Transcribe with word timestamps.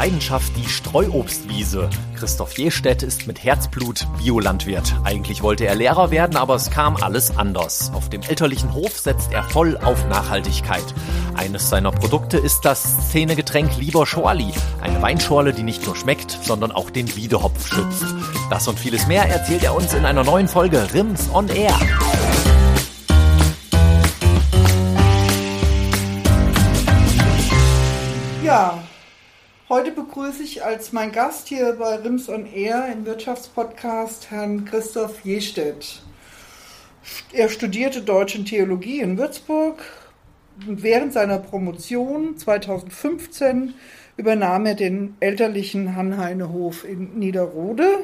Leidenschaft 0.00 0.56
die 0.56 0.66
Streuobstwiese. 0.66 1.90
Christoph 2.16 2.56
Jestedt 2.56 3.02
ist 3.02 3.26
mit 3.26 3.44
Herzblut 3.44 4.08
Biolandwirt. 4.16 4.94
Eigentlich 5.04 5.42
wollte 5.42 5.66
er 5.66 5.74
Lehrer 5.74 6.10
werden, 6.10 6.38
aber 6.38 6.54
es 6.54 6.70
kam 6.70 6.96
alles 6.96 7.36
anders. 7.36 7.92
Auf 7.92 8.08
dem 8.08 8.22
elterlichen 8.22 8.72
Hof 8.72 8.98
setzt 8.98 9.30
er 9.30 9.42
voll 9.42 9.76
auf 9.76 10.08
Nachhaltigkeit. 10.08 10.86
Eines 11.34 11.68
seiner 11.68 11.92
Produkte 11.92 12.38
ist 12.38 12.62
das 12.62 12.82
Szenegetränk 13.08 13.76
Lieber 13.76 14.06
Schorli. 14.06 14.54
Eine 14.80 15.02
Weinschorle, 15.02 15.52
die 15.52 15.64
nicht 15.64 15.84
nur 15.84 15.94
schmeckt, 15.94 16.30
sondern 16.30 16.72
auch 16.72 16.88
den 16.88 17.14
Wiedehopf 17.14 17.66
schützt. 17.66 18.06
Das 18.48 18.66
und 18.68 18.78
vieles 18.78 19.06
mehr 19.06 19.28
erzählt 19.28 19.64
er 19.64 19.74
uns 19.74 19.92
in 19.92 20.06
einer 20.06 20.24
neuen 20.24 20.48
Folge 20.48 20.94
Rims 20.94 21.28
on 21.30 21.46
Air. 21.50 21.78
Ja, 28.42 28.78
heute 29.70 29.92
begrüße 29.92 30.42
ich 30.42 30.64
als 30.64 30.92
mein 30.92 31.12
Gast 31.12 31.46
hier 31.46 31.74
bei 31.74 31.94
Rims 31.94 32.28
on 32.28 32.44
Air 32.44 32.88
im 32.92 33.06
Wirtschaftspodcast 33.06 34.32
Herrn 34.32 34.64
Christoph 34.64 35.24
Jestedt. 35.24 36.02
Er 37.32 37.48
studierte 37.48 38.02
Deutsche 38.02 38.42
Theologie 38.42 38.98
in 39.00 39.16
Würzburg. 39.16 39.80
Während 40.66 41.12
seiner 41.12 41.38
Promotion 41.38 42.36
2015 42.36 43.74
übernahm 44.16 44.66
er 44.66 44.74
den 44.74 45.14
elterlichen 45.20 45.94
Hanheinehof 45.94 46.84
in 46.84 47.16
Niederrode, 47.20 48.00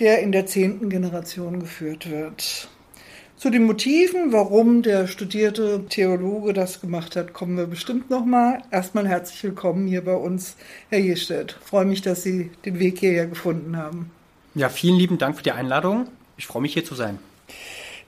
der 0.00 0.18
in 0.18 0.32
der 0.32 0.46
zehnten 0.46 0.90
Generation 0.90 1.60
geführt 1.60 2.10
wird. 2.10 2.68
Zu 3.38 3.50
den 3.50 3.64
Motiven, 3.66 4.32
warum 4.32 4.82
der 4.82 5.06
studierte 5.06 5.84
Theologe 5.88 6.52
das 6.52 6.80
gemacht 6.80 7.14
hat, 7.14 7.32
kommen 7.32 7.56
wir 7.56 7.68
bestimmt 7.68 8.10
nochmal. 8.10 8.64
Erstmal 8.72 9.06
herzlich 9.06 9.44
willkommen 9.44 9.86
hier 9.86 10.04
bei 10.04 10.16
uns, 10.16 10.56
Herr 10.90 10.98
Jestedt. 10.98 11.56
Freue 11.64 11.84
mich, 11.84 12.02
dass 12.02 12.24
Sie 12.24 12.50
den 12.64 12.80
Weg 12.80 12.98
hierher 12.98 13.28
gefunden 13.28 13.76
haben. 13.76 14.10
Ja, 14.56 14.68
vielen 14.68 14.96
lieben 14.96 15.18
Dank 15.18 15.36
für 15.36 15.44
die 15.44 15.52
Einladung. 15.52 16.08
Ich 16.36 16.48
freue 16.48 16.62
mich, 16.62 16.72
hier 16.72 16.84
zu 16.84 16.96
sein. 16.96 17.20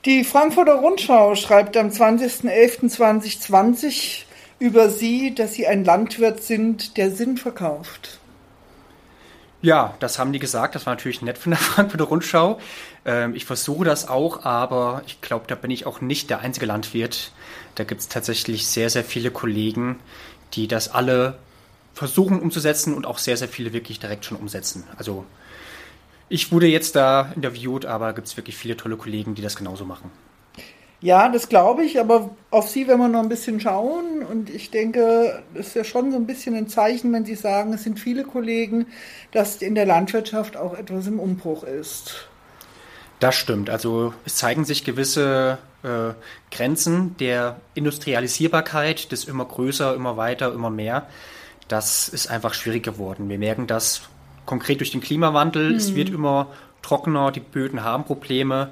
Die 0.04 0.24
Frankfurter 0.24 0.74
Rundschau 0.74 1.36
schreibt 1.36 1.76
am 1.76 1.90
20.11.2020 1.90 4.22
über 4.58 4.90
Sie, 4.90 5.32
dass 5.32 5.54
Sie 5.54 5.68
ein 5.68 5.84
Landwirt 5.84 6.42
sind, 6.42 6.96
der 6.96 7.12
Sinn 7.12 7.36
verkauft. 7.36 8.19
Ja, 9.62 9.94
das 10.00 10.18
haben 10.18 10.32
die 10.32 10.38
gesagt. 10.38 10.74
Das 10.74 10.86
war 10.86 10.94
natürlich 10.94 11.20
nett 11.22 11.36
von 11.36 11.50
der 11.50 11.58
Frankfurter 11.60 12.04
Rundschau. 12.04 12.58
Ähm, 13.04 13.34
ich 13.34 13.44
versuche 13.44 13.84
das 13.84 14.08
auch, 14.08 14.44
aber 14.44 15.02
ich 15.06 15.20
glaube, 15.20 15.44
da 15.48 15.54
bin 15.54 15.70
ich 15.70 15.86
auch 15.86 16.00
nicht 16.00 16.30
der 16.30 16.40
einzige 16.40 16.66
Landwirt. 16.66 17.32
Da 17.74 17.84
gibt 17.84 18.00
es 18.00 18.08
tatsächlich 18.08 18.66
sehr, 18.66 18.90
sehr 18.90 19.04
viele 19.04 19.30
Kollegen, 19.30 20.00
die 20.54 20.66
das 20.66 20.88
alle 20.88 21.38
versuchen 21.94 22.40
umzusetzen 22.40 22.94
und 22.94 23.06
auch 23.06 23.18
sehr, 23.18 23.36
sehr 23.36 23.48
viele 23.48 23.72
wirklich 23.72 24.00
direkt 24.00 24.24
schon 24.24 24.38
umsetzen. 24.38 24.84
Also 24.96 25.26
ich 26.28 26.52
wurde 26.52 26.66
jetzt 26.66 26.96
da 26.96 27.32
interviewt, 27.34 27.84
aber 27.84 28.12
gibt 28.14 28.28
es 28.28 28.36
wirklich 28.36 28.56
viele 28.56 28.76
tolle 28.76 28.96
Kollegen, 28.96 29.34
die 29.34 29.42
das 29.42 29.56
genauso 29.56 29.84
machen. 29.84 30.10
Ja, 31.02 31.30
das 31.30 31.48
glaube 31.48 31.84
ich, 31.84 31.98
aber 31.98 32.30
auf 32.50 32.68
Sie 32.68 32.86
werden 32.86 33.00
wir 33.00 33.08
noch 33.08 33.22
ein 33.22 33.30
bisschen 33.30 33.58
schauen. 33.58 34.22
Und 34.22 34.50
ich 34.50 34.70
denke, 34.70 35.42
das 35.54 35.68
ist 35.68 35.74
ja 35.74 35.84
schon 35.84 36.10
so 36.10 36.18
ein 36.18 36.26
bisschen 36.26 36.54
ein 36.54 36.68
Zeichen, 36.68 37.12
wenn 37.12 37.24
Sie 37.24 37.36
sagen, 37.36 37.72
es 37.72 37.84
sind 37.84 37.98
viele 37.98 38.24
Kollegen, 38.24 38.86
dass 39.32 39.62
in 39.62 39.74
der 39.74 39.86
Landwirtschaft 39.86 40.56
auch 40.56 40.76
etwas 40.76 41.06
im 41.06 41.18
Umbruch 41.18 41.64
ist. 41.64 42.28
Das 43.18 43.34
stimmt. 43.34 43.70
Also 43.70 44.12
es 44.26 44.36
zeigen 44.36 44.64
sich 44.64 44.84
gewisse 44.84 45.58
äh, 45.82 46.12
Grenzen 46.54 47.16
der 47.18 47.60
Industrialisierbarkeit, 47.74 49.10
des 49.12 49.24
immer 49.24 49.46
größer, 49.46 49.94
immer 49.94 50.16
weiter, 50.18 50.52
immer 50.52 50.70
mehr. 50.70 51.06
Das 51.68 52.08
ist 52.08 52.30
einfach 52.30 52.52
schwierig 52.52 52.82
geworden. 52.82 53.28
Wir 53.28 53.38
merken 53.38 53.66
das 53.66 54.02
konkret 54.44 54.80
durch 54.80 54.90
den 54.90 55.00
Klimawandel. 55.00 55.70
Mhm. 55.70 55.76
Es 55.76 55.94
wird 55.94 56.10
immer 56.10 56.48
trockener, 56.82 57.30
die 57.30 57.40
Böden 57.40 57.84
haben 57.84 58.04
Probleme 58.04 58.70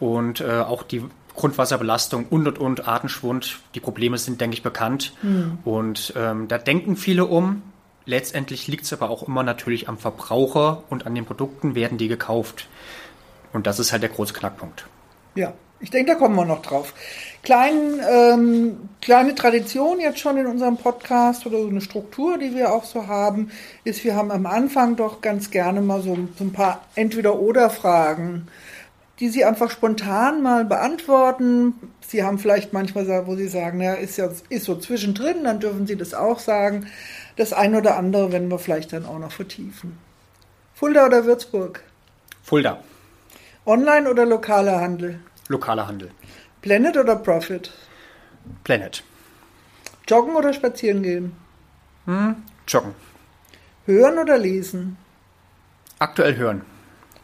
und 0.00 0.40
äh, 0.40 0.60
auch 0.60 0.82
die 0.82 1.04
Grundwasserbelastung 1.38 2.26
und 2.28 2.46
und 2.46 2.58
und 2.58 2.88
Artenschwund. 2.88 3.60
Die 3.74 3.80
Probleme 3.80 4.18
sind, 4.18 4.40
denke 4.40 4.54
ich, 4.54 4.62
bekannt. 4.62 5.14
Mhm. 5.22 5.58
Und 5.64 6.12
ähm, 6.16 6.48
da 6.48 6.58
denken 6.58 6.96
viele 6.96 7.24
um. 7.24 7.62
Letztendlich 8.04 8.66
liegt 8.68 8.84
es 8.84 8.92
aber 8.92 9.10
auch 9.10 9.26
immer 9.26 9.42
natürlich 9.42 9.88
am 9.88 9.98
Verbraucher 9.98 10.82
und 10.88 11.06
an 11.06 11.14
den 11.14 11.24
Produkten 11.24 11.74
werden 11.74 11.98
die 11.98 12.08
gekauft. 12.08 12.68
Und 13.52 13.66
das 13.66 13.78
ist 13.78 13.92
halt 13.92 14.02
der 14.02 14.10
große 14.10 14.34
Knackpunkt. 14.34 14.86
Ja, 15.34 15.52
ich 15.80 15.90
denke, 15.90 16.12
da 16.12 16.18
kommen 16.18 16.34
wir 16.34 16.44
noch 16.44 16.62
drauf. 16.62 16.92
Klein, 17.42 18.00
ähm, 18.10 18.88
kleine 19.00 19.34
Tradition 19.34 20.00
jetzt 20.00 20.18
schon 20.18 20.36
in 20.36 20.46
unserem 20.46 20.76
Podcast 20.76 21.46
oder 21.46 21.58
so 21.60 21.68
eine 21.68 21.80
Struktur, 21.80 22.36
die 22.36 22.54
wir 22.54 22.72
auch 22.72 22.84
so 22.84 23.06
haben, 23.06 23.50
ist, 23.84 24.02
wir 24.04 24.16
haben 24.16 24.32
am 24.32 24.46
Anfang 24.46 24.96
doch 24.96 25.20
ganz 25.20 25.50
gerne 25.50 25.80
mal 25.80 26.02
so, 26.02 26.16
so 26.36 26.44
ein 26.44 26.52
paar 26.52 26.84
Entweder-Oder-Fragen 26.96 28.48
die 29.20 29.28
Sie 29.28 29.44
einfach 29.44 29.70
spontan 29.70 30.42
mal 30.42 30.64
beantworten. 30.64 31.74
Sie 32.00 32.22
haben 32.22 32.38
vielleicht 32.38 32.72
manchmal, 32.72 33.26
wo 33.26 33.34
Sie 33.34 33.48
sagen, 33.48 33.80
ja, 33.80 33.94
ist 33.94 34.16
ja 34.16 34.30
ist 34.48 34.64
so 34.64 34.76
zwischendrin, 34.76 35.44
dann 35.44 35.60
dürfen 35.60 35.86
Sie 35.86 35.96
das 35.96 36.14
auch 36.14 36.38
sagen. 36.38 36.86
Das 37.36 37.52
eine 37.52 37.78
oder 37.78 37.96
andere 37.96 38.32
werden 38.32 38.50
wir 38.50 38.58
vielleicht 38.58 38.92
dann 38.92 39.06
auch 39.06 39.18
noch 39.18 39.32
vertiefen. 39.32 39.98
Fulda 40.74 41.06
oder 41.06 41.24
Würzburg? 41.24 41.82
Fulda. 42.42 42.82
Online 43.66 44.08
oder 44.08 44.24
lokaler 44.24 44.80
Handel? 44.80 45.20
Lokaler 45.48 45.86
Handel. 45.86 46.10
Planet 46.62 46.96
oder 46.96 47.16
Profit? 47.16 47.72
Planet. 48.64 49.02
Joggen 50.08 50.36
oder 50.36 50.52
spazieren 50.52 51.02
gehen? 51.02 51.36
Hm, 52.06 52.36
joggen. 52.66 52.94
Hören 53.84 54.18
oder 54.18 54.38
lesen? 54.38 54.96
Aktuell 55.98 56.36
hören. 56.36 56.62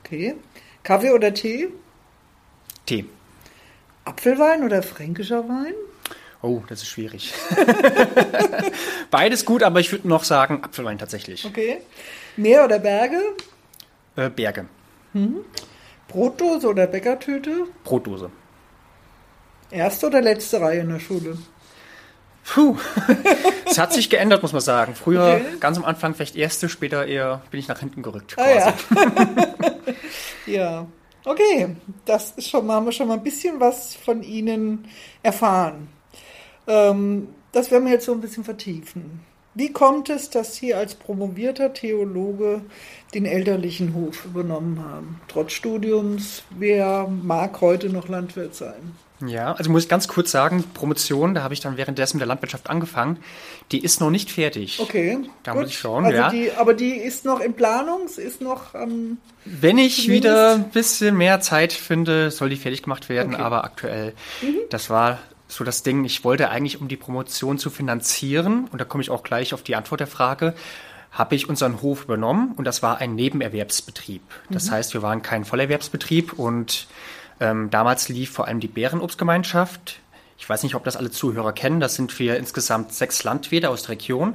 Okay. 0.00 0.34
Kaffee 0.82 1.12
oder 1.12 1.32
Tee? 1.32 1.68
Tee. 2.86 3.06
Apfelwein 4.04 4.62
oder 4.64 4.82
fränkischer 4.82 5.48
Wein? 5.48 5.74
Oh, 6.42 6.62
das 6.68 6.82
ist 6.82 6.88
schwierig. 6.88 7.32
Beides 9.10 9.46
gut, 9.46 9.62
aber 9.62 9.80
ich 9.80 9.90
würde 9.90 10.06
noch 10.06 10.24
sagen 10.24 10.62
Apfelwein 10.62 10.98
tatsächlich. 10.98 11.46
Okay. 11.46 11.80
Meer 12.36 12.64
oder 12.64 12.78
Berge? 12.78 13.20
Äh, 14.16 14.28
Berge. 14.28 14.66
Mhm. 15.14 15.38
Brotdose 16.08 16.68
oder 16.68 16.86
Bäckertüte? 16.86 17.64
Brotdose. 17.82 18.30
Erste 19.70 20.06
oder 20.06 20.20
letzte 20.20 20.60
Reihe 20.60 20.80
in 20.80 20.90
der 20.90 21.00
Schule? 21.00 21.38
Puh, 22.44 22.76
es 23.66 23.78
hat 23.78 23.94
sich 23.94 24.10
geändert, 24.10 24.42
muss 24.42 24.52
man 24.52 24.60
sagen. 24.60 24.94
Früher 24.94 25.40
okay. 25.40 25.56
ganz 25.60 25.78
am 25.78 25.84
Anfang 25.84 26.14
vielleicht 26.14 26.36
erste, 26.36 26.68
später 26.68 27.06
eher 27.06 27.40
bin 27.50 27.58
ich 27.58 27.68
nach 27.68 27.80
hinten 27.80 28.02
gerückt. 28.02 28.36
Quasi. 28.36 28.58
Ah, 28.58 28.74
ja. 30.46 30.46
ja. 30.46 30.86
Okay, 31.26 31.76
das 32.04 32.32
ist 32.32 32.50
schon 32.50 32.66
mal, 32.66 32.74
haben 32.74 32.84
wir 32.84 32.92
schon 32.92 33.08
mal 33.08 33.14
ein 33.14 33.22
bisschen 33.22 33.58
was 33.58 33.94
von 33.94 34.22
Ihnen 34.22 34.86
erfahren. 35.22 35.88
Ähm, 36.66 37.28
das 37.52 37.70
werden 37.70 37.86
wir 37.86 37.92
jetzt 37.92 38.04
so 38.04 38.12
ein 38.12 38.20
bisschen 38.20 38.44
vertiefen. 38.44 39.20
Wie 39.54 39.72
kommt 39.72 40.10
es, 40.10 40.28
dass 40.28 40.56
Sie 40.56 40.74
als 40.74 40.96
promovierter 40.96 41.72
Theologe 41.72 42.60
den 43.14 43.24
elterlichen 43.24 43.94
Hof 43.94 44.26
übernommen 44.26 44.84
haben? 44.84 45.20
Trotz 45.28 45.52
Studiums, 45.52 46.42
wer 46.50 47.08
mag 47.08 47.60
heute 47.60 47.88
noch 47.88 48.08
Landwirt 48.08 48.54
sein? 48.54 48.96
Ja, 49.26 49.52
also 49.52 49.70
muss 49.70 49.84
ich 49.84 49.88
ganz 49.88 50.08
kurz 50.08 50.30
sagen, 50.30 50.64
Promotion, 50.74 51.34
da 51.34 51.42
habe 51.42 51.54
ich 51.54 51.60
dann 51.60 51.76
währenddessen 51.76 52.16
mit 52.16 52.22
der 52.22 52.28
Landwirtschaft 52.28 52.70
angefangen, 52.70 53.18
die 53.72 53.78
ist 53.78 54.00
noch 54.00 54.10
nicht 54.10 54.30
fertig. 54.30 54.80
Okay. 54.80 55.18
Da 55.42 55.52
gut. 55.52 55.62
muss 55.62 55.70
ich 55.70 55.78
schauen, 55.78 56.04
also 56.04 56.16
ja. 56.16 56.30
Die, 56.30 56.52
aber 56.52 56.74
die 56.74 56.92
ist 56.96 57.24
noch 57.24 57.40
in 57.40 57.54
Planung, 57.54 58.06
ist 58.06 58.40
noch 58.40 58.74
ähm, 58.74 59.18
Wenn 59.44 59.78
ich 59.78 60.02
zumindest? 60.02 60.24
wieder 60.24 60.54
ein 60.54 60.70
bisschen 60.70 61.16
mehr 61.16 61.40
Zeit 61.40 61.72
finde, 61.72 62.30
soll 62.30 62.50
die 62.50 62.56
fertig 62.56 62.82
gemacht 62.82 63.08
werden, 63.08 63.34
okay. 63.34 63.42
aber 63.42 63.64
aktuell, 63.64 64.12
mhm. 64.42 64.56
das 64.70 64.90
war 64.90 65.18
so 65.46 65.64
das 65.64 65.82
Ding, 65.82 66.04
ich 66.04 66.24
wollte 66.24 66.50
eigentlich, 66.50 66.80
um 66.80 66.88
die 66.88 66.96
Promotion 66.96 67.58
zu 67.58 67.70
finanzieren, 67.70 68.68
und 68.72 68.80
da 68.80 68.84
komme 68.84 69.02
ich 69.02 69.10
auch 69.10 69.22
gleich 69.22 69.54
auf 69.54 69.62
die 69.62 69.76
Antwort 69.76 70.00
der 70.00 70.06
Frage, 70.06 70.54
habe 71.14 71.36
ich 71.36 71.48
unseren 71.48 71.80
Hof 71.80 72.04
übernommen 72.04 72.54
und 72.56 72.64
das 72.64 72.82
war 72.82 72.98
ein 72.98 73.14
Nebenerwerbsbetrieb. 73.14 74.22
Das 74.50 74.66
mhm. 74.66 74.70
heißt, 74.72 74.94
wir 74.94 75.02
waren 75.02 75.22
kein 75.22 75.44
Vollerwerbsbetrieb 75.44 76.32
und 76.32 76.88
ähm, 77.44 77.68
damals 77.70 78.08
lief 78.08 78.30
vor 78.30 78.46
allem 78.46 78.60
die 78.60 78.68
Bärenobstgemeinschaft. 78.68 80.00
Ich 80.38 80.48
weiß 80.48 80.62
nicht, 80.62 80.74
ob 80.74 80.84
das 80.84 80.96
alle 80.96 81.10
Zuhörer 81.10 81.52
kennen. 81.52 81.78
Das 81.78 81.94
sind 81.94 82.18
wir 82.18 82.38
insgesamt 82.38 82.92
sechs 82.92 83.22
Landwirte 83.22 83.68
aus 83.68 83.82
der 83.82 83.90
Region, 83.90 84.34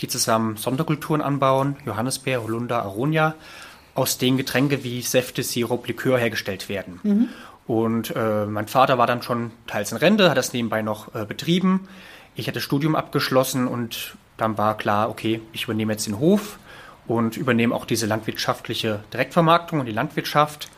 die 0.00 0.08
zusammen 0.08 0.56
Sonderkulturen 0.56 1.20
anbauen, 1.20 1.76
Johannisbeer, 1.86 2.42
Holunder, 2.42 2.82
Aronia, 2.82 3.34
aus 3.94 4.18
denen 4.18 4.36
Getränke 4.36 4.82
wie 4.82 5.02
Säfte, 5.02 5.42
Sirup, 5.42 5.86
Likör 5.86 6.18
hergestellt 6.18 6.68
werden. 6.68 7.00
Mhm. 7.02 7.28
Und 7.66 8.14
äh, 8.16 8.46
mein 8.46 8.66
Vater 8.66 8.98
war 8.98 9.06
dann 9.06 9.22
schon 9.22 9.52
teils 9.66 9.92
in 9.92 9.98
Rente, 9.98 10.30
hat 10.30 10.36
das 10.36 10.52
nebenbei 10.52 10.82
noch 10.82 11.14
äh, 11.14 11.24
betrieben. 11.24 11.88
Ich 12.34 12.48
hatte 12.48 12.60
Studium 12.60 12.96
abgeschlossen 12.96 13.68
und 13.68 14.16
dann 14.36 14.58
war 14.58 14.76
klar, 14.76 15.10
okay, 15.10 15.42
ich 15.52 15.64
übernehme 15.64 15.92
jetzt 15.92 16.06
den 16.06 16.18
Hof 16.18 16.58
und 17.06 17.36
übernehme 17.36 17.74
auch 17.74 17.84
diese 17.84 18.06
landwirtschaftliche 18.06 19.00
Direktvermarktung 19.12 19.80
und 19.80 19.86
die 19.86 19.92
Landwirtschaft 19.92 20.70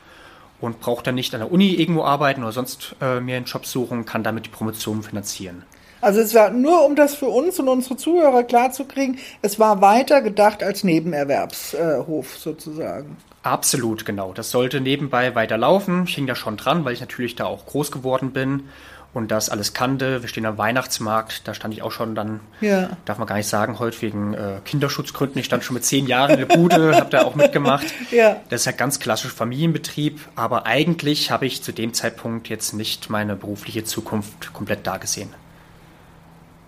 und 0.61 0.81
brauche 0.81 1.03
dann 1.03 1.15
nicht 1.15 1.35
an 1.35 1.41
der 1.41 1.53
Uni 1.53 1.75
irgendwo 1.75 2.05
arbeiten 2.05 2.43
oder 2.43 2.53
sonst 2.53 2.95
äh, 3.01 3.21
mir 3.21 3.37
einen 3.37 3.47
Job 3.47 3.67
suchen, 3.67 4.05
kann 4.05 4.23
damit 4.23 4.47
die 4.47 4.51
Promotion 4.51 5.03
finanzieren. 5.03 5.65
Also 6.01 6.21
es 6.21 6.35
war 6.35 6.51
nur, 6.51 6.87
um 6.87 6.97
das 6.97 7.15
für 7.15 7.27
uns 7.27 7.59
und 7.61 7.69
unsere 7.69 7.97
Zuhörer 7.97 8.43
klarzukriegen, 8.43 9.19
es 9.43 9.59
war 9.59 9.83
weiter 9.83 10.23
gedacht 10.23 10.63
als 10.63 10.83
Nebenerwerbshof 10.83 12.37
äh, 12.37 12.39
sozusagen. 12.39 13.19
Absolut, 13.43 14.05
genau. 14.05 14.33
Das 14.33 14.51
sollte 14.51 14.81
nebenbei 14.81 15.35
weiterlaufen. 15.35 16.05
Ich 16.07 16.15
hing 16.15 16.27
da 16.27 16.35
schon 16.35 16.57
dran, 16.57 16.85
weil 16.85 16.93
ich 16.93 17.01
natürlich 17.01 17.37
da 17.37 17.47
auch 17.47 17.67
groß 17.67 17.91
geworden 17.91 18.33
bin 18.33 18.65
und 19.13 19.31
das 19.31 19.49
alles 19.49 19.75
kannte. 19.75 20.23
Wir 20.23 20.29
stehen 20.29 20.47
am 20.47 20.57
Weihnachtsmarkt, 20.57 21.47
da 21.49 21.55
stand 21.55 21.75
ich 21.75 21.83
auch 21.83 21.91
schon 21.91 22.15
dann, 22.15 22.41
ja. 22.61 22.91
darf 23.05 23.19
man 23.19 23.27
gar 23.27 23.37
nicht 23.37 23.49
sagen, 23.49 23.79
heute 23.79 24.01
wegen 24.03 24.35
äh, 24.35 24.61
Kinderschutzgründen. 24.65 25.39
Ich 25.39 25.47
stand 25.47 25.65
schon 25.65 25.75
mit 25.75 25.85
zehn 25.85 26.07
Jahren 26.07 26.31
in 26.31 26.49
der 26.49 26.57
Bude, 26.57 26.97
habe 26.97 27.11
da 27.11 27.23
auch 27.23 27.35
mitgemacht. 27.35 27.87
Ja. 28.11 28.37
Das 28.49 28.63
ist 28.63 28.67
ja 28.67 28.73
ganz 28.73 29.01
klassisch 29.01 29.33
Familienbetrieb, 29.33 30.21
aber 30.37 30.67
eigentlich 30.67 31.31
habe 31.31 31.47
ich 31.47 31.63
zu 31.63 31.73
dem 31.73 31.93
Zeitpunkt 31.93 32.49
jetzt 32.49 32.73
nicht 32.73 33.11
meine 33.11 33.35
berufliche 33.37 33.85
Zukunft 33.85 34.53
komplett 34.53 34.87
da 34.87 34.99
gesehen. 34.99 35.31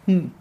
Hm. 0.07 0.33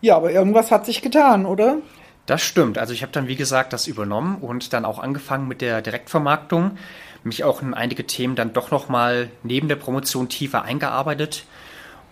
Ja, 0.00 0.16
aber 0.16 0.32
irgendwas 0.32 0.70
hat 0.70 0.86
sich 0.86 1.02
getan, 1.02 1.44
oder? 1.44 1.76
Das 2.24 2.42
stimmt. 2.42 2.78
Also 2.78 2.94
ich 2.94 3.02
habe 3.02 3.12
dann, 3.12 3.28
wie 3.28 3.36
gesagt, 3.36 3.72
das 3.72 3.86
übernommen 3.86 4.36
und 4.36 4.72
dann 4.72 4.84
auch 4.84 4.98
angefangen 4.98 5.48
mit 5.48 5.60
der 5.60 5.82
Direktvermarktung 5.82 6.78
mich 7.24 7.44
auch 7.44 7.62
in 7.62 7.74
einige 7.74 8.06
Themen 8.06 8.36
dann 8.36 8.52
doch 8.52 8.70
nochmal 8.70 9.30
neben 9.42 9.68
der 9.68 9.76
Promotion 9.76 10.28
tiefer 10.28 10.62
eingearbeitet. 10.62 11.44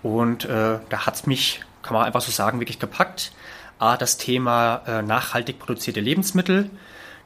Und 0.02 0.44
äh, 0.44 0.78
da 0.88 1.06
hat 1.06 1.14
es 1.14 1.26
mich, 1.26 1.60
kann 1.82 1.94
man 1.94 2.04
einfach 2.04 2.20
so 2.20 2.30
sagen, 2.30 2.60
wirklich 2.60 2.78
gepackt. 2.78 3.32
A, 3.78 3.96
das 3.96 4.16
Thema 4.16 4.82
äh, 4.86 5.02
nachhaltig 5.02 5.58
produzierte 5.58 6.00
Lebensmittel. 6.00 6.70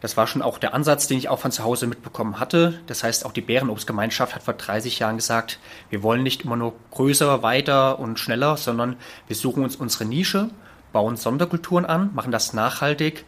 Das 0.00 0.17
war 0.17 0.26
schon 0.26 0.43
auch 0.43 0.58
der 0.58 0.75
Ansatz, 0.75 1.06
den 1.06 1.17
ich 1.17 1.29
auch 1.29 1.38
von 1.38 1.52
zu 1.52 1.62
Hause 1.62 1.87
mitbekommen 1.87 2.40
hatte. 2.40 2.81
Das 2.88 3.05
heißt, 3.05 3.25
auch 3.25 3.32
die 3.32 3.40
Bärenobstgemeinschaft 3.40 4.34
hat 4.34 4.43
vor 4.43 4.55
30 4.55 4.99
Jahren 4.99 5.17
gesagt, 5.17 5.61
wir 5.90 6.02
wollen 6.02 6.25
nicht 6.25 6.44
immer 6.44 6.56
nur 6.56 6.75
größer, 6.90 7.43
weiter 7.43 8.00
und 8.00 8.19
schneller, 8.19 8.56
sondern 8.56 8.96
wir 9.29 9.37
suchen 9.37 9.62
uns 9.62 9.76
unsere 9.76 10.05
Nische, 10.05 10.50
bauen 10.93 11.17
Sonderkulturen 11.17 11.84
an, 11.84 12.11
machen 12.14 12.32
das 12.32 12.52
nachhaltig 12.52 13.25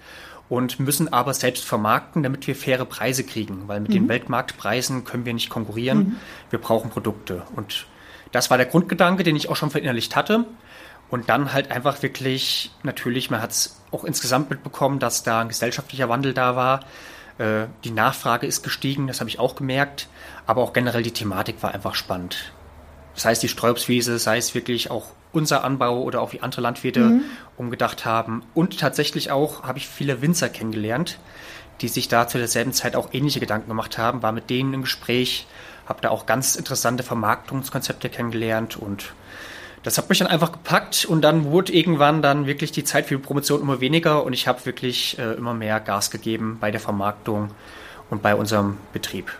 und 0.49 0.79
müssen 0.79 1.13
aber 1.13 1.35
selbst 1.35 1.65
vermarkten, 1.65 2.23
damit 2.23 2.47
wir 2.47 2.55
faire 2.55 2.85
Preise 2.85 3.25
kriegen, 3.25 3.67
weil 3.67 3.81
mit 3.81 3.91
mhm. 3.91 3.95
den 3.95 4.09
Weltmarktpreisen 4.09 5.05
können 5.05 5.25
wir 5.25 5.35
nicht 5.35 5.51
konkurrieren. 5.51 5.99
Mhm. 5.99 6.17
Wir 6.51 6.59
brauchen 6.59 6.91
Produkte. 6.91 7.43
Und 7.57 7.87
das 8.33 8.51
war 8.51 8.57
der 8.57 8.67
Grundgedanke, 8.67 9.23
den 9.23 9.37
ich 9.37 9.49
auch 9.49 9.57
schon 9.57 9.71
verinnerlicht 9.71 10.17
hatte. 10.17 10.45
Und 11.11 11.29
dann 11.29 11.53
halt 11.53 11.71
einfach 11.71 12.03
wirklich, 12.03 12.73
natürlich, 12.83 13.31
man 13.31 13.41
hat 13.41 13.53
es 13.53 13.81
auch 13.91 14.05
insgesamt 14.05 14.51
mitbekommen, 14.51 14.99
dass 14.99 15.23
da 15.23 15.41
ein 15.41 15.49
gesellschaftlicher 15.49 16.09
Wandel 16.09 16.35
da 16.35 16.57
war. 16.57 16.81
Äh, 17.39 17.67
die 17.85 17.91
Nachfrage 17.91 18.47
ist 18.47 18.63
gestiegen, 18.63 19.07
das 19.07 19.21
habe 19.21 19.31
ich 19.31 19.39
auch 19.39 19.55
gemerkt. 19.55 20.09
Aber 20.47 20.63
auch 20.63 20.73
generell 20.73 21.03
die 21.03 21.13
Thematik 21.13 21.63
war 21.63 21.73
einfach 21.73 21.95
spannend. 21.95 22.53
Das 23.15 23.25
heißt, 23.25 23.43
die 23.43 23.49
Sträubswiese, 23.49 24.19
sei 24.19 24.39
es 24.39 24.55
wirklich 24.55 24.91
auch 24.91 25.13
unser 25.35 25.65
Anbau 25.65 26.03
oder 26.03 26.23
auch 26.23 26.33
wie 26.33 26.41
andere 26.41 26.61
Landwirte 26.63 27.01
mhm. 27.01 27.23
umgedacht 27.57 28.05
haben. 28.05 28.43
Und 28.55 28.79
tatsächlich 28.79 29.31
auch 29.31 29.65
habe 29.65 29.79
ich 29.79 29.89
viele 29.89 30.23
Winzer 30.23 30.49
kennengelernt, 30.49 31.19
die 31.81 31.89
sich 31.89 32.09
da 32.09 32.29
zu 32.29 32.39
derselben 32.39 32.73
Zeit 32.73 32.97
auch 32.97 33.09
ähnliche 33.13 33.41
Gedanken 33.41 33.69
gemacht 33.69 33.99
haben, 33.99 34.23
war 34.23 34.33
mit 34.33 34.49
denen 34.51 34.75
im 34.75 34.83
Gespräch, 34.83 35.47
habe 35.87 36.01
da 36.01 36.11
auch 36.11 36.27
ganz 36.27 36.57
interessante 36.57 37.03
Vermarktungskonzepte 37.03 38.09
kennengelernt 38.09 38.77
und 38.77 39.13
das 39.83 39.99
hat 39.99 40.09
mich 40.09 40.19
dann 40.19 40.29
einfach 40.29 40.51
gepackt 40.51 41.05
und 41.05 41.21
dann 41.21 41.45
wurde 41.45 41.73
irgendwann 41.73 42.23
dann 42.23 42.47
wirklich 42.47 42.73
die 42.73 42.85
Zeit 42.85 43.07
für 43.07 43.17
die 43.17 43.23
Promotion 43.23 43.61
immer 43.61 43.81
weniger 43.81 44.25
und 44.25 44.33
ich 44.33 44.49
habe 44.49 44.65
wirklich 44.65 45.19
äh, 45.19 45.35
immer 45.35 45.53
mehr 45.53 45.79
Gas 45.79 46.11
gegeben 46.11 46.57
bei 46.59 46.71
der 46.71 46.81
Vermarktung 46.81 47.51
und 48.09 48.23
bei 48.23 48.35
unserem 48.35 48.79
Betrieb. 48.95 49.31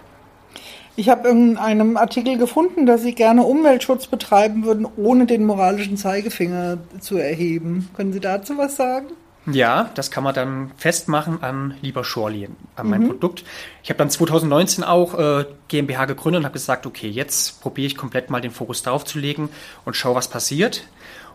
Ich 0.97 1.09
habe 1.09 1.29
in 1.29 1.57
einem 1.57 1.97
Artikel 1.97 2.39
gefunden, 2.39 2.87
dass 2.87 3.03
Sie 3.03 3.15
gerne 3.15 3.43
Umweltschutz 3.43 4.07
betreiben 4.07 4.65
würden, 4.65 4.87
ohne 4.97 5.27
den 5.27 5.45
moralischen 5.45 5.97
Zeigefinger 5.97 6.79
zu 7.01 7.17
erheben. 7.17 7.91
Können 7.97 8.13
Sie 8.13 8.21
dazu 8.21 8.57
was 8.59 8.77
sagen? 8.77 9.09
Ja, 9.47 9.91
das 9.95 10.11
kann 10.11 10.25
man 10.25 10.35
dann 10.35 10.71
festmachen 10.77 11.43
an 11.43 11.75
Lieber 11.83 12.03
Schorli, 12.05 12.49
an 12.77 12.89
meinem 12.89 13.03
mhm. 13.03 13.09
Produkt. 13.09 13.45
Ich 13.83 13.91
habe 13.91 13.99
dann 13.99 14.09
2019 14.09 14.85
auch 14.85 15.19
äh, 15.19 15.45
GmbH 15.69 16.07
gegründet 16.07 16.41
und 16.41 16.45
habe 16.47 16.55
gesagt, 16.55 16.87
okay, 16.87 17.09
jetzt 17.09 17.61
probiere 17.61 17.87
ich 17.87 17.97
komplett 17.97 18.31
mal 18.31 18.41
den 18.41 18.53
Fokus 18.53 18.83
darauf 18.83 19.05
zu 19.05 19.19
legen 19.19 19.51
und 19.85 19.97
schaue, 19.97 20.15
was 20.15 20.29
passiert. 20.29 20.85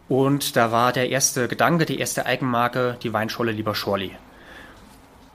Und 0.08 0.56
da 0.56 0.72
war 0.72 0.92
der 0.92 1.10
erste 1.10 1.48
Gedanke, 1.48 1.86
die 1.86 2.00
erste 2.00 2.26
Eigenmarke, 2.26 2.98
die 3.04 3.14
Weinscholle 3.14 3.52
Lieber 3.52 3.76
Schorli. 3.76 4.12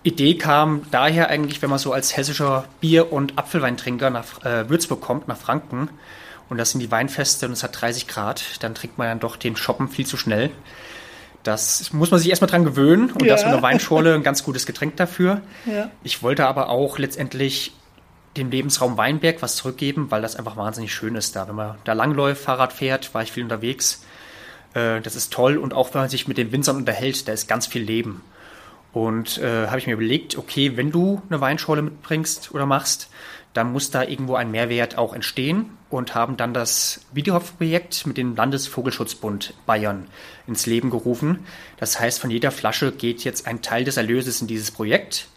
Idee 0.05 0.37
kam 0.37 0.83
daher 0.91 1.29
eigentlich, 1.29 1.61
wenn 1.63 1.71
man 1.71 1.79
so 1.79 1.93
als 1.93 2.17
hessischer 2.17 2.67
Bier- 2.81 3.13
und 3.13 3.39
Apfelweintrinker 3.39 4.11
nach 4.11 4.45
äh, 4.45 4.69
Würzburg 4.69 5.01
kommt, 5.01 5.29
nach 5.29 5.39
Franken, 5.39 5.89
und 6.49 6.59
das 6.59 6.71
sind 6.71 6.81
die 6.81 6.91
Weinfeste 6.91 7.47
und 7.47 7.53
es 7.53 7.63
hat 7.63 7.81
30 7.81 8.07
Grad, 8.07 8.63
dann 8.63 8.75
trinkt 8.75 8.99
man 8.99 9.09
dann 9.09 9.21
doch 9.21 9.37
den 9.37 9.57
Shoppen 9.57 9.89
viel 9.89 10.07
zu 10.07 10.17
schnell. 10.17 10.51
Das 11.43 11.93
muss 11.93 12.11
man 12.11 12.21
sich 12.21 12.31
erstmal 12.31 12.51
dran 12.51 12.65
gewöhnen 12.65 13.11
und 13.11 13.23
ja. 13.23 13.29
das 13.29 13.43
ist 13.43 13.49
eine 13.49 13.63
Weinschorle 13.63 14.15
ein 14.15 14.23
ganz 14.23 14.45
gutes 14.45 14.67
Getränk 14.67 14.97
dafür. 14.97 15.41
Ja. 15.67 15.91
Ich 16.03 16.23
wollte 16.23 16.47
aber 16.47 16.69
auch 16.69 16.99
letztendlich 16.99 17.73
dem 18.37 18.51
Lebensraum 18.51 18.97
Weinberg 18.97 19.43
was 19.43 19.57
zurückgeben, 19.57 20.11
weil 20.11 20.23
das 20.23 20.37
einfach 20.37 20.57
wahnsinnig 20.57 20.93
schön 20.95 21.15
ist 21.15 21.37
da. 21.37 21.47
Wenn 21.49 21.55
man 21.55 21.77
da 21.85 21.93
langläuft, 21.93 22.43
Fahrrad 22.43 22.73
fährt, 22.73 23.15
war 23.15 23.23
ich 23.23 23.33
viel 23.33 23.43
unterwegs. 23.43 24.05
Äh, 24.75 25.01
das 25.01 25.17
ist 25.17 25.33
toll 25.33 25.57
und 25.57 25.73
auch 25.73 25.93
wenn 25.95 26.03
man 26.03 26.11
sich 26.11 26.29
mit 26.29 26.39
den 26.39 26.51
Winzern 26.53 26.77
unterhält, 26.77 27.29
da 27.29 27.33
ist 27.33 27.47
ganz 27.47 27.67
viel 27.67 27.83
Leben. 27.83 28.23
Und 28.95 29.39
äh, 29.39 29.67
habe 29.67 29.79
ich 29.79 29.89
mir 29.89 29.95
überlegt, 29.95 30.39
okay, 30.39 30.77
wenn 30.77 30.93
du 30.93 31.21
eine 31.29 31.41
Weinschorle 31.41 31.83
mitbringst 31.83 32.55
oder 32.55 32.65
machst, 32.65 33.11
dann 33.53 33.73
muss 33.73 33.91
da 33.91 34.03
irgendwo 34.03 34.37
ein 34.37 34.53
Mehrwert 34.53 34.99
auch 34.99 35.15
entstehen 35.15 35.71
und 35.91 36.15
haben 36.15 36.37
dann 36.37 36.55
das 36.55 37.01
Videoprojekt 37.13 38.07
mit 38.07 38.17
dem 38.17 38.37
Landesvogelschutzbund 38.37 39.55
Bayern 39.67 40.07
ins 40.47 40.67
Leben 40.67 40.91
gerufen. 40.91 41.41
Das 41.77 41.99
heißt, 41.99 42.21
von 42.21 42.31
jeder 42.31 42.53
Flasche 42.53 42.93
geht 42.93 43.25
jetzt 43.25 43.47
ein 43.47 43.63
Teil 43.63 43.85
des 43.85 43.97
Erlöses 43.97 44.41
in 44.41 44.47
dieses 44.47 44.71
Projekt. 44.71 45.29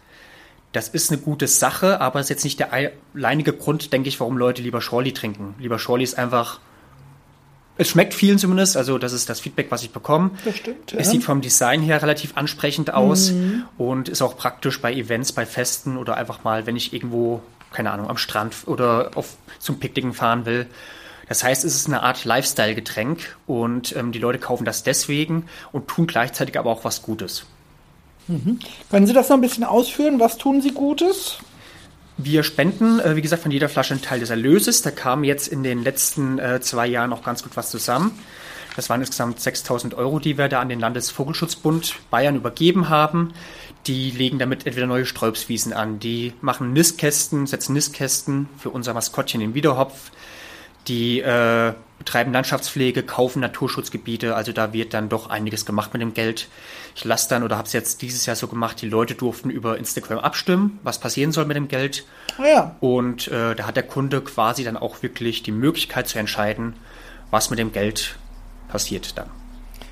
Das 0.72 0.90
ist 0.90 1.12
eine 1.12 1.22
gute 1.22 1.48
Sache, 1.48 2.02
aber 2.02 2.20
ist 2.20 2.30
jetzt 2.30 2.44
nicht 2.44 2.60
der 2.60 2.74
alleinige 3.14 3.54
Grund, 3.54 3.92
denke 3.92 4.10
ich, 4.10 4.20
warum 4.20 4.38
Leute 4.38 4.62
lieber 4.62 4.82
Schorli 4.82 5.14
trinken. 5.14 5.56
Lieber 5.60 5.80
Schorli 5.80 6.04
ist 6.04 6.18
einfach 6.18 6.60
es 7.78 7.90
schmeckt 7.90 8.14
vielen 8.14 8.40
zumindest, 8.40 8.78
also 8.78 8.98
das 8.98 9.14
ist 9.14 9.30
das 9.30 9.40
Feedback, 9.40 9.68
was 9.70 9.84
ich 9.84 9.92
bekomme. 9.92 10.32
Das 10.46 10.58
stimmt. 10.58 10.92
Ja. 10.92 11.00
Es 11.00 11.10
sieht 11.10 11.24
vom 11.24 11.42
Design 11.42 11.82
her 11.82 12.02
relativ 12.02 12.36
ansprechend 12.36 12.94
aus 12.94 13.32
mhm. 13.32 13.66
und 13.78 14.10
ist 14.10 14.22
auch 14.22 14.38
praktisch 14.38 14.82
bei 14.82 14.94
Events, 14.94 15.32
bei 15.32 15.46
Festen 15.46 15.98
oder 15.98 16.18
einfach 16.18 16.44
mal, 16.44 16.66
wenn 16.66 16.76
ich 16.76 16.94
irgendwo, 16.94 17.42
keine 17.72 17.92
Ahnung, 17.92 18.10
am 18.10 18.18
Strand 18.18 18.56
oder 18.66 19.12
auf, 19.16 19.36
zum 19.60 19.80
Picknicken 19.80 20.14
fahren 20.14 20.46
will. 20.46 20.68
Das 21.28 21.44
heißt, 21.44 21.66
es 21.66 21.76
ist 21.76 21.88
eine 21.88 22.04
Art 22.04 22.24
Lifestyle-Getränk 22.26 23.38
und 23.48 23.96
ähm, 23.96 24.12
die 24.12 24.20
Leute 24.20 24.40
kaufen 24.40 24.66
das 24.66 24.84
deswegen 24.84 25.46
und 25.72 25.88
tun 25.88 26.08
gleichzeitig 26.08 26.58
aber 26.58 26.72
auch 26.72 26.84
was 26.84 27.02
Gutes. 27.02 27.46
Mhm. 28.28 28.60
Können 28.90 29.08
Sie 29.08 29.14
das 29.14 29.30
noch 29.30 29.38
ein 29.38 29.42
bisschen 29.42 29.64
ausführen? 29.64 30.20
Was 30.20 30.38
tun 30.38 30.62
Sie 30.62 30.72
Gutes? 30.72 31.38
Wir 32.18 32.42
spenden, 32.44 33.00
äh, 33.00 33.16
wie 33.16 33.22
gesagt, 33.22 33.44
von 33.44 33.52
jeder 33.52 33.70
Flasche 33.70 33.94
einen 33.94 34.02
Teil 34.02 34.20
des 34.20 34.32
Erlöses. 34.32 34.82
Da 34.82 34.90
kam 34.90 35.24
jetzt 35.24 35.48
in 35.48 35.64
den 35.64 35.84
letzten 35.84 36.40
äh, 36.40 36.60
zwei 36.62 36.88
Jahren 36.88 37.14
auch 37.14 37.24
ganz 37.24 37.44
gut 37.44 37.56
was 37.56 37.70
zusammen. 37.70 38.12
Das 38.76 38.90
waren 38.90 39.02
insgesamt 39.02 39.40
6000 39.40 39.94
Euro, 39.96 40.20
die 40.20 40.38
wir 40.38 40.50
da 40.50 40.62
an 40.62 40.70
den 40.70 40.80
Landesvogelschutzbund 40.80 41.96
Bayern 42.10 42.36
übergeben 42.36 42.90
haben. 42.90 43.34
Die 43.86 44.12
legen 44.12 44.40
damit 44.40 44.66
entweder 44.66 44.88
neue 44.88 45.06
Sträubswiesen 45.06 45.74
an, 45.74 46.00
die 46.00 46.34
machen 46.42 46.74
Nistkästen, 46.74 47.48
setzen 47.48 47.74
Nistkästen 47.74 48.50
für 48.58 48.70
unser 48.70 48.94
Maskottchen 48.94 49.42
in 49.42 49.54
Wiederhopf. 49.54 50.12
Die 50.88 51.22
äh, 51.22 51.74
betreiben 51.98 52.32
Landschaftspflege, 52.32 53.04
kaufen 53.04 53.40
Naturschutzgebiete. 53.40 54.36
Also 54.36 54.52
da 54.52 54.74
wird 54.74 54.94
dann 54.94 55.10
doch 55.10 55.30
einiges 55.30 55.66
gemacht 55.66 55.94
mit 55.94 56.02
dem 56.02 56.14
Geld. 56.14 56.48
Ich 56.96 57.04
lasse 57.04 57.30
dann 57.30 57.44
oder 57.44 57.58
habe 57.58 57.68
es 57.68 57.74
jetzt 57.74 58.02
dieses 58.02 58.26
Jahr 58.26 58.36
so 58.36 58.48
gemacht, 58.48 58.82
die 58.82 58.90
Leute 58.90 59.16
durften 59.16 59.50
über 59.50 59.78
Instagram 59.78 60.20
abstimmen, 60.20 60.80
was 60.84 61.00
passieren 61.00 61.32
soll 61.32 61.46
mit 61.46 61.58
dem 61.58 61.68
Geld. 61.68 62.06
Oh 62.40 62.44
ja. 62.44 62.76
Und 62.80 63.28
äh, 63.28 63.56
da 63.56 63.68
hat 63.68 63.76
der 63.76 63.84
Kunde 63.84 64.22
quasi 64.22 64.64
dann 64.64 64.78
auch 64.78 65.02
wirklich 65.04 65.44
die 65.44 65.52
Möglichkeit 65.52 66.08
zu 66.08 66.20
entscheiden, 66.20 66.76
was 67.32 67.50
mit 67.50 67.60
dem 67.60 67.72
Geld 67.72 68.18
passiert 68.68 69.18
dann. 69.18 69.30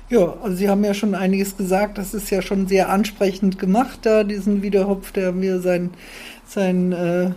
Ja, 0.08 0.36
also 0.40 0.56
Sie 0.56 0.68
haben 0.68 0.84
ja 0.84 0.94
schon 0.94 1.16
einiges 1.16 1.56
gesagt. 1.56 1.98
Das 1.98 2.14
ist 2.14 2.30
ja 2.30 2.40
schon 2.40 2.68
sehr 2.68 2.88
ansprechend 2.90 3.58
gemacht, 3.58 4.00
da 4.02 4.22
diesen 4.22 4.62
Wiederhopf, 4.62 5.10
der 5.10 5.32
mir 5.32 5.60
sein, 5.60 5.90
sein 6.46 6.92
äh, 6.92 7.32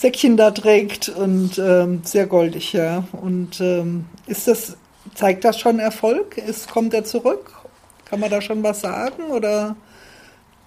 Säckchen 0.00 0.38
da 0.38 0.50
trägt 0.50 1.10
und 1.10 1.58
ähm, 1.58 2.00
sehr 2.04 2.26
goldig, 2.26 2.72
ja. 2.72 3.04
Und 3.12 3.60
ähm, 3.60 4.06
ist 4.26 4.48
das, 4.48 4.78
zeigt 5.14 5.44
das 5.44 5.60
schon 5.60 5.78
Erfolg? 5.78 6.38
Ist, 6.38 6.70
kommt 6.70 6.94
er 6.94 7.04
zurück? 7.04 7.52
Kann 8.06 8.18
man 8.18 8.30
da 8.30 8.40
schon 8.40 8.62
was 8.62 8.80
sagen 8.80 9.24
oder? 9.24 9.76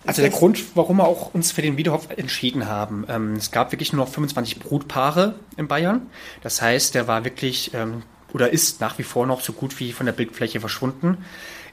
Also 0.05 0.21
der 0.21 0.29
Grund, 0.29 0.61
warum 0.75 0.97
wir 0.97 1.07
auch 1.07 1.33
uns 1.33 1.51
für 1.51 1.63
den 1.63 1.77
Wiederhof 1.77 2.09
entschieden 2.15 2.67
haben, 2.67 3.05
ähm, 3.09 3.33
es 3.33 3.49
gab 3.49 3.71
wirklich 3.71 3.91
nur 3.91 4.05
noch 4.05 4.11
25 4.11 4.59
Brutpaare 4.59 5.33
in 5.57 5.67
Bayern. 5.67 6.03
Das 6.43 6.61
heißt, 6.61 6.93
der 6.93 7.07
war 7.07 7.25
wirklich 7.25 7.73
ähm, 7.73 8.03
oder 8.33 8.51
ist 8.51 8.81
nach 8.81 8.99
wie 8.99 9.03
vor 9.03 9.25
noch 9.25 9.41
so 9.41 9.53
gut 9.53 9.79
wie 9.79 9.93
von 9.93 10.05
der 10.05 10.13
Bildfläche 10.13 10.59
verschwunden. 10.59 11.17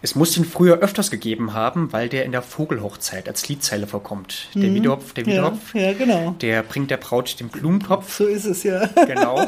Es 0.03 0.15
muss 0.15 0.33
den 0.33 0.45
früher 0.45 0.79
öfters 0.79 1.11
gegeben 1.11 1.53
haben, 1.53 1.93
weil 1.93 2.09
der 2.09 2.25
in 2.25 2.33
der 2.33 2.43
Vogelhochzeit 2.43 3.29
als 3.29 3.49
Liedzeile 3.49 3.87
vorkommt. 3.87 4.49
Der 4.55 4.71
mhm. 4.71 4.75
Wiedehopf, 4.75 5.13
der 5.13 5.27
Wiedehopf, 5.27 5.75
ja, 5.75 5.83
ja, 5.83 5.93
genau. 5.93 6.31
der 6.41 6.63
bringt 6.63 6.91
der 6.91 6.97
Braut 6.97 7.39
den 7.39 7.49
Blumentopf. 7.49 8.17
So 8.17 8.27
ist 8.27 8.47
es 8.47 8.63
ja. 8.63 8.89
Genau. 9.07 9.47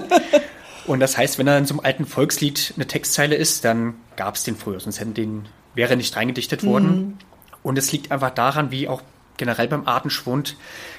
Und 0.87 1.01
das 1.01 1.17
heißt, 1.17 1.39
wenn 1.39 1.47
er 1.47 1.59
in 1.59 1.67
so 1.67 1.75
einem 1.75 1.85
alten 1.85 2.07
Volkslied 2.07 2.75
eine 2.77 2.87
Textzeile 2.87 3.37
ist, 3.37 3.65
dann 3.65 3.95
gab 4.17 4.35
es 4.35 4.43
den 4.43 4.57
früher, 4.57 4.81
sonst 4.81 5.01
hätten 5.01 5.15
den, 5.15 5.49
wäre 5.75 5.97
nicht 5.97 6.17
reingedichtet 6.17 6.65
worden. 6.65 6.97
Mhm. 6.97 7.19
Und 7.63 7.79
es 7.79 7.93
liegt 7.93 8.11
einfach 8.11 8.31
daran, 8.31 8.71
wie 8.71 8.89
auch 8.89 9.01
generell 9.37 9.69
beim 9.69 9.87
Artenschwund, 9.87 10.57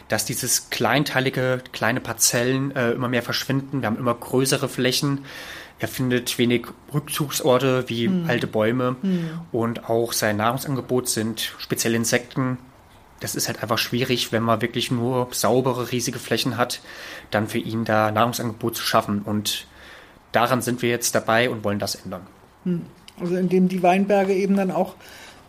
dass 0.07 0.25
dieses 0.25 0.69
kleinteilige, 0.69 1.61
kleine 1.71 1.99
Parzellen 1.99 2.75
äh, 2.75 2.91
immer 2.91 3.07
mehr 3.07 3.21
verschwinden. 3.21 3.81
Wir 3.81 3.87
haben 3.87 3.97
immer 3.97 4.13
größere 4.13 4.69
Flächen. 4.69 5.25
Er 5.83 5.89
findet 5.89 6.37
wenig 6.37 6.67
Rückzugsorte 6.93 7.89
wie 7.89 8.07
mhm. 8.07 8.29
alte 8.29 8.47
Bäume 8.47 8.95
mhm. 9.01 9.41
und 9.51 9.89
auch 9.89 10.13
sein 10.13 10.37
Nahrungsangebot 10.37 11.09
sind 11.09 11.55
speziell 11.57 11.93
Insekten. 11.93 12.57
Das 13.19 13.35
ist 13.35 13.49
halt 13.49 13.61
einfach 13.61 13.77
schwierig, 13.77 14.31
wenn 14.31 14.43
man 14.43 14.61
wirklich 14.61 14.91
nur 14.91 15.27
saubere, 15.31 15.91
riesige 15.91 16.19
Flächen 16.19 16.55
hat, 16.55 16.79
dann 17.31 17.49
für 17.49 17.57
ihn 17.57 17.83
da 17.83 18.11
Nahrungsangebot 18.11 18.77
zu 18.77 18.83
schaffen. 18.83 19.23
Und 19.23 19.67
daran 20.31 20.61
sind 20.61 20.81
wir 20.81 20.89
jetzt 20.89 21.15
dabei 21.15 21.49
und 21.49 21.65
wollen 21.65 21.79
das 21.79 21.95
ändern. 21.95 22.21
Hm. 22.63 22.83
Also 23.19 23.35
indem 23.35 23.67
die 23.67 23.83
Weinberge 23.83 24.33
eben 24.33 24.55
dann 24.55 24.71
auch 24.71 24.95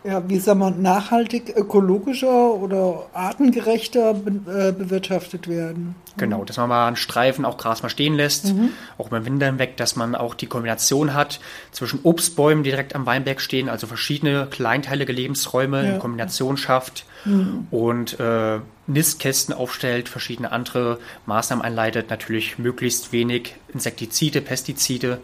ja, 0.05 0.27
wie 0.29 0.37
sagen 0.37 0.59
wir, 0.59 0.71
nachhaltig, 0.71 1.53
ökologischer 1.55 2.53
oder 2.53 3.07
artengerechter 3.13 4.13
be 4.13 4.31
äh, 4.51 4.71
bewirtschaftet 4.71 5.47
werden. 5.47 5.95
Genau, 6.17 6.45
dass 6.45 6.57
man 6.57 6.69
mal 6.69 6.87
einen 6.87 6.95
Streifen 6.95 7.43
auch 7.43 7.57
Gras 7.57 7.81
mal 7.81 7.89
stehen 7.89 8.13
lässt, 8.13 8.53
mhm. 8.53 8.69
auch 8.97 9.09
beim 9.09 9.25
Winter 9.25 9.47
hinweg, 9.47 9.77
dass 9.77 9.95
man 9.95 10.15
auch 10.15 10.35
die 10.35 10.45
Kombination 10.45 11.13
hat 11.13 11.39
zwischen 11.71 11.99
Obstbäumen, 12.03 12.63
die 12.63 12.69
direkt 12.69 12.95
am 12.95 13.05
Weinberg 13.05 13.41
stehen, 13.41 13.67
also 13.67 13.87
verschiedene 13.87 14.47
kleinteilige 14.49 15.11
Lebensräume 15.11 15.83
ja. 15.83 15.93
in 15.93 15.99
Kombination 15.99 16.55
schafft 16.55 17.05
mhm. 17.25 17.67
und 17.71 18.19
äh, 18.19 18.59
Nistkästen 18.87 19.53
aufstellt, 19.53 20.07
verschiedene 20.07 20.51
andere 20.51 20.99
Maßnahmen 21.25 21.65
einleitet, 21.65 22.09
natürlich 22.09 22.59
möglichst 22.59 23.11
wenig 23.11 23.55
Insektizide, 23.73 24.41
Pestizide. 24.41 25.19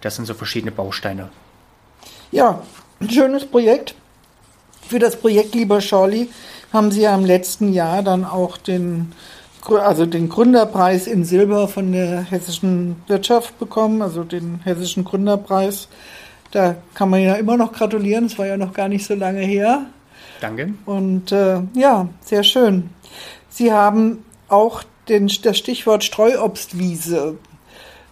Das 0.00 0.16
sind 0.16 0.26
so 0.26 0.34
verschiedene 0.34 0.70
Bausteine. 0.70 1.30
Ja, 2.30 2.62
ein 3.00 3.10
schönes 3.10 3.44
Projekt. 3.44 3.94
Für 4.90 4.98
das 4.98 5.14
Projekt 5.14 5.54
Lieber 5.54 5.78
Charlie 5.78 6.26
haben 6.72 6.90
Sie 6.90 7.02
ja 7.02 7.14
im 7.14 7.24
letzten 7.24 7.72
Jahr 7.72 8.02
dann 8.02 8.24
auch 8.24 8.56
den, 8.56 9.12
also 9.64 10.04
den 10.04 10.28
Gründerpreis 10.28 11.06
in 11.06 11.24
Silber 11.24 11.68
von 11.68 11.92
der 11.92 12.22
hessischen 12.22 12.96
Wirtschaft 13.06 13.56
bekommen, 13.60 14.02
also 14.02 14.24
den 14.24 14.58
hessischen 14.64 15.04
Gründerpreis. 15.04 15.86
Da 16.50 16.74
kann 16.94 17.08
man 17.08 17.22
ja 17.22 17.34
immer 17.34 17.56
noch 17.56 17.72
gratulieren, 17.72 18.24
es 18.24 18.36
war 18.36 18.48
ja 18.48 18.56
noch 18.56 18.72
gar 18.72 18.88
nicht 18.88 19.06
so 19.06 19.14
lange 19.14 19.42
her. 19.42 19.86
Danke. 20.40 20.74
Und 20.86 21.30
äh, 21.30 21.60
ja, 21.74 22.08
sehr 22.20 22.42
schön. 22.42 22.90
Sie 23.48 23.72
haben 23.72 24.24
auch 24.48 24.82
den, 25.08 25.30
das 25.44 25.56
Stichwort 25.56 26.02
Streuobstwiese 26.02 27.38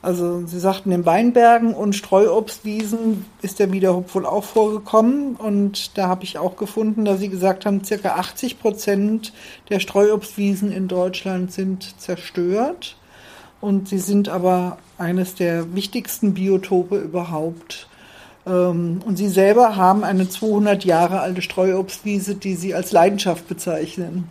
also 0.00 0.46
Sie 0.46 0.60
sagten, 0.60 0.92
in 0.92 1.04
Weinbergen 1.06 1.74
und 1.74 1.94
Streuobstwiesen 1.94 3.24
ist 3.42 3.58
der 3.58 3.72
Wiederhopf 3.72 4.14
wohl 4.14 4.26
auch 4.26 4.44
vorgekommen. 4.44 5.34
Und 5.34 5.98
da 5.98 6.08
habe 6.08 6.24
ich 6.24 6.38
auch 6.38 6.56
gefunden, 6.56 7.04
dass 7.04 7.18
Sie 7.18 7.28
gesagt 7.28 7.66
haben, 7.66 7.82
circa 7.82 8.10
80 8.10 8.60
Prozent 8.60 9.32
der 9.70 9.80
Streuobstwiesen 9.80 10.70
in 10.70 10.86
Deutschland 10.86 11.52
sind 11.52 12.00
zerstört. 12.00 12.96
Und 13.60 13.88
sie 13.88 13.98
sind 13.98 14.28
aber 14.28 14.78
eines 14.98 15.34
der 15.34 15.74
wichtigsten 15.74 16.34
Biotope 16.34 16.96
überhaupt. 16.98 17.88
Ähm, 18.46 19.00
und 19.04 19.16
Sie 19.16 19.28
selber 19.28 19.76
haben 19.76 20.04
eine 20.04 20.28
200 20.28 20.84
Jahre 20.84 21.20
alte 21.20 21.42
Streuobstwiese, 21.42 22.36
die 22.36 22.54
Sie 22.54 22.74
als 22.74 22.92
Leidenschaft 22.92 23.48
bezeichnen. 23.48 24.28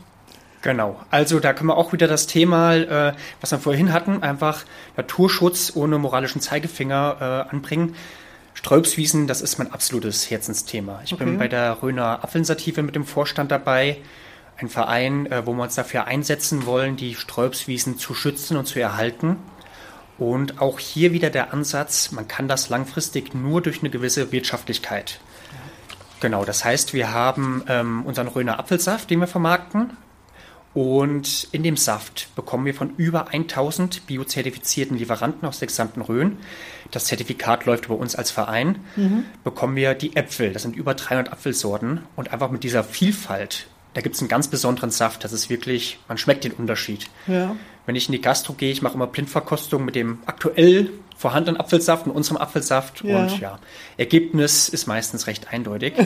Genau, 0.68 1.00
also 1.12 1.40
da 1.40 1.54
können 1.54 1.70
wir 1.70 1.78
auch 1.78 1.94
wieder 1.94 2.10
das 2.10 2.28
Thema, 2.28 2.76
äh, 2.76 3.14
was 3.40 3.52
wir 3.52 3.60
vorhin 3.60 3.94
hatten, 3.94 4.22
einfach 4.22 4.66
Naturschutz 4.98 5.72
ohne 5.76 5.98
moralischen 5.98 6.42
Zeigefinger 6.42 7.46
äh, 7.50 7.56
anbringen. 7.56 7.96
Sträubswiesen, 8.54 9.28
das 9.28 9.40
ist 9.40 9.60
mein 9.60 9.72
absolutes 9.72 10.30
Herzensthema. 10.30 11.00
Ich 11.06 11.14
okay. 11.14 11.24
bin 11.24 11.38
bei 11.38 11.48
der 11.48 11.82
Röner 11.82 12.22
Apfelinitiative 12.22 12.84
mit 12.84 12.96
dem 12.96 13.06
Vorstand 13.06 13.50
dabei, 13.50 14.00
ein 14.58 14.68
Verein, 14.68 15.32
äh, 15.32 15.46
wo 15.46 15.54
wir 15.54 15.64
uns 15.64 15.76
dafür 15.76 16.04
einsetzen 16.04 16.66
wollen, 16.66 16.98
die 16.98 17.16
Sträubswiesen 17.16 17.98
zu 17.98 18.14
schützen 18.14 18.58
und 18.58 18.66
zu 18.66 18.82
erhalten. 18.82 19.38
Und 20.18 20.62
auch 20.62 20.80
hier 20.80 21.14
wieder 21.14 21.30
der 21.30 21.54
Ansatz, 21.54 22.12
man 22.12 22.28
kann 22.28 22.50
das 22.50 22.68
langfristig 22.68 23.34
nur 23.34 23.62
durch 23.62 23.80
eine 23.80 23.90
gewisse 23.90 24.34
Wirtschaftlichkeit. 24.34 25.22
Genau, 26.20 26.44
das 26.44 26.66
heißt, 26.66 26.94
wir 26.94 27.14
haben 27.14 27.64
ähm, 27.70 28.06
unseren 28.06 28.28
Röner 28.28 28.60
Apfelsaft, 28.60 29.10
den 29.10 29.22
wir 29.22 29.28
vermarkten. 29.28 29.96
Und 30.78 31.48
in 31.54 31.64
dem 31.64 31.76
Saft 31.76 32.28
bekommen 32.36 32.68
wir 32.68 32.76
von 32.76 32.94
über 32.98 33.30
1000 33.30 34.06
biozertifizierten 34.06 34.96
Lieferanten 34.96 35.48
aus 35.48 35.58
der 35.58 35.70
gesamten 35.70 36.02
Rhön, 36.02 36.38
das 36.92 37.06
Zertifikat 37.06 37.66
läuft 37.66 37.86
über 37.86 37.98
uns 37.98 38.16
als 38.16 38.30
Verein, 38.30 38.78
mhm. 38.96 39.26
bekommen 39.44 39.76
wir 39.76 39.96
die 39.96 40.16
Äpfel, 40.16 40.54
das 40.54 40.62
sind 40.62 40.76
über 40.76 40.94
300 40.94 41.34
Apfelsorten 41.34 42.02
und 42.16 42.32
einfach 42.32 42.52
mit 42.52 42.64
dieser 42.64 42.84
Vielfalt, 42.84 43.66
da 43.96 44.02
gibt 44.02 44.18
es 44.18 44.22
einen 44.22 44.30
ganz 44.30 44.50
besonderen 44.50 44.92
Saft, 44.92 45.24
das 45.24 45.34
ist 45.34 45.50
wirklich, 45.50 45.98
man 46.08 46.20
schmeckt 46.20 46.44
den 46.44 46.52
Unterschied. 46.52 47.10
Ja. 47.26 47.56
Wenn 47.88 47.96
ich 47.96 48.08
in 48.08 48.12
die 48.12 48.22
Gastro 48.22 48.54
gehe, 48.54 48.72
ich 48.72 48.84
mache 48.84 48.94
immer 48.94 49.08
Blindverkostung 49.08 49.84
mit 49.84 49.96
dem 49.96 50.20
aktuell 50.28 50.92
vorhandenen 51.18 51.60
Apfelsaft 51.60 52.06
und 52.06 52.12
unserem 52.12 52.38
Apfelsaft 52.38 53.04
ja. 53.04 53.18
und 53.18 53.40
ja, 53.40 53.58
Ergebnis 53.98 54.70
ist 54.70 54.86
meistens 54.86 55.26
recht 55.26 55.52
eindeutig. 55.52 55.96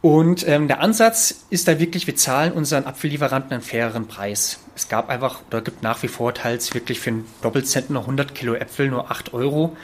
Und 0.00 0.46
ähm, 0.46 0.68
der 0.68 0.80
Ansatz 0.80 1.44
ist 1.50 1.66
da 1.66 1.80
wirklich, 1.80 2.06
wir 2.06 2.14
zahlen 2.14 2.52
unseren 2.52 2.84
Apfellieferanten 2.84 3.52
einen 3.52 3.62
faireren 3.62 4.06
Preis. 4.06 4.60
Es 4.76 4.88
gab 4.88 5.08
einfach 5.08 5.40
oder 5.48 5.60
gibt 5.60 5.82
nach 5.82 6.02
wie 6.04 6.08
vor 6.08 6.34
teils 6.34 6.72
wirklich 6.72 7.00
für 7.00 7.10
einen 7.10 7.26
Doppelzentner 7.42 8.00
100 8.00 8.34
Kilo 8.34 8.54
Äpfel 8.54 8.90
nur 8.90 9.10
8 9.10 9.34
Euro. 9.34 9.76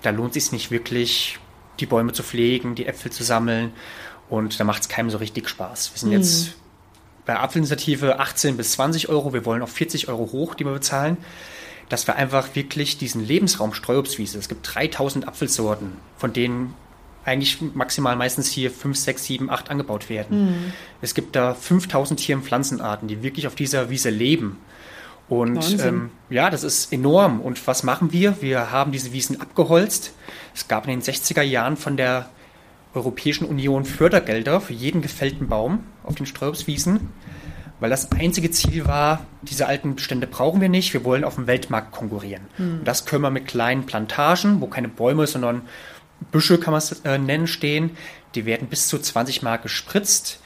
Da 0.00 0.10
lohnt 0.10 0.34
es 0.34 0.44
sich 0.44 0.52
nicht 0.52 0.70
wirklich, 0.70 1.38
die 1.78 1.86
Bäume 1.86 2.14
zu 2.14 2.22
pflegen, 2.22 2.74
die 2.74 2.86
Äpfel 2.86 3.12
zu 3.12 3.22
sammeln. 3.22 3.72
Und 4.30 4.58
da 4.58 4.64
macht 4.64 4.82
es 4.82 4.88
keinem 4.88 5.10
so 5.10 5.18
richtig 5.18 5.48
Spaß. 5.48 5.92
Wir 5.92 5.98
sind 5.98 6.08
mhm. 6.08 6.16
jetzt 6.16 6.54
bei 7.26 7.38
Apfelinitiative 7.38 8.18
18 8.18 8.56
bis 8.56 8.72
20 8.72 9.10
Euro. 9.10 9.34
Wir 9.34 9.44
wollen 9.44 9.60
auf 9.60 9.72
40 9.72 10.08
Euro 10.08 10.32
hoch, 10.32 10.54
die 10.54 10.64
wir 10.64 10.72
bezahlen. 10.72 11.18
Dass 11.90 12.06
wir 12.06 12.16
einfach 12.16 12.54
wirklich 12.54 12.96
diesen 12.96 13.26
Lebensraum 13.26 13.74
Streuobstwiese, 13.74 14.38
es 14.38 14.48
gibt 14.48 14.74
3000 14.74 15.26
Apfelsorten, 15.26 15.92
von 16.16 16.32
denen 16.32 16.74
eigentlich 17.24 17.60
maximal 17.74 18.16
meistens 18.16 18.48
hier 18.48 18.70
5, 18.70 18.96
6, 18.96 19.24
7, 19.24 19.50
8 19.50 19.70
angebaut 19.70 20.08
werden. 20.08 20.44
Mhm. 20.44 20.72
Es 21.02 21.14
gibt 21.14 21.36
da 21.36 21.54
5000 21.54 22.18
Tier- 22.18 22.36
und 22.36 22.44
Pflanzenarten, 22.44 23.08
die 23.08 23.22
wirklich 23.22 23.46
auf 23.46 23.54
dieser 23.54 23.90
Wiese 23.90 24.10
leben. 24.10 24.58
Und 25.28 25.78
ähm, 25.80 26.10
ja, 26.28 26.50
das 26.50 26.64
ist 26.64 26.92
enorm. 26.92 27.40
Und 27.40 27.64
was 27.66 27.84
machen 27.84 28.12
wir? 28.12 28.42
Wir 28.42 28.72
haben 28.72 28.90
diese 28.90 29.12
Wiesen 29.12 29.40
abgeholzt. 29.40 30.12
Es 30.54 30.66
gab 30.66 30.88
in 30.88 30.90
den 30.90 31.02
60er 31.02 31.42
Jahren 31.42 31.76
von 31.76 31.96
der 31.96 32.28
Europäischen 32.94 33.44
Union 33.46 33.84
Fördergelder 33.84 34.60
für 34.60 34.72
jeden 34.72 35.02
gefällten 35.02 35.48
Baum 35.48 35.84
auf 36.02 36.16
den 36.16 36.26
Streuobstwiesen, 36.26 37.10
weil 37.78 37.90
das 37.90 38.10
einzige 38.10 38.50
Ziel 38.50 38.86
war, 38.86 39.24
diese 39.42 39.66
alten 39.66 39.94
Bestände 39.94 40.26
brauchen 40.26 40.60
wir 40.60 40.68
nicht, 40.68 40.92
wir 40.92 41.04
wollen 41.04 41.22
auf 41.22 41.36
dem 41.36 41.46
Weltmarkt 41.46 41.92
konkurrieren. 41.92 42.42
Mhm. 42.58 42.80
Und 42.80 42.88
das 42.88 43.06
können 43.06 43.22
wir 43.22 43.30
mit 43.30 43.46
kleinen 43.46 43.86
Plantagen, 43.86 44.60
wo 44.60 44.66
keine 44.66 44.88
Bäume, 44.88 45.28
sondern 45.28 45.62
Büsche 46.30 46.58
kann 46.58 46.72
man 46.72 46.78
es 46.78 46.92
äh, 47.04 47.18
nennen, 47.18 47.46
stehen. 47.46 47.96
Die 48.34 48.46
werden 48.46 48.68
bis 48.68 48.88
zu 48.88 48.98
20 48.98 49.42
Mal 49.42 49.56
gespritzt. 49.56 50.40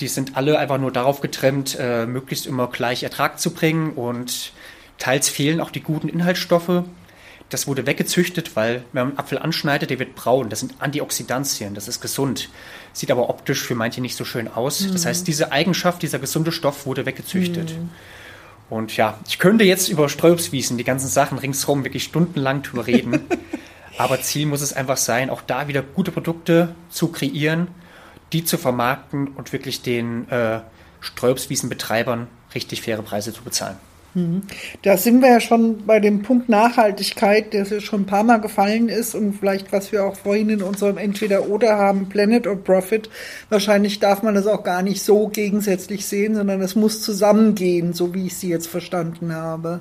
Die 0.00 0.08
sind 0.08 0.36
alle 0.36 0.58
einfach 0.58 0.78
nur 0.78 0.92
darauf 0.92 1.20
getrimmt, 1.20 1.76
äh, 1.78 2.06
möglichst 2.06 2.46
immer 2.46 2.68
gleich 2.68 3.02
Ertrag 3.02 3.38
zu 3.38 3.52
bringen 3.52 3.92
und 3.92 4.52
teils 4.98 5.28
fehlen 5.28 5.60
auch 5.60 5.70
die 5.70 5.82
guten 5.82 6.08
Inhaltsstoffe. 6.08 6.84
Das 7.50 7.66
wurde 7.66 7.84
weggezüchtet, 7.86 8.54
weil 8.54 8.84
wenn 8.92 9.02
man 9.02 9.08
einen 9.10 9.18
Apfel 9.18 9.38
anschneidet, 9.38 9.90
der 9.90 9.98
wird 9.98 10.14
braun. 10.14 10.48
Das 10.48 10.60
sind 10.60 10.74
Antioxidantien, 10.78 11.74
das 11.74 11.88
ist 11.88 12.00
gesund. 12.00 12.48
Sieht 12.92 13.10
aber 13.10 13.28
optisch 13.28 13.62
für 13.62 13.74
manche 13.74 14.00
nicht 14.00 14.16
so 14.16 14.24
schön 14.24 14.48
aus. 14.48 14.80
Mhm. 14.82 14.92
Das 14.92 15.04
heißt, 15.04 15.26
diese 15.26 15.50
Eigenschaft, 15.50 16.02
dieser 16.02 16.20
gesunde 16.20 16.52
Stoff 16.52 16.86
wurde 16.86 17.06
weggezüchtet. 17.06 17.76
Mhm. 17.76 17.90
Und 18.70 18.96
ja, 18.96 19.18
ich 19.26 19.40
könnte 19.40 19.64
jetzt 19.64 19.88
über 19.88 20.08
Streuobstwiesen, 20.08 20.78
die 20.78 20.84
ganzen 20.84 21.08
Sachen 21.08 21.38
ringsherum 21.38 21.82
wirklich 21.84 22.04
stundenlang 22.04 22.62
drüber 22.62 22.86
reden. 22.86 23.20
Aber 24.00 24.22
Ziel 24.22 24.46
muss 24.46 24.62
es 24.62 24.72
einfach 24.72 24.96
sein, 24.96 25.28
auch 25.28 25.42
da 25.42 25.68
wieder 25.68 25.82
gute 25.82 26.10
Produkte 26.10 26.74
zu 26.88 27.08
kreieren, 27.08 27.68
die 28.32 28.46
zu 28.46 28.56
vermarkten 28.56 29.28
und 29.28 29.52
wirklich 29.52 29.82
den 29.82 30.26
äh, 30.30 30.60
Streuobstwiesenbetreibern 31.00 32.26
richtig 32.54 32.80
faire 32.80 33.02
Preise 33.02 33.34
zu 33.34 33.42
bezahlen. 33.42 33.76
Mhm. 34.14 34.44
Da 34.80 34.96
sind 34.96 35.20
wir 35.20 35.28
ja 35.28 35.38
schon 35.38 35.84
bei 35.84 36.00
dem 36.00 36.22
Punkt 36.22 36.48
Nachhaltigkeit, 36.48 37.52
der 37.52 37.66
schon 37.82 38.02
ein 38.02 38.06
paar 38.06 38.24
Mal 38.24 38.38
gefallen 38.38 38.88
ist 38.88 39.14
und 39.14 39.34
vielleicht, 39.34 39.70
was 39.70 39.92
wir 39.92 40.06
auch 40.06 40.16
vorhin 40.16 40.48
in 40.48 40.62
unserem 40.62 40.96
Entweder-Oder 40.96 41.76
haben, 41.76 42.08
Planet 42.08 42.46
or 42.46 42.56
Profit. 42.56 43.10
Wahrscheinlich 43.50 44.00
darf 44.00 44.22
man 44.22 44.34
das 44.34 44.46
auch 44.46 44.64
gar 44.64 44.80
nicht 44.80 45.02
so 45.02 45.28
gegensätzlich 45.28 46.06
sehen, 46.06 46.36
sondern 46.36 46.62
es 46.62 46.74
muss 46.74 47.02
zusammengehen, 47.02 47.92
so 47.92 48.14
wie 48.14 48.28
ich 48.28 48.36
Sie 48.38 48.48
jetzt 48.48 48.68
verstanden 48.68 49.34
habe. 49.34 49.80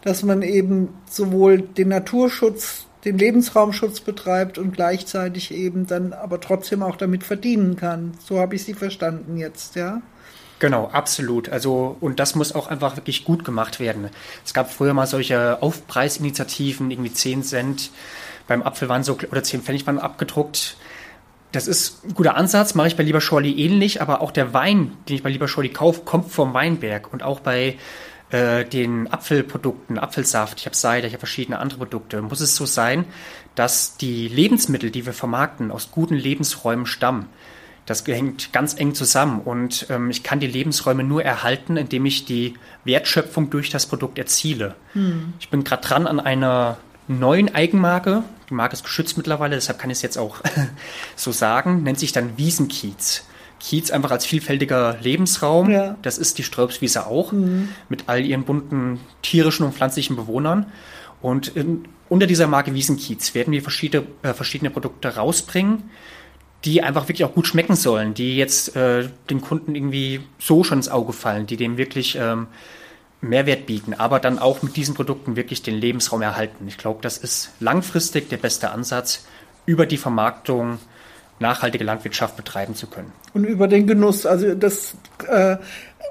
Dass 0.00 0.22
man 0.22 0.40
eben 0.40 0.88
sowohl 1.10 1.60
den 1.60 1.88
Naturschutz 1.88 2.86
den 3.04 3.18
Lebensraumschutz 3.18 4.00
betreibt 4.00 4.58
und 4.58 4.72
gleichzeitig 4.72 5.52
eben 5.52 5.86
dann 5.86 6.12
aber 6.12 6.40
trotzdem 6.40 6.82
auch 6.82 6.96
damit 6.96 7.24
verdienen 7.24 7.76
kann. 7.76 8.12
So 8.24 8.38
habe 8.38 8.54
ich 8.54 8.64
Sie 8.64 8.74
verstanden 8.74 9.36
jetzt, 9.36 9.76
ja? 9.76 10.00
Genau, 10.60 10.88
absolut. 10.92 11.48
Also, 11.48 11.96
und 12.00 12.20
das 12.20 12.34
muss 12.34 12.54
auch 12.54 12.68
einfach 12.68 12.96
wirklich 12.96 13.24
gut 13.24 13.44
gemacht 13.44 13.80
werden. 13.80 14.08
Es 14.44 14.54
gab 14.54 14.72
früher 14.72 14.94
mal 14.94 15.06
solche 15.06 15.62
Aufpreisinitiativen, 15.62 16.90
irgendwie 16.90 17.12
10 17.12 17.42
Cent 17.42 17.90
beim 18.46 18.62
Apfel 18.62 18.88
waren 18.88 19.02
so, 19.02 19.18
oder 19.30 19.42
10 19.42 19.62
Pfennig 19.62 19.86
waren 19.86 19.98
abgedruckt. 19.98 20.76
Das 21.52 21.68
ist 21.68 22.04
ein 22.04 22.14
guter 22.14 22.36
Ansatz, 22.36 22.74
mache 22.74 22.88
ich 22.88 22.96
bei 22.96 23.02
Lieber 23.02 23.20
Schorli 23.20 23.52
ähnlich, 23.52 24.02
aber 24.02 24.20
auch 24.20 24.30
der 24.30 24.54
Wein, 24.54 24.92
den 25.08 25.16
ich 25.16 25.22
bei 25.22 25.30
Lieber 25.30 25.48
Schorli 25.48 25.68
kaufe, 25.68 26.02
kommt 26.04 26.30
vom 26.30 26.52
Weinberg. 26.54 27.12
Und 27.12 27.22
auch 27.22 27.40
bei 27.40 27.76
äh, 28.34 28.64
den 28.64 29.06
Apfelprodukten, 29.12 29.96
Apfelsaft, 29.96 30.58
ich 30.58 30.66
habe 30.66 30.74
Cider, 30.74 31.04
ich 31.04 31.12
habe 31.12 31.20
verschiedene 31.20 31.60
andere 31.60 31.78
Produkte, 31.78 32.20
muss 32.20 32.40
es 32.40 32.56
so 32.56 32.66
sein, 32.66 33.04
dass 33.54 33.96
die 33.96 34.26
Lebensmittel, 34.26 34.90
die 34.90 35.06
wir 35.06 35.12
vermarkten, 35.12 35.70
aus 35.70 35.92
guten 35.92 36.16
Lebensräumen 36.16 36.84
stammen. 36.84 37.28
Das 37.86 38.04
hängt 38.06 38.52
ganz 38.52 38.74
eng 38.74 38.94
zusammen 38.94 39.40
und 39.40 39.86
ähm, 39.88 40.10
ich 40.10 40.24
kann 40.24 40.40
die 40.40 40.48
Lebensräume 40.48 41.04
nur 41.04 41.22
erhalten, 41.22 41.76
indem 41.76 42.06
ich 42.06 42.24
die 42.24 42.54
Wertschöpfung 42.84 43.50
durch 43.50 43.70
das 43.70 43.86
Produkt 43.86 44.18
erziele. 44.18 44.74
Hm. 44.94 45.34
Ich 45.38 45.50
bin 45.50 45.62
gerade 45.62 45.86
dran 45.86 46.08
an 46.08 46.18
einer 46.18 46.78
neuen 47.06 47.54
Eigenmarke. 47.54 48.24
Die 48.50 48.54
Marke 48.54 48.72
ist 48.72 48.82
geschützt 48.82 49.16
mittlerweile, 49.16 49.54
deshalb 49.54 49.78
kann 49.78 49.90
ich 49.90 49.98
es 49.98 50.02
jetzt 50.02 50.18
auch 50.18 50.40
so 51.14 51.30
sagen. 51.30 51.84
Nennt 51.84 52.00
sich 52.00 52.10
dann 52.10 52.36
Wiesenkiez. 52.36 53.26
Kiez 53.64 53.90
einfach 53.90 54.10
als 54.10 54.26
vielfältiger 54.26 54.98
Lebensraum. 55.00 55.70
Ja. 55.70 55.96
Das 56.02 56.18
ist 56.18 56.36
die 56.36 56.42
Ströbswiese 56.42 57.06
auch, 57.06 57.32
mhm. 57.32 57.70
mit 57.88 58.04
all 58.08 58.24
ihren 58.24 58.44
bunten 58.44 59.00
tierischen 59.22 59.64
und 59.64 59.74
pflanzlichen 59.74 60.16
Bewohnern. 60.16 60.66
Und 61.22 61.48
in, 61.48 61.86
unter 62.10 62.26
dieser 62.26 62.46
Marke 62.46 62.74
Wiesenkiez 62.74 63.34
werden 63.34 63.52
wir 63.52 63.62
verschiedene, 63.62 64.06
äh, 64.22 64.34
verschiedene 64.34 64.70
Produkte 64.70 65.16
rausbringen, 65.16 65.84
die 66.66 66.82
einfach 66.82 67.08
wirklich 67.08 67.24
auch 67.24 67.32
gut 67.32 67.46
schmecken 67.46 67.74
sollen, 67.74 68.12
die 68.12 68.36
jetzt 68.36 68.76
äh, 68.76 69.08
den 69.30 69.40
Kunden 69.40 69.74
irgendwie 69.74 70.20
so 70.38 70.62
schon 70.62 70.78
ins 70.78 70.90
Auge 70.90 71.14
fallen, 71.14 71.46
die 71.46 71.56
dem 71.56 71.78
wirklich 71.78 72.16
ähm, 72.20 72.48
Mehrwert 73.22 73.64
bieten, 73.64 73.94
aber 73.94 74.20
dann 74.20 74.38
auch 74.38 74.62
mit 74.62 74.76
diesen 74.76 74.94
Produkten 74.94 75.36
wirklich 75.36 75.62
den 75.62 75.76
Lebensraum 75.76 76.20
erhalten. 76.20 76.68
Ich 76.68 76.76
glaube, 76.76 77.00
das 77.00 77.16
ist 77.16 77.50
langfristig 77.60 78.28
der 78.28 78.36
beste 78.36 78.70
Ansatz, 78.70 79.24
über 79.64 79.86
die 79.86 79.96
Vermarktung 79.96 80.78
nachhaltige 81.38 81.84
Landwirtschaft 81.84 82.36
betreiben 82.36 82.74
zu 82.74 82.86
können. 82.86 83.12
Und 83.32 83.44
über 83.44 83.68
den 83.68 83.86
Genuss, 83.86 84.26
also 84.26 84.54
das 84.54 84.94
äh, 85.28 85.56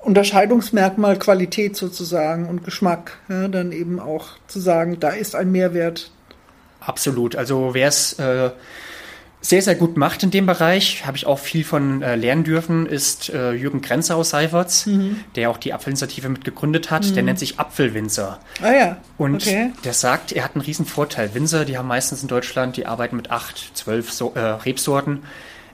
Unterscheidungsmerkmal 0.03 1.18
Qualität 1.18 1.75
sozusagen 1.75 2.48
und 2.48 2.63
Geschmack, 2.63 3.18
ja, 3.30 3.48
dann 3.48 3.72
eben 3.72 4.00
auch 4.00 4.27
zu 4.48 4.60
sagen, 4.60 5.00
da 5.00 5.10
ist 5.10 5.36
ein 5.36 5.51
Mehrwert. 5.51 6.12
Absolut. 6.82 7.36
Also 7.36 7.74
wer 7.74 7.88
es 7.88 8.13
äh, 8.20 8.51
sehr, 9.44 9.62
sehr 9.62 9.76
gut 9.76 9.98
macht 9.98 10.24
in 10.24 10.32
dem 10.32 10.46
Bereich, 10.46 11.06
habe 11.06 11.18
ich 11.18 11.26
auch 11.26 11.38
viel 11.38 11.66
von 11.66 12.02
äh, 12.02 12.16
lernen 12.16 12.46
dürfen, 12.46 12.86
ist 12.86 13.30
äh, 13.30 13.52
Jürgen 13.52 13.82
Grenzer 13.82 14.16
aus 14.16 14.30
Seiferts, 14.30 14.86
mhm. 14.86 15.20
der 15.36 15.50
auch 15.50 15.58
die 15.58 15.74
Apfelinitiative 15.74 16.30
mit 16.30 16.46
gegründet 16.46 16.92
hat. 16.92 17.06
Mhm. 17.06 17.14
Der 17.14 17.24
nennt 17.24 17.40
sich 17.40 17.60
Apfelwinzer. 17.60 18.40
Ah 18.62 18.72
ja. 18.72 18.98
Und 19.18 19.36
okay. 19.36 19.74
der 19.84 19.94
sagt, 19.94 20.32
er 20.32 20.46
hat 20.46 20.56
einen 20.56 20.64
riesen 20.64 20.86
Vorteil. 20.86 21.36
Winzer, 21.36 21.66
die 21.66 21.78
haben 21.78 21.90
meistens 21.90 22.22
in 22.22 22.30
Deutschland, 22.30 22.78
die 22.78 22.86
arbeiten 22.86 23.18
mit 23.18 23.32
acht, 23.32 23.72
zwölf 23.76 24.14
so 24.14 24.32
äh, 24.34 24.40
Rebsorten. 24.40 25.24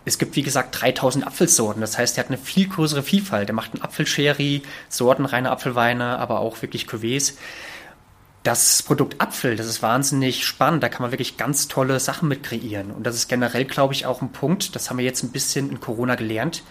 Es 0.04 0.18
gibt, 0.18 0.36
wie 0.36 0.42
gesagt, 0.42 0.82
3000 0.82 1.28
Apfelsorten. 1.28 1.82
Das 1.82 1.96
heißt, 1.96 2.18
er 2.18 2.24
hat 2.24 2.30
eine 2.32 2.40
viel 2.40 2.68
größere 2.68 3.04
Vielfalt. 3.04 3.50
Er 3.50 3.54
macht 3.54 3.74
einen 3.74 3.84
Apfelsherry, 3.84 4.64
sortenreine 4.88 5.52
Apfelweine, 5.52 6.18
aber 6.18 6.40
auch 6.40 6.60
wirklich 6.64 6.86
Cuvées 6.86 7.34
das 8.50 8.82
Produkt 8.82 9.22
Apfel, 9.22 9.56
das 9.56 9.68
ist 9.68 9.84
wahnsinnig 9.84 10.44
spannend. 10.44 10.82
Da 10.82 10.90
kann 10.90 11.04
man 11.04 11.12
wirklich 11.12 11.38
ganz 11.38 11.68
tolle 11.68 12.00
Sachen 12.00 12.28
mit 12.28 12.42
kreieren. 12.42 12.90
Und 12.90 13.04
das 13.04 13.14
ist 13.14 13.28
generell, 13.28 13.64
glaube 13.64 13.94
ich, 13.94 14.08
auch 14.08 14.24
ein 14.24 14.32
Punkt, 14.32 14.76
das 14.76 14.90
haben 14.90 14.98
wir 14.98 15.06
jetzt 15.06 15.22
ein 15.22 15.32
bisschen 15.32 15.70
in 15.70 15.80
Corona 15.80 16.16
gelernt. 16.16 16.64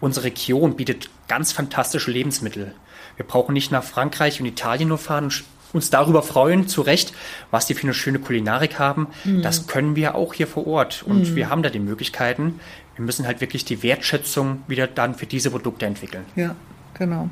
Unsere 0.00 0.26
Region 0.26 0.74
bietet 0.74 1.08
ganz 1.28 1.52
fantastische 1.52 2.10
Lebensmittel. 2.10 2.74
Wir 3.14 3.24
brauchen 3.24 3.52
nicht 3.52 3.70
nach 3.70 3.84
Frankreich 3.84 4.40
und 4.40 4.46
Italien 4.46 4.88
nur 4.88 4.98
fahren 4.98 5.24
und 5.26 5.44
uns 5.72 5.88
darüber 5.88 6.24
freuen, 6.24 6.66
zu 6.66 6.80
Recht, 6.80 7.14
was 7.52 7.66
die 7.66 7.74
für 7.74 7.84
eine 7.84 7.94
schöne 7.94 8.18
Kulinarik 8.18 8.80
haben. 8.80 9.06
Mhm. 9.22 9.42
Das 9.42 9.68
können 9.68 9.94
wir 9.94 10.16
auch 10.16 10.34
hier 10.34 10.48
vor 10.48 10.66
Ort. 10.66 11.04
Und 11.04 11.30
mhm. 11.30 11.36
wir 11.36 11.48
haben 11.48 11.62
da 11.62 11.70
die 11.70 11.78
Möglichkeiten. 11.78 12.58
Wir 12.96 13.04
müssen 13.04 13.24
halt 13.24 13.40
wirklich 13.40 13.64
die 13.64 13.84
Wertschätzung 13.84 14.64
wieder 14.66 14.88
dann 14.88 15.14
für 15.14 15.26
diese 15.26 15.52
Produkte 15.52 15.86
entwickeln. 15.86 16.24
Ja, 16.34 16.56
genau. 16.94 17.30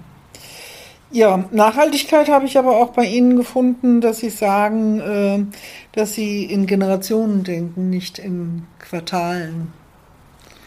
Ja, 1.10 1.44
Nachhaltigkeit 1.50 2.28
habe 2.28 2.46
ich 2.46 2.58
aber 2.58 2.76
auch 2.76 2.90
bei 2.90 3.04
Ihnen 3.04 3.36
gefunden, 3.36 4.00
dass 4.00 4.18
Sie 4.18 4.30
sagen, 4.30 5.00
äh, 5.00 5.44
dass 5.92 6.12
Sie 6.12 6.44
in 6.44 6.66
Generationen 6.66 7.44
denken, 7.44 7.88
nicht 7.88 8.18
in 8.18 8.66
Quartalen. 8.78 9.72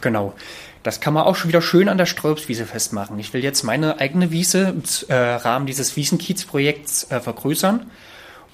Genau. 0.00 0.34
Das 0.82 1.00
kann 1.00 1.14
man 1.14 1.24
auch 1.24 1.36
schon 1.36 1.48
wieder 1.48 1.62
schön 1.62 1.88
an 1.88 1.96
der 1.96 2.06
Sträubswiese 2.06 2.66
festmachen. 2.66 3.16
Ich 3.20 3.32
will 3.32 3.44
jetzt 3.44 3.62
meine 3.62 4.00
eigene 4.00 4.32
Wiese 4.32 4.70
im 4.70 4.82
äh, 5.08 5.14
Rahmen 5.14 5.66
dieses 5.66 5.96
Wiesenkiez-Projekts 5.96 7.10
äh, 7.12 7.20
vergrößern 7.20 7.86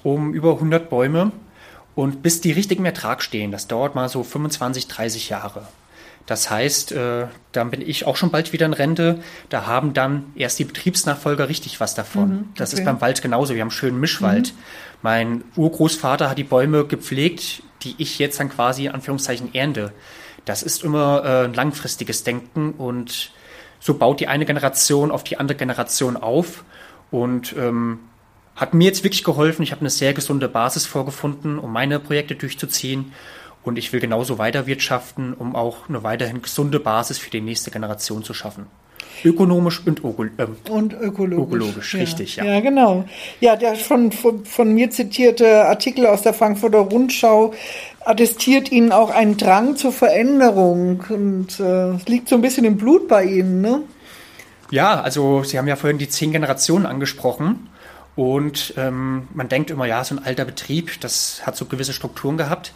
um 0.03 0.33
über 0.33 0.53
100 0.53 0.89
Bäume 0.89 1.31
und 1.95 2.21
bis 2.21 2.41
die 2.41 2.51
richtig 2.51 2.79
im 2.79 2.85
Ertrag 2.85 3.21
stehen. 3.21 3.51
Das 3.51 3.67
dauert 3.67 3.95
mal 3.95 4.09
so 4.09 4.23
25, 4.23 4.87
30 4.87 5.29
Jahre. 5.29 5.67
Das 6.29 6.51
heißt, 6.51 6.91
äh, 6.91 7.25
dann 7.53 7.71
bin 7.71 7.81
ich 7.81 8.05
auch 8.05 8.15
schon 8.15 8.29
bald 8.29 8.53
wieder 8.53 8.67
in 8.67 8.73
Rente. 8.73 9.19
Da 9.49 9.65
haben 9.65 9.95
dann 9.95 10.25
erst 10.35 10.59
die 10.59 10.63
Betriebsnachfolger 10.63 11.49
richtig 11.49 11.79
was 11.79 11.95
davon. 11.95 12.29
Mhm, 12.29 12.37
okay. 12.41 12.49
Das 12.57 12.71
ist 12.71 12.85
beim 12.85 13.01
Wald 13.01 13.23
genauso. 13.23 13.55
Wir 13.55 13.63
haben 13.63 13.71
schönen 13.71 13.99
Mischwald. 13.99 14.53
Mhm. 14.53 14.59
Mein 15.01 15.43
Urgroßvater 15.55 16.29
hat 16.29 16.37
die 16.37 16.43
Bäume 16.43 16.85
gepflegt, 16.85 17.63
die 17.81 17.95
ich 17.97 18.19
jetzt 18.19 18.39
dann 18.39 18.49
quasi 18.49 18.85
in 18.85 18.91
Anführungszeichen 18.91 19.55
ernte. 19.55 19.91
Das 20.45 20.61
ist 20.61 20.83
immer 20.83 21.23
äh, 21.25 21.45
ein 21.45 21.55
langfristiges 21.55 22.23
Denken 22.23 22.73
und 22.73 23.31
so 23.79 23.95
baut 23.95 24.19
die 24.19 24.27
eine 24.27 24.45
Generation 24.45 25.09
auf 25.09 25.23
die 25.23 25.37
andere 25.37 25.57
Generation 25.57 26.15
auf 26.15 26.63
und 27.09 27.55
ähm, 27.57 28.01
hat 28.55 28.75
mir 28.75 28.83
jetzt 28.83 29.03
wirklich 29.03 29.23
geholfen. 29.23 29.63
Ich 29.63 29.71
habe 29.71 29.81
eine 29.81 29.89
sehr 29.89 30.13
gesunde 30.13 30.47
Basis 30.47 30.85
vorgefunden, 30.85 31.57
um 31.57 31.73
meine 31.73 31.99
Projekte 31.99 32.35
durchzuziehen 32.35 33.13
und 33.63 33.77
ich 33.77 33.91
will 33.93 33.99
genauso 33.99 34.37
weiterwirtschaften, 34.37 35.33
um 35.33 35.55
auch 35.55 35.89
eine 35.89 36.03
weiterhin 36.03 36.41
gesunde 36.41 36.79
Basis 36.79 37.17
für 37.17 37.29
die 37.29 37.41
nächste 37.41 37.71
Generation 37.71 38.23
zu 38.23 38.33
schaffen. 38.33 38.67
Ökonomisch 39.23 39.81
und, 39.85 39.99
äh, 39.99 40.71
und 40.71 40.93
ökologisch. 40.93 41.47
Ökologisch, 41.47 41.93
ja. 41.93 41.99
richtig, 41.99 42.35
ja. 42.37 42.45
Ja, 42.45 42.59
genau. 42.61 43.05
Ja, 43.41 43.55
der 43.55 43.75
von, 43.75 44.11
von, 44.11 44.45
von, 44.45 44.73
mir 44.73 44.91
zitierte 44.91 45.65
Artikel 45.65 46.05
aus 46.05 46.21
der 46.21 46.33
Frankfurter 46.33 46.79
Rundschau 46.79 47.53
attestiert 48.05 48.71
Ihnen 48.71 48.91
auch 48.91 49.09
einen 49.09 49.35
Drang 49.37 49.75
zur 49.75 49.91
Veränderung. 49.91 51.03
Und 51.09 51.59
äh, 51.59 51.95
es 51.95 52.07
liegt 52.07 52.29
so 52.29 52.35
ein 52.35 52.41
bisschen 52.41 52.63
im 52.63 52.77
Blut 52.77 53.07
bei 53.07 53.25
Ihnen, 53.25 53.61
ne? 53.61 53.83
Ja, 54.71 55.01
also 55.01 55.43
Sie 55.43 55.57
haben 55.57 55.67
ja 55.67 55.75
vorhin 55.75 55.97
die 55.97 56.09
zehn 56.09 56.31
Generationen 56.31 56.85
angesprochen. 56.85 57.69
Und 58.15 58.73
ähm, 58.77 59.27
man 59.33 59.49
denkt 59.49 59.71
immer, 59.71 59.85
ja, 59.85 60.03
so 60.03 60.15
ein 60.15 60.23
alter 60.23 60.45
Betrieb, 60.45 60.99
das 61.01 61.41
hat 61.45 61.55
so 61.55 61.65
gewisse 61.65 61.93
Strukturen 61.93 62.37
gehabt. 62.37 62.73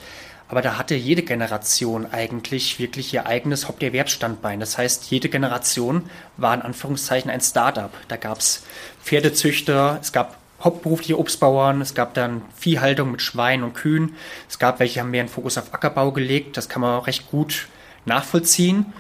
Aber 0.54 0.62
da 0.62 0.78
hatte 0.78 0.94
jede 0.94 1.24
Generation 1.24 2.06
eigentlich 2.13 2.78
wirklich 2.78 3.12
ihr 3.12 3.26
eigenes 3.26 3.68
Haupterwerbsstandbein. 3.68 4.60
Das 4.60 4.78
heißt, 4.78 5.10
jede 5.10 5.28
Generation 5.28 6.04
war 6.38 6.54
in 6.54 6.62
Anführungszeichen 6.62 7.32
ein 7.32 7.42
Startup. 7.42 7.89
Da 8.08 8.18
gab 8.18 8.38
es 8.38 8.63
Pferdezüchter, 9.02 9.98
es 10.00 10.12
gab 10.12 10.38
hauptberufliche 10.63 11.18
Obstbauern, 11.18 11.82
es 11.82 11.96
gab 11.96 12.13
dann 12.13 12.44
Viehhaltung 12.56 13.10
mit 13.10 13.24
Schweinen 13.24 13.63
und 13.63 13.74
Kühen. 13.74 14.13
Es 14.48 14.60
gab 14.60 14.80
welche, 14.80 15.00
haben 15.00 15.10
mehr 15.10 15.22
einen 15.22 15.30
Fokus 15.30 15.58
auf 15.58 15.74
Ackerbau 15.74 16.12
gelegt. 16.12 16.56
Das 16.56 16.70
kann 16.70 16.84
man 16.84 17.00
recht 17.00 17.32
gut 17.32 17.68
nachvollziehen. 18.06 18.94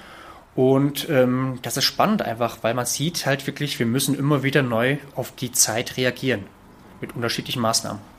Und 0.55 1.07
ähm, 1.07 1.59
das 1.61 1.77
ist 1.77 1.83
spannend 1.83 2.23
einfach, 2.23 2.57
weil 2.63 2.73
man 2.73 2.87
sieht 2.87 3.27
halt 3.27 3.45
wirklich, 3.45 3.77
wir 3.77 3.85
müssen 3.85 4.17
immer 4.17 4.41
wieder 4.41 4.63
neu 4.63 4.97
auf 5.13 5.31
die 5.35 5.51
Zeit 5.51 5.97
reagieren 5.97 6.45
mit 6.99 7.15
unterschiedlichen 7.15 7.61
Maßnahmen. 7.61 8.12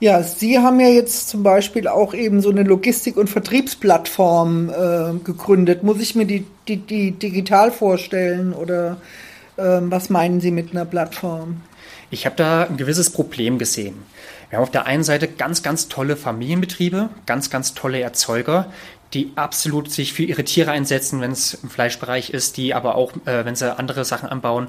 Ja, 0.00 0.22
Sie 0.22 0.58
haben 0.58 0.80
ja 0.80 0.88
jetzt 0.88 1.28
zum 1.28 1.42
Beispiel 1.42 1.86
auch 1.88 2.14
eben 2.14 2.40
so 2.40 2.50
eine 2.50 2.62
Logistik- 2.62 3.16
und 3.16 3.30
Vertriebsplattform 3.30 4.68
äh, 4.68 5.18
gegründet. 5.24 5.82
Muss 5.82 6.00
ich 6.00 6.14
mir 6.14 6.26
die, 6.26 6.44
die, 6.68 6.78
die 6.78 7.12
digital 7.12 7.70
vorstellen 7.70 8.52
oder 8.52 8.96
äh, 9.56 9.62
was 9.62 10.10
meinen 10.10 10.40
Sie 10.40 10.50
mit 10.50 10.72
einer 10.72 10.84
Plattform? 10.84 11.60
Ich 12.10 12.26
habe 12.26 12.36
da 12.36 12.64
ein 12.64 12.76
gewisses 12.76 13.10
Problem 13.10 13.58
gesehen. 13.58 14.02
Wir 14.50 14.58
haben 14.58 14.64
auf 14.64 14.70
der 14.70 14.86
einen 14.86 15.04
Seite 15.04 15.28
ganz, 15.28 15.62
ganz 15.62 15.88
tolle 15.88 16.16
Familienbetriebe, 16.16 17.08
ganz, 17.26 17.50
ganz 17.50 17.74
tolle 17.74 18.00
Erzeuger, 18.00 18.70
die 19.12 19.32
absolut 19.36 19.90
sich 19.90 20.12
für 20.12 20.24
ihre 20.24 20.44
Tiere 20.44 20.72
einsetzen, 20.72 21.20
wenn 21.20 21.30
es 21.30 21.54
im 21.54 21.70
Fleischbereich 21.70 22.30
ist, 22.30 22.56
die 22.56 22.74
aber 22.74 22.96
auch, 22.96 23.12
äh, 23.26 23.44
wenn 23.44 23.56
sie 23.56 23.76
andere 23.76 24.04
Sachen 24.04 24.28
anbauen, 24.28 24.68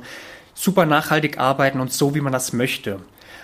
super 0.54 0.86
nachhaltig 0.86 1.40
arbeiten 1.40 1.80
und 1.80 1.92
so, 1.92 2.16
wie 2.16 2.22
man 2.22 2.32
das 2.32 2.54
möchte. 2.54 3.00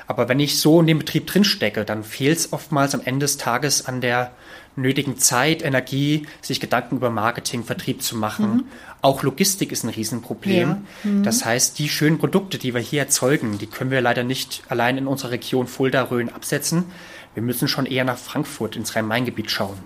Aber 0.07 0.29
wenn 0.29 0.39
ich 0.39 0.59
so 0.59 0.79
in 0.79 0.87
dem 0.87 0.99
Betrieb 0.99 1.27
drinstecke, 1.27 1.85
dann 1.85 2.03
fehlt 2.03 2.37
es 2.37 2.53
oftmals 2.53 2.93
am 2.95 3.01
Ende 3.03 3.25
des 3.25 3.37
Tages 3.37 3.85
an 3.85 4.01
der 4.01 4.31
nötigen 4.75 5.17
Zeit, 5.17 5.63
Energie, 5.63 6.27
sich 6.41 6.59
Gedanken 6.59 6.95
über 6.97 7.09
Marketing, 7.09 7.63
Vertrieb 7.63 8.01
zu 8.01 8.15
machen. 8.15 8.53
Mhm. 8.53 8.63
Auch 9.01 9.21
Logistik 9.23 9.71
ist 9.71 9.83
ein 9.83 9.89
Riesenproblem. 9.89 10.69
Ja. 10.69 11.09
Mhm. 11.09 11.23
Das 11.23 11.43
heißt, 11.43 11.77
die 11.77 11.89
schönen 11.89 12.19
Produkte, 12.19 12.57
die 12.57 12.73
wir 12.73 12.81
hier 12.81 13.01
erzeugen, 13.01 13.57
die 13.57 13.67
können 13.67 13.91
wir 13.91 13.99
leider 14.01 14.23
nicht 14.23 14.63
allein 14.69 14.97
in 14.97 15.07
unserer 15.07 15.31
Region 15.31 15.67
Fulda-Rhön 15.67 16.29
absetzen. 16.29 16.85
Wir 17.33 17.43
müssen 17.43 17.67
schon 17.67 17.85
eher 17.85 18.03
nach 18.05 18.17
Frankfurt 18.17 18.75
ins 18.75 18.95
Rhein-Main-Gebiet 18.95 19.51
schauen. 19.51 19.77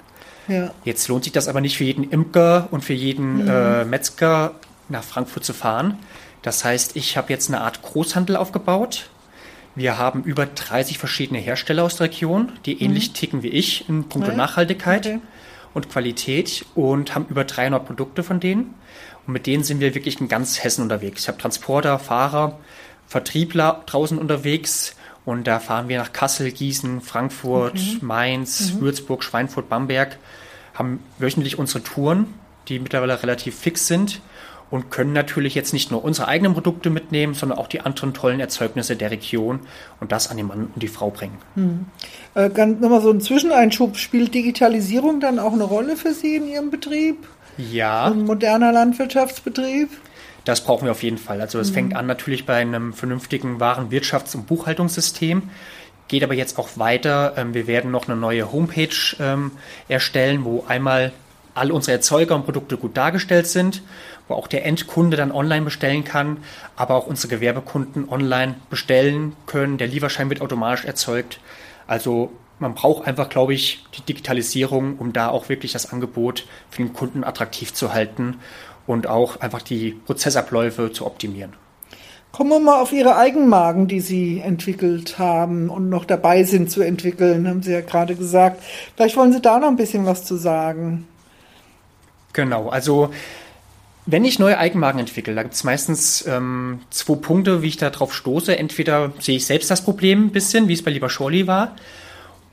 Ja. 0.47 0.71
Jetzt 0.83 1.07
lohnt 1.07 1.23
sich 1.23 1.33
das 1.33 1.47
aber 1.47 1.61
nicht 1.61 1.77
für 1.77 1.83
jeden 1.83 2.09
Imker 2.11 2.67
und 2.69 2.83
für 2.83 2.93
jeden 2.93 3.43
Mhm. 3.43 3.49
äh, 3.49 3.85
Metzger 3.85 4.53
nach 4.89 5.03
Frankfurt 5.03 5.43
zu 5.43 5.53
fahren. 5.53 5.97
Das 6.43 6.63
heißt, 6.63 6.95
ich 6.95 7.17
habe 7.17 7.33
jetzt 7.33 7.49
eine 7.49 7.61
Art 7.61 7.81
Großhandel 7.81 8.35
aufgebaut. 8.35 9.09
Wir 9.75 9.97
haben 9.97 10.23
über 10.23 10.45
30 10.45 10.97
verschiedene 10.97 11.39
Hersteller 11.39 11.83
aus 11.83 11.97
der 11.97 12.07
Region, 12.07 12.53
die 12.65 12.81
ähnlich 12.81 13.11
ticken 13.11 13.43
wie 13.43 13.49
ich 13.49 13.89
in 13.89 14.07
puncto 14.07 14.31
Mhm. 14.31 14.37
Ja, 14.37 14.45
Nachhaltigkeit 14.45 15.05
okay. 15.05 15.19
und 15.73 15.89
Qualität 15.89 16.65
und 16.75 17.13
haben 17.13 17.25
über 17.29 17.43
300 17.43 17.85
Produkte 17.85 18.23
von 18.23 18.39
denen. 18.39 18.73
Und 19.27 19.33
mit 19.33 19.47
denen 19.47 19.63
sind 19.63 19.81
wir 19.81 19.93
wirklich 19.93 20.21
in 20.21 20.29
ganz 20.29 20.63
Hessen 20.63 20.83
unterwegs. 20.83 21.23
Ich 21.23 21.27
habe 21.27 21.37
Transporter, 21.37 21.99
Fahrer, 21.99 22.57
Vertriebler 23.07 23.83
draußen 23.85 24.17
unterwegs 24.17 24.95
und 25.25 25.45
da 25.45 25.59
fahren 25.59 25.89
wir 25.89 25.97
nach 25.97 26.13
Kassel, 26.13 26.51
Gießen, 26.51 27.01
Frankfurt, 27.01 28.01
Mainz, 28.01 28.75
Würzburg, 28.79 29.23
Schweinfurt, 29.23 29.67
Bamberg, 29.67 30.17
haben 30.73 30.99
wöchentlich 31.17 31.59
unsere 31.59 31.83
Touren, 31.83 32.33
die 32.67 32.79
mittlerweile 32.79 33.21
relativ 33.21 33.57
fix 33.59 33.87
sind 33.87 34.21
und 34.71 34.91
können 34.91 35.13
natürlich 35.13 35.55
jetzt 35.55 35.73
nicht 35.73 35.91
nur 35.91 36.03
unsere 36.03 36.27
eigenen 36.27 36.53
Produkte 36.53 36.89
mitnehmen, 36.89 37.33
sondern 37.33 37.57
auch 37.59 37.67
die 37.67 37.81
anderen 37.81 38.13
tollen 38.13 38.39
Erzeugnisse 38.39 38.95
der 38.95 39.11
Region 39.11 39.59
und 39.99 40.11
das 40.11 40.29
an 40.29 40.37
den 40.37 40.47
Mann 40.47 40.71
und 40.73 40.81
die 40.81 40.87
Frau 40.87 41.11
bringen. 41.11 41.37
Äh, 42.33 42.49
ganz 42.49 42.81
nochmal 42.81 43.01
so 43.01 43.11
ein 43.11 43.21
Zwischeneinschub. 43.21 43.97
Spielt 43.97 44.33
Digitalisierung 44.33 45.19
dann 45.19 45.39
auch 45.39 45.53
eine 45.53 45.63
Rolle 45.63 45.97
für 45.97 46.13
Sie 46.13 46.35
in 46.35 46.47
Ihrem 46.47 46.71
Betrieb? 46.71 47.27
Ja, 47.57 48.05
Ein 48.05 48.25
moderner 48.25 48.71
Landwirtschaftsbetrieb? 48.71 49.89
Das 50.43 50.61
brauchen 50.61 50.85
wir 50.85 50.91
auf 50.91 51.03
jeden 51.03 51.17
Fall. 51.17 51.41
Also 51.41 51.59
es 51.59 51.71
fängt 51.71 51.95
an 51.95 52.05
natürlich 52.05 52.45
bei 52.45 52.57
einem 52.57 52.93
vernünftigen 52.93 53.59
Warenwirtschafts- 53.59 54.35
und 54.35 54.45
Buchhaltungssystem, 54.45 55.43
geht 56.07 56.23
aber 56.23 56.35
jetzt 56.35 56.59
auch 56.59 56.69
weiter. 56.75 57.33
Ähm, 57.37 57.53
Wir 57.53 57.65
werden 57.65 57.89
noch 57.91 58.07
eine 58.07 58.15
neue 58.15 58.51
Homepage 58.51 59.15
ähm, 59.19 59.51
erstellen, 59.87 60.45
wo 60.45 60.63
einmal 60.67 61.13
alle 61.55 61.73
unsere 61.73 61.93
Erzeuger 61.93 62.35
und 62.35 62.45
Produkte 62.45 62.77
gut 62.77 62.95
dargestellt 62.95 63.47
sind, 63.47 63.81
wo 64.27 64.33
auch 64.35 64.47
der 64.47 64.65
Endkunde 64.65 65.17
dann 65.17 65.31
online 65.31 65.65
bestellen 65.65 66.03
kann, 66.03 66.37
aber 66.75 66.95
auch 66.95 67.07
unsere 67.07 67.29
Gewerbekunden 67.29 68.09
online 68.09 68.55
bestellen 68.69 69.35
können. 69.45 69.77
Der 69.77 69.87
Lieferschein 69.87 70.29
wird 70.29 70.41
automatisch 70.41 70.85
erzeugt. 70.85 71.39
Also 71.87 72.31
man 72.59 72.73
braucht 72.73 73.07
einfach, 73.07 73.29
glaube 73.29 73.53
ich, 73.53 73.85
die 73.97 74.01
Digitalisierung, 74.01 74.97
um 74.97 75.13
da 75.13 75.29
auch 75.29 75.49
wirklich 75.49 75.73
das 75.73 75.91
Angebot 75.91 76.45
für 76.69 76.81
den 76.83 76.93
Kunden 76.93 77.23
attraktiv 77.23 77.73
zu 77.73 77.93
halten 77.93 78.37
und 78.87 79.07
auch 79.07 79.41
einfach 79.41 79.61
die 79.61 79.91
Prozessabläufe 80.05 80.91
zu 80.91 81.05
optimieren. 81.05 81.53
Kommen 82.31 82.49
wir 82.49 82.59
mal 82.59 82.81
auf 82.81 82.91
Ihre 82.91 83.15
Eigenmarken, 83.15 83.87
die 83.87 84.01
Sie 84.01 84.41
entwickelt 84.41 85.17
haben 85.17 85.69
und 85.69 85.89
noch 85.89 86.03
dabei 86.03 86.43
sind 86.43 86.69
zu 86.69 86.81
entwickeln, 86.81 87.47
haben 87.47 87.63
Sie 87.63 87.71
ja 87.71 87.79
gerade 87.79 88.15
gesagt. 88.15 88.61
Vielleicht 88.95 89.15
wollen 89.15 89.31
Sie 89.31 89.39
da 89.39 89.57
noch 89.57 89.69
ein 89.69 89.77
bisschen 89.77 90.05
was 90.05 90.25
zu 90.25 90.35
sagen. 90.35 91.07
Genau, 92.33 92.67
also 92.67 93.11
wenn 94.05 94.25
ich 94.25 94.39
neue 94.39 94.57
Eigenmarken 94.57 94.99
entwickle, 94.99 95.33
da 95.33 95.43
gibt 95.43 95.55
es 95.55 95.63
meistens 95.63 96.25
ähm, 96.27 96.81
zwei 96.91 97.15
Punkte, 97.15 97.61
wie 97.61 97.67
ich 97.67 97.77
da 97.77 97.89
drauf 97.89 98.13
stoße. 98.13 98.57
Entweder 98.57 99.13
sehe 99.19 99.37
ich 99.37 99.45
selbst 99.45 99.71
das 99.71 99.83
Problem 99.83 100.25
ein 100.25 100.31
bisschen, 100.31 100.67
wie 100.67 100.73
es 100.73 100.83
bei 100.83 100.91
Lieber 100.91 101.09
Shorley 101.09 101.47
war, 101.47 101.75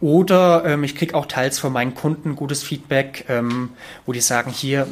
oder 0.01 0.65
ähm, 0.67 0.83
ich 0.83 0.97
kriege 0.97 1.15
auch 1.15 1.27
teils 1.27 1.61
von 1.61 1.73
meinen 1.73 1.95
Kunden 1.95 2.35
gutes 2.35 2.65
Feedback, 2.65 3.25
ähm, 3.29 3.71
wo 4.05 4.13
die 4.13 4.21
sagen, 4.21 4.51
hier, 4.51 4.89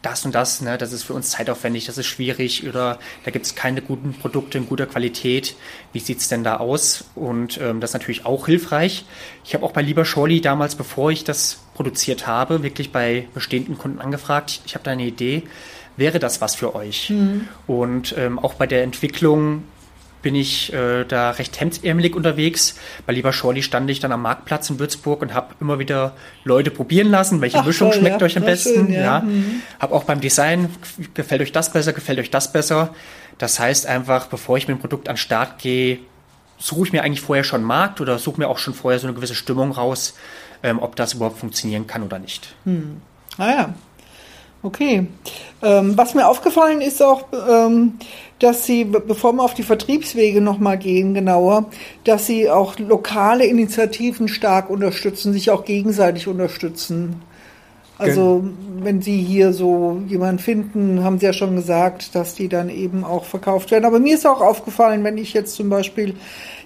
das 0.00 0.24
und 0.24 0.34
das, 0.34 0.62
ne, 0.62 0.78
das 0.78 0.92
ist 0.92 1.02
für 1.02 1.14
uns 1.14 1.30
zeitaufwendig, 1.30 1.86
das 1.86 1.98
ist 1.98 2.06
schwierig 2.06 2.66
oder 2.66 2.98
da 3.24 3.30
gibt 3.32 3.44
es 3.44 3.54
keine 3.54 3.82
guten 3.82 4.14
Produkte 4.14 4.56
in 4.56 4.66
guter 4.66 4.86
Qualität. 4.86 5.56
Wie 5.92 5.98
sieht's 5.98 6.28
denn 6.28 6.44
da 6.44 6.58
aus? 6.58 7.04
Und 7.16 7.60
ähm, 7.60 7.80
das 7.80 7.90
ist 7.90 7.94
natürlich 7.94 8.24
auch 8.24 8.46
hilfreich. 8.46 9.04
Ich 9.44 9.54
habe 9.54 9.64
auch 9.66 9.72
bei 9.72 9.82
Lieber 9.82 10.04
Shorley 10.04 10.40
damals, 10.40 10.76
bevor 10.76 11.10
ich 11.10 11.24
das 11.24 11.60
produziert 11.74 12.26
habe, 12.26 12.62
wirklich 12.62 12.92
bei 12.92 13.28
bestehenden 13.34 13.76
Kunden 13.76 14.00
angefragt. 14.00 14.60
Ich 14.64 14.74
habe 14.74 14.84
da 14.84 14.92
eine 14.92 15.04
Idee. 15.04 15.42
Wäre 15.96 16.18
das 16.18 16.40
was 16.40 16.54
für 16.54 16.74
euch? 16.74 17.12
Und 17.66 18.14
ähm, 18.18 18.38
auch 18.38 18.54
bei 18.54 18.66
der 18.66 18.82
Entwicklung 18.82 19.62
bin 20.26 20.34
ich 20.34 20.72
äh, 20.72 21.04
da 21.04 21.30
recht 21.30 21.60
hemdsärmelig 21.60 22.16
unterwegs. 22.16 22.76
Bei 23.06 23.12
Lieber 23.12 23.32
Shorley 23.32 23.62
stand 23.62 23.88
ich 23.90 24.00
dann 24.00 24.10
am 24.10 24.22
Marktplatz 24.22 24.68
in 24.70 24.80
Würzburg 24.80 25.22
und 25.22 25.32
habe 25.34 25.54
immer 25.60 25.78
wieder 25.78 26.16
Leute 26.42 26.72
probieren 26.72 27.10
lassen, 27.10 27.40
welche 27.40 27.58
Ach, 27.58 27.64
Mischung 27.64 27.90
toll, 27.90 28.00
schmeckt 28.00 28.20
ja. 28.20 28.26
euch 28.26 28.36
am 28.36 28.44
besten. 28.44 28.74
schön, 28.74 28.92
ja. 28.92 29.00
ja. 29.00 29.20
Mhm. 29.20 29.62
Habe 29.78 29.94
auch 29.94 30.02
beim 30.02 30.20
Design, 30.20 30.68
gefällt 31.14 31.42
euch 31.42 31.52
das 31.52 31.72
besser, 31.72 31.92
gefällt 31.92 32.18
euch 32.18 32.30
das 32.30 32.50
besser. 32.50 32.92
Das 33.38 33.60
heißt 33.60 33.86
einfach, 33.86 34.26
bevor 34.26 34.56
ich 34.56 34.66
mit 34.66 34.76
dem 34.76 34.80
Produkt 34.80 35.08
an 35.08 35.14
den 35.14 35.20
Start 35.20 35.58
gehe, 35.60 36.00
suche 36.58 36.86
ich 36.86 36.92
mir 36.92 37.04
eigentlich 37.04 37.20
vorher 37.20 37.44
schon 37.44 37.60
einen 37.60 37.68
Markt 37.68 38.00
oder 38.00 38.18
suche 38.18 38.40
mir 38.40 38.48
auch 38.48 38.58
schon 38.58 38.74
vorher 38.74 38.98
so 38.98 39.06
eine 39.06 39.14
gewisse 39.14 39.34
Stimmung 39.34 39.72
raus, 39.72 40.14
ähm, 40.62 40.80
ob 40.80 40.96
das 40.96 41.14
überhaupt 41.14 41.38
funktionieren 41.38 41.86
kann 41.86 42.02
oder 42.02 42.18
nicht. 42.18 42.54
Ah 43.38 43.50
ja, 43.50 43.74
okay. 44.66 45.06
Ähm, 45.62 45.96
was 45.96 46.14
mir 46.14 46.28
aufgefallen 46.28 46.80
ist 46.80 47.02
auch, 47.02 47.24
ähm, 47.48 47.94
dass 48.38 48.66
Sie, 48.66 48.84
be- 48.84 49.00
bevor 49.00 49.32
wir 49.32 49.42
auf 49.42 49.54
die 49.54 49.62
Vertriebswege 49.62 50.40
nochmal 50.42 50.76
gehen, 50.78 51.14
genauer, 51.14 51.70
dass 52.04 52.26
Sie 52.26 52.50
auch 52.50 52.78
lokale 52.78 53.46
Initiativen 53.46 54.28
stark 54.28 54.68
unterstützen, 54.68 55.32
sich 55.32 55.50
auch 55.50 55.64
gegenseitig 55.64 56.28
unterstützen. 56.28 57.22
Also 57.98 58.44
wenn 58.80 59.00
Sie 59.00 59.22
hier 59.22 59.52
so 59.52 60.02
jemanden 60.06 60.38
finden, 60.38 61.02
haben 61.02 61.18
Sie 61.18 61.26
ja 61.26 61.32
schon 61.32 61.56
gesagt, 61.56 62.14
dass 62.14 62.34
die 62.34 62.48
dann 62.48 62.68
eben 62.68 63.04
auch 63.04 63.24
verkauft 63.24 63.70
werden. 63.70 63.86
Aber 63.86 63.98
mir 63.98 64.14
ist 64.14 64.26
auch 64.26 64.42
aufgefallen, 64.42 65.02
wenn 65.02 65.16
ich 65.16 65.32
jetzt 65.32 65.54
zum 65.54 65.70
Beispiel, 65.70 66.14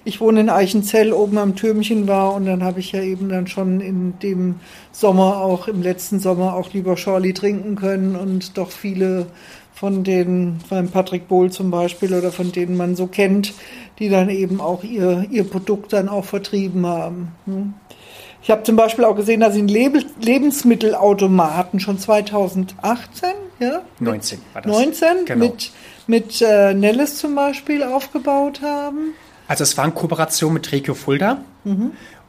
ich 0.03 0.19
wohne 0.19 0.41
in 0.41 0.49
Eichenzell, 0.49 1.13
oben 1.13 1.37
am 1.37 1.55
Türmchen 1.55 2.07
war 2.07 2.33
und 2.33 2.45
dann 2.45 2.63
habe 2.63 2.81
ich 2.81 2.91
ja 2.91 3.01
eben 3.01 3.29
dann 3.29 3.47
schon 3.47 3.79
in 3.79 4.19
dem 4.19 4.55
Sommer 4.91 5.37
auch, 5.37 5.67
im 5.69 5.81
letzten 5.81 6.19
Sommer 6.19 6.55
auch 6.55 6.73
lieber 6.73 6.97
Shorley 6.97 7.33
trinken 7.33 7.75
können 7.75 8.15
und 8.17 8.57
doch 8.57 8.71
viele 8.71 9.27
von 9.73 10.03
den, 10.03 10.59
beim 10.69 10.89
Patrick 10.89 11.27
Bohl 11.27 11.49
zum 11.49 11.71
Beispiel 11.71 12.13
oder 12.13 12.31
von 12.31 12.51
denen 12.51 12.75
man 12.75 12.95
so 12.95 13.07
kennt, 13.07 13.53
die 13.99 14.09
dann 14.09 14.29
eben 14.29 14.59
auch 14.59 14.83
ihr, 14.83 15.25
ihr 15.31 15.43
Produkt 15.43 15.93
dann 15.93 16.09
auch 16.09 16.25
vertrieben 16.25 16.85
haben. 16.85 17.31
Hm. 17.45 17.73
Ich 18.43 18.49
habe 18.49 18.63
zum 18.63 18.75
Beispiel 18.75 19.05
auch 19.05 19.15
gesehen, 19.15 19.39
dass 19.41 19.53
sie 19.53 19.59
einen 19.59 19.67
Lebe 19.67 19.99
Lebensmittelautomaten 20.19 21.79
schon 21.79 21.99
2018, 21.99 23.29
ja? 23.59 23.81
19 23.99 24.39
war 24.53 24.61
das. 24.61 24.71
19 24.71 25.25
Genau. 25.25 25.45
mit, 25.45 25.71
mit 26.07 26.41
äh, 26.41 26.73
Nelles 26.73 27.17
zum 27.17 27.35
Beispiel 27.35 27.83
aufgebaut 27.83 28.61
haben. 28.61 29.13
Also 29.47 29.63
es 29.63 29.77
war 29.77 29.85
in 29.85 29.93
Kooperation 29.93 30.53
mit 30.53 30.71
Regio 30.71 30.93
Fulda 30.93 31.39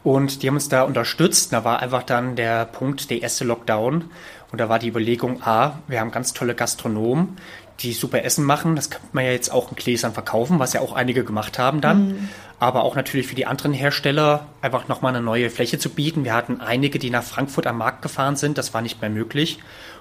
und 0.03 0.43
die 0.43 0.49
haben 0.49 0.57
uns 0.57 0.69
da 0.69 0.83
unterstützt. 0.83 1.53
Da 1.53 1.65
war 1.65 1.79
einfach 1.81 2.03
dann 2.03 2.35
der 2.37 2.65
Punkt, 2.65 3.11
der 3.11 3.23
erste 3.23 3.45
Lockdown 3.45 4.05
und 4.51 4.61
da 4.61 4.69
war 4.69 4.79
die 4.81 4.89
Überlegung, 4.89 5.41
A, 5.43 5.79
wir 5.87 6.01
haben 6.01 6.11
ganz 6.11 6.33
tolle 6.35 6.55
Gastronomen, 6.57 7.37
die 7.81 7.93
super 7.93 8.25
Essen 8.25 8.45
machen. 8.45 8.75
Das 8.77 8.91
kann 8.91 9.03
man 9.13 9.25
ja 9.25 9.31
jetzt 9.31 9.53
auch 9.53 9.71
in 9.71 9.77
Gläsern 9.77 10.13
verkaufen, 10.13 10.59
was 10.59 10.73
ja 10.73 10.81
auch 10.81 10.95
einige 10.95 11.23
gemacht 11.25 11.59
haben 11.61 11.81
dann. 11.81 12.29
Aber 12.63 12.85
auch 12.85 12.95
natürlich 12.95 13.27
für 13.27 13.35
die 13.35 13.45
anderen 13.45 13.73
Hersteller 13.73 14.47
einfach 14.61 14.87
nochmal 14.87 15.13
eine 15.13 15.21
neue 15.21 15.51
Fläche 15.51 15.81
zu 15.81 15.91
bieten. 15.91 16.23
Wir 16.23 16.33
hatten 16.33 16.61
einige, 16.61 17.01
die 17.01 17.11
nach 17.11 17.25
Frankfurt 17.25 17.67
am 17.67 17.79
Markt 17.79 18.03
gefahren 18.03 18.37
sind. 18.37 18.57
Das 18.57 18.73
war 18.73 18.83
nicht 18.83 19.01
mehr 19.01 19.11
möglich. 19.11 19.59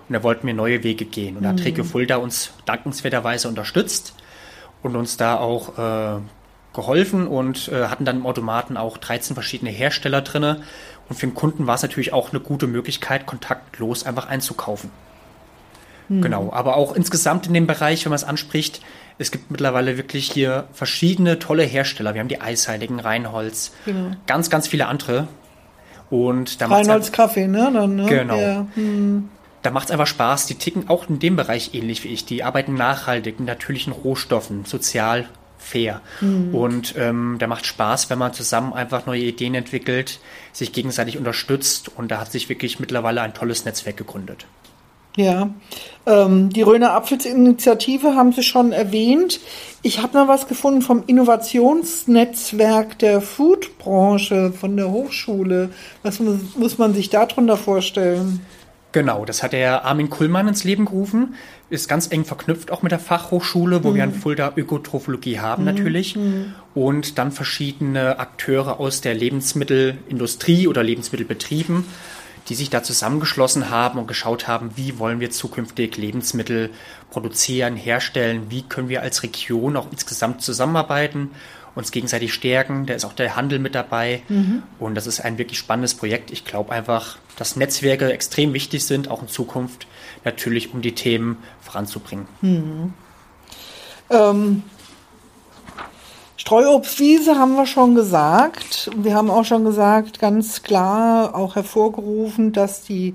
Und 0.08 0.14
da 0.14 0.22
wollten 0.22 0.46
wir 0.46 0.54
neue 0.54 0.84
Wege 0.84 1.06
gehen. 1.06 1.38
Und 1.38 1.42
da 1.42 1.50
hat 1.50 1.66
Regio 1.66 1.84
Fulda 1.84 2.18
uns 2.18 2.54
dankenswerterweise 2.68 3.48
unterstützt 3.48 4.14
und 4.84 4.96
uns 4.96 5.18
da 5.18 5.38
auch 5.38 5.80
äh, 5.80 6.22
geholfen 6.76 7.26
und 7.26 7.68
äh, 7.70 7.88
hatten 7.88 8.06
dann 8.06 8.18
im 8.18 8.28
Automaten 8.28 8.78
auch 8.78 9.00
13 9.00 9.34
verschiedene 9.34 9.72
Hersteller 9.72 10.22
drinne. 10.22 10.62
Und 11.10 11.16
für 11.16 11.26
den 11.26 11.34
Kunden 11.34 11.66
war 11.66 11.74
es 11.74 11.82
natürlich 11.82 12.14
auch 12.14 12.30
eine 12.30 12.42
gute 12.42 12.68
Möglichkeit, 12.68 13.26
kontaktlos 13.26 14.06
einfach 14.06 14.28
einzukaufen. 14.28 14.92
Genau, 16.20 16.52
aber 16.52 16.76
auch 16.76 16.94
insgesamt 16.94 17.48
in 17.48 17.54
dem 17.54 17.68
Bereich, 17.68 18.04
wenn 18.04 18.10
man 18.10 18.18
es 18.18 18.26
anspricht, 18.26 18.82
es 19.22 19.32
gibt 19.32 19.52
mittlerweile 19.52 19.98
wirklich 19.98 20.32
hier 20.32 20.68
verschiedene 20.74 21.40
tolle 21.40 21.64
Hersteller. 21.64 22.14
Wir 22.14 22.22
haben 22.22 22.28
die 22.28 22.42
Eisheiligen, 22.42 23.00
Reinholz, 23.00 23.72
Genau. 23.86 24.16
ganz, 24.28 24.50
ganz 24.50 24.68
viele 24.68 24.88
andere. 24.88 25.28
Und 26.10 26.60
da 26.60 26.68
macht's 26.68 26.88
Reinholds 26.88 27.12
Kaffee, 27.12 27.48
ne? 27.48 27.72
Dann, 27.74 27.96
ne? 27.96 28.06
Genau. 28.06 28.38
Ja. 28.38 28.68
Hm. 28.74 29.30
da 29.62 29.70
macht 29.72 29.86
es 29.86 29.92
einfach 29.92 30.08
Spaß. 30.08 30.48
Die 30.48 30.56
ticken 30.56 30.90
auch 30.90 31.08
in 31.08 31.20
dem 31.20 31.36
Bereich 31.36 31.74
ähnlich 31.74 32.04
wie 32.04 32.10
ich. 32.10 32.26
Die 32.26 32.44
arbeiten 32.44 32.74
nachhaltig, 32.74 33.40
mit 33.40 33.48
natürlichen 33.48 33.94
Rohstoffen, 33.94 34.66
sozial 34.66 35.30
fair. 35.60 36.02
Und 36.52 36.96
ähm, 36.98 37.36
da 37.38 37.46
macht 37.46 37.68
Spaß, 37.68 38.10
wenn 38.10 38.18
man 38.18 38.34
zusammen 38.34 38.74
einfach 38.74 39.06
neue 39.06 39.22
Ideen 39.22 39.54
entwickelt, 39.54 40.20
sich 40.52 40.74
gegenseitig 40.74 41.18
unterstützt. 41.20 41.90
Und 41.96 42.10
da 42.10 42.20
hat 42.20 42.32
sich 42.32 42.50
wirklich 42.50 42.80
mittlerweile 42.80 43.22
ein 43.22 43.36
tolles 43.36 43.64
Netzwerk 43.64 43.96
gegründet. 43.98 44.48
Ja, 45.18 45.50
ähm, 46.06 46.50
die 46.50 46.62
Röner 46.62 46.94
Apfelsinitiative 46.94 48.16
haben 48.16 48.32
Sie 48.32 48.44
schon 48.44 48.72
erwähnt. 48.72 49.42
Ich 49.82 50.02
habe 50.02 50.18
noch 50.18 50.28
was 50.28 50.48
gefunden 50.48 50.82
vom 50.82 51.04
Innovationsnetzwerk 51.06 52.98
der 53.00 53.20
Foodbranche 53.20 54.54
von 54.54 54.78
der 54.78 54.90
Hochschule. 54.90 55.70
Was 56.04 56.20
muss, 56.20 56.56
muss 56.56 56.78
man 56.78 56.94
sich 56.94 57.10
darunter 57.10 57.58
vorstellen? 57.58 58.40
Genau, 58.94 59.24
das 59.24 59.42
hat 59.42 59.54
der 59.54 59.86
Armin 59.86 60.10
Kullmann 60.10 60.50
ins 60.50 60.66
Leben 60.66 60.86
gerufen. 60.86 61.36
Ist 61.70 61.88
ganz 61.88 62.12
eng 62.12 62.26
verknüpft 62.26 62.72
auch 62.72 62.82
mit 62.82 62.92
der 62.92 63.00
Fachhochschule, 63.00 63.84
wo 63.84 63.92
mhm. 63.92 63.96
wir 63.96 64.04
an 64.04 64.14
Fulda 64.14 64.52
Ökotrophologie 64.56 65.40
haben 65.40 65.64
mhm. 65.64 65.74
natürlich. 65.74 66.16
Mhm. 66.16 66.54
Und 66.74 67.18
dann 67.18 67.32
verschiedene 67.32 68.20
Akteure 68.20 68.80
aus 68.80 69.00
der 69.02 69.14
Lebensmittelindustrie 69.14 70.68
oder 70.68 70.84
Lebensmittelbetrieben, 70.84 71.86
die 72.50 72.56
sich 72.56 72.70
da 72.70 72.84
zusammengeschlossen 72.84 73.70
haben 73.70 74.00
und 74.00 74.08
geschaut 74.08 74.48
haben, 74.48 74.72
wie 74.76 75.00
wollen 75.00 75.20
wir 75.20 75.32
zukünftig 75.32 75.98
Lebensmittel 75.98 76.70
produzieren, 77.12 77.76
herstellen, 77.76 78.48
wie 78.50 78.64
können 78.64 78.90
wir 78.90 79.02
als 79.02 79.24
Region 79.24 79.78
auch 79.78 79.88
insgesamt 79.92 80.42
zusammenarbeiten 80.42 81.32
uns 81.76 81.92
gegenseitig 81.92 82.34
stärken. 82.34 82.86
Da 82.86 82.94
ist 82.94 83.06
auch 83.06 83.14
der 83.14 83.36
Handel 83.36 83.60
mit 83.60 83.76
dabei. 83.76 84.24
Mhm. 84.28 84.64
Und 84.80 84.96
das 84.96 85.08
ist 85.08 85.22
ein 85.22 85.38
wirklich 85.38 85.58
spannendes 85.60 85.96
Projekt. 85.96 86.32
Ich 86.32 86.46
glaube 86.46 86.72
einfach, 86.72 87.18
dass 87.38 87.56
Netzwerke 87.56 88.12
extrem 88.12 88.54
wichtig 88.54 88.86
sind, 88.86 89.10
auch 89.10 89.22
in 89.22 89.28
Zukunft 89.28 89.88
natürlich, 90.24 90.74
um 90.74 90.82
die 90.82 90.94
Themen 90.94 91.38
voranzubringen. 91.62 92.28
Mhm. 92.42 92.94
Ähm, 94.10 94.64
Streuobstwiese 96.42 97.38
haben 97.38 97.54
wir 97.54 97.68
schon 97.68 97.94
gesagt. 97.94 98.90
Wir 98.98 99.14
haben 99.14 99.30
auch 99.30 99.46
schon 99.46 99.64
gesagt, 99.64 100.18
ganz 100.18 100.64
klar 100.64 101.36
auch 101.36 101.54
hervorgerufen, 101.54 102.52
dass 102.52 102.82
die 102.82 103.14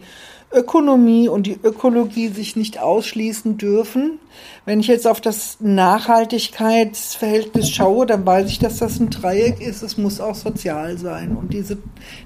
Ökonomie 0.53 1.29
und 1.29 1.49
die 1.49 1.59
Ökologie 1.61 2.29
sich 2.29 2.55
nicht 2.55 2.79
ausschließen 2.79 3.59
dürfen. 3.59 4.21
Wenn 4.65 4.79
ich 4.79 4.87
jetzt 4.87 5.09
auf 5.09 5.21
das 5.21 5.57
Nachhaltigkeitsverhältnis 5.59 7.69
schaue, 7.69 8.07
dann 8.07 8.25
weiß 8.25 8.49
ich, 8.49 8.61
dass 8.61 8.79
das 8.79 9.01
ein 9.01 9.11
Dreieck 9.11 9.61
ist. 9.61 9.83
Es 9.83 9.99
muss 9.99 10.21
auch 10.21 10.37
sozial 10.37 10.97
sein. 10.97 11.37
Und 11.37 11.53
diese, 11.53 11.79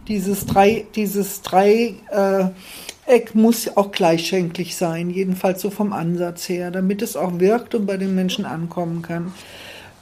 dieses 0.07 0.45
drei, 0.45 0.85
dieses 0.97 1.41
Dreieck 1.41 1.95
muss 3.33 3.75
auch 3.75 3.91
gleichschenklich 3.91 4.77
sein, 4.77 5.09
jedenfalls 5.09 5.63
so 5.63 5.71
vom 5.71 5.95
Ansatz 5.95 6.47
her, 6.51 6.71
damit 6.71 7.01
es 7.01 7.17
auch 7.17 7.41
wirkt 7.41 7.75
und 7.75 7.87
bei 7.87 7.97
den 7.97 8.15
Menschen 8.15 8.45
ankommen 8.45 9.01
kann. 9.01 9.33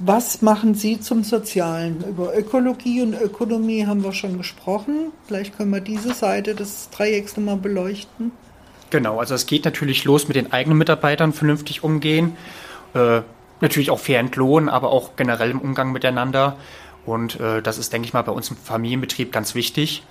Was 0.01 0.43
machen 0.43 0.75
Sie 0.75 1.01
zum 1.01 1.25
Sozialen? 1.25 2.05
Über 2.09 2.37
Ökologie 2.37 3.03
und 3.03 3.15
Ökonomie 3.15 3.85
haben 3.85 4.05
wir 4.05 4.13
schon 4.13 4.39
gesprochen. 4.39 5.11
Vielleicht 5.27 5.57
können 5.57 5.71
wir 5.73 5.81
diese 5.81 6.15
Seite 6.15 6.55
des 6.55 6.89
Dreiecks 6.91 7.37
nochmal 7.37 7.57
beleuchten. 7.57 8.31
Genau, 8.91 9.19
also 9.19 9.35
es 9.35 9.47
geht 9.47 9.65
natürlich 9.65 10.05
los 10.05 10.29
mit 10.29 10.37
den 10.37 10.53
eigenen 10.53 10.79
Mitarbeitern 10.79 11.33
vernünftig 11.33 11.83
umgehen. 11.83 12.37
Äh, 12.95 13.23
natürlich 13.61 13.91
auch 13.91 13.99
fair 13.99 14.21
entlohnen, 14.21 14.69
aber 14.69 14.91
auch 14.91 15.17
generell 15.17 15.51
im 15.51 15.61
Umgang 15.61 15.91
miteinander. 15.91 16.57
Und 17.05 17.41
äh, 17.41 17.61
das 17.61 17.77
ist, 17.79 17.93
denke 17.93 18.07
ich 18.07 18.15
mal, 18.15 18.23
bei 18.23 18.33
uns 18.33 18.51
im 18.51 18.57
Familienbetrieb 18.57 19.33
ganz 19.33 19.57
wichtig. 19.57 20.05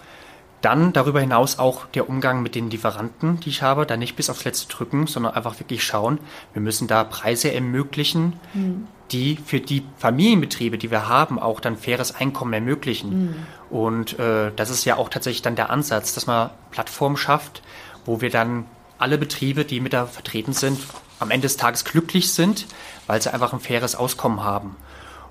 Dann 0.61 0.91
darüber 0.91 1.21
hinaus 1.21 1.59
auch 1.59 1.85
der 1.85 2.09
Umgang 2.09 2.41
mit 2.41 2.55
den 2.55 2.69
Lieferanten, 2.69 3.39
die 3.39 3.49
ich 3.49 3.61
habe, 3.61 3.85
da 3.85 3.95
nicht 3.95 4.15
bis 4.15 4.29
aufs 4.29 4.43
Letzte 4.43 4.67
drücken, 4.67 5.07
sondern 5.07 5.33
einfach 5.33 5.59
wirklich 5.59 5.83
schauen, 5.83 6.19
wir 6.53 6.61
müssen 6.61 6.87
da 6.87 7.03
Preise 7.03 7.53
ermöglichen, 7.53 8.33
mhm. 8.53 8.87
Die 9.11 9.37
für 9.45 9.59
die 9.59 9.85
Familienbetriebe, 9.97 10.77
die 10.77 10.91
wir 10.91 11.07
haben, 11.07 11.39
auch 11.39 11.59
dann 11.59 11.77
faires 11.77 12.15
Einkommen 12.15 12.53
ermöglichen. 12.53 13.09
Mhm. 13.09 13.35
Und 13.69 14.19
äh, 14.19 14.51
das 14.55 14.69
ist 14.69 14.85
ja 14.85 14.97
auch 14.97 15.09
tatsächlich 15.09 15.41
dann 15.41 15.55
der 15.55 15.69
Ansatz, 15.69 16.13
dass 16.13 16.27
man 16.27 16.49
Plattformen 16.71 17.17
schafft, 17.17 17.61
wo 18.05 18.21
wir 18.21 18.29
dann 18.29 18.65
alle 18.97 19.17
Betriebe, 19.17 19.65
die 19.65 19.79
mit 19.79 19.93
da 19.93 20.05
vertreten 20.05 20.53
sind, 20.53 20.79
am 21.19 21.31
Ende 21.31 21.45
des 21.45 21.57
Tages 21.57 21.85
glücklich 21.85 22.33
sind, 22.33 22.67
weil 23.07 23.21
sie 23.21 23.33
einfach 23.33 23.53
ein 23.53 23.59
faires 23.59 23.95
Auskommen 23.95 24.43
haben. 24.43 24.75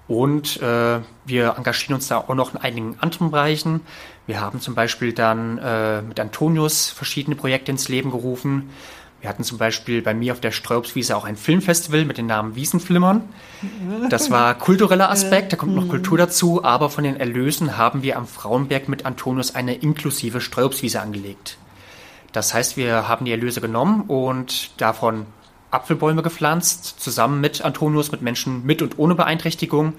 Und 0.09 0.63
äh, 0.63 1.01
wir 1.25 1.55
engagieren 1.57 1.95
uns 1.95 2.07
da 2.09 2.19
auch 2.19 2.35
noch 2.35 2.55
in 2.55 2.61
einigen 2.61 2.97
anderen 3.01 3.31
Bereichen. 3.31 3.81
Wir 4.27 4.41
haben 4.41 4.61
zum 4.61 4.75
Beispiel 4.75 5.13
dann 5.13 5.59
äh, 5.59 6.03
mit 6.03 6.21
Antonius 6.21 6.91
verschiedene 6.91 7.35
Projekte 7.35 7.73
ins 7.73 7.89
Leben 7.89 8.13
gerufen. 8.13 8.71
Wir 9.27 9.31
hatten 9.31 9.43
zum 9.43 9.59
Beispiel 9.59 10.03
bei 10.03 10.15
mir 10.15 10.33
auf 10.33 10.39
der 10.39 10.53
Streubswiese 10.53 11.17
auch 11.17 11.25
ein 11.25 11.35
Filmfestival 11.35 12.05
mit 12.05 12.17
dem 12.17 12.27
Namen 12.27 12.55
Wiesenflimmern. 12.55 13.23
Das 14.09 14.31
war 14.31 14.55
kultureller 14.55 15.11
Aspekt, 15.11 15.53
da 15.53 15.57
kommt 15.57 15.75
noch 15.75 15.89
Kultur 15.89 16.17
dazu, 16.17 16.63
aber 16.63 16.91
von 16.91 17.03
den 17.03 17.17
Erlösen 17.17 17.77
haben 17.77 18.05
wir 18.05 18.19
am 18.19 18.29
Frauenberg 18.29 18.89
mit 18.89 19.05
Antonius 19.05 19.53
eine 19.53 19.75
inklusive 19.75 20.41
Streubswiese 20.41 21.01
angelegt. 21.01 21.59
Das 22.31 22.55
heißt, 22.55 22.77
wir 22.77 23.09
haben 23.09 23.25
die 23.25 23.33
Erlöse 23.33 23.61
genommen 23.61 24.03
und 24.03 24.81
davon 24.81 25.27
Apfelbäume 25.73 26.23
gepflanzt, 26.23 27.01
zusammen 27.01 27.41
mit 27.41 27.63
Antonius, 27.63 28.13
mit 28.13 28.23
Menschen 28.23 28.65
mit 28.65 28.81
und 28.81 28.97
ohne 28.97 29.17
Beeinträchtigung. 29.17 29.95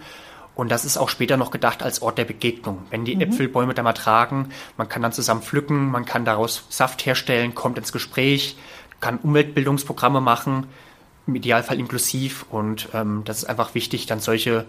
Und 0.57 0.71
das 0.71 0.85
ist 0.85 0.97
auch 0.97 1.09
später 1.09 1.37
noch 1.37 1.51
gedacht 1.51 1.83
als 1.83 2.01
Ort 2.01 2.17
der 2.17 2.25
Begegnung. 2.25 2.79
Wenn 2.89 3.05
die 3.05 3.13
mhm. 3.15 3.21
Äpfelbäume 3.21 3.75
da 3.75 3.83
mal 3.83 3.93
tragen, 3.93 4.49
man 4.77 4.89
kann 4.89 5.03
dann 5.03 5.11
zusammen 5.11 5.43
pflücken, 5.43 5.91
man 5.91 6.05
kann 6.05 6.25
daraus 6.25 6.63
Saft 6.69 7.05
herstellen, 7.05 7.53
kommt 7.53 7.77
ins 7.77 7.91
Gespräch, 7.91 8.57
kann 8.99 9.17
Umweltbildungsprogramme 9.17 10.21
machen, 10.21 10.67
im 11.27 11.35
Idealfall 11.35 11.79
inklusiv. 11.79 12.45
Und 12.49 12.89
ähm, 12.93 13.23
das 13.25 13.39
ist 13.39 13.45
einfach 13.45 13.75
wichtig, 13.75 14.05
dann 14.05 14.19
solche 14.19 14.65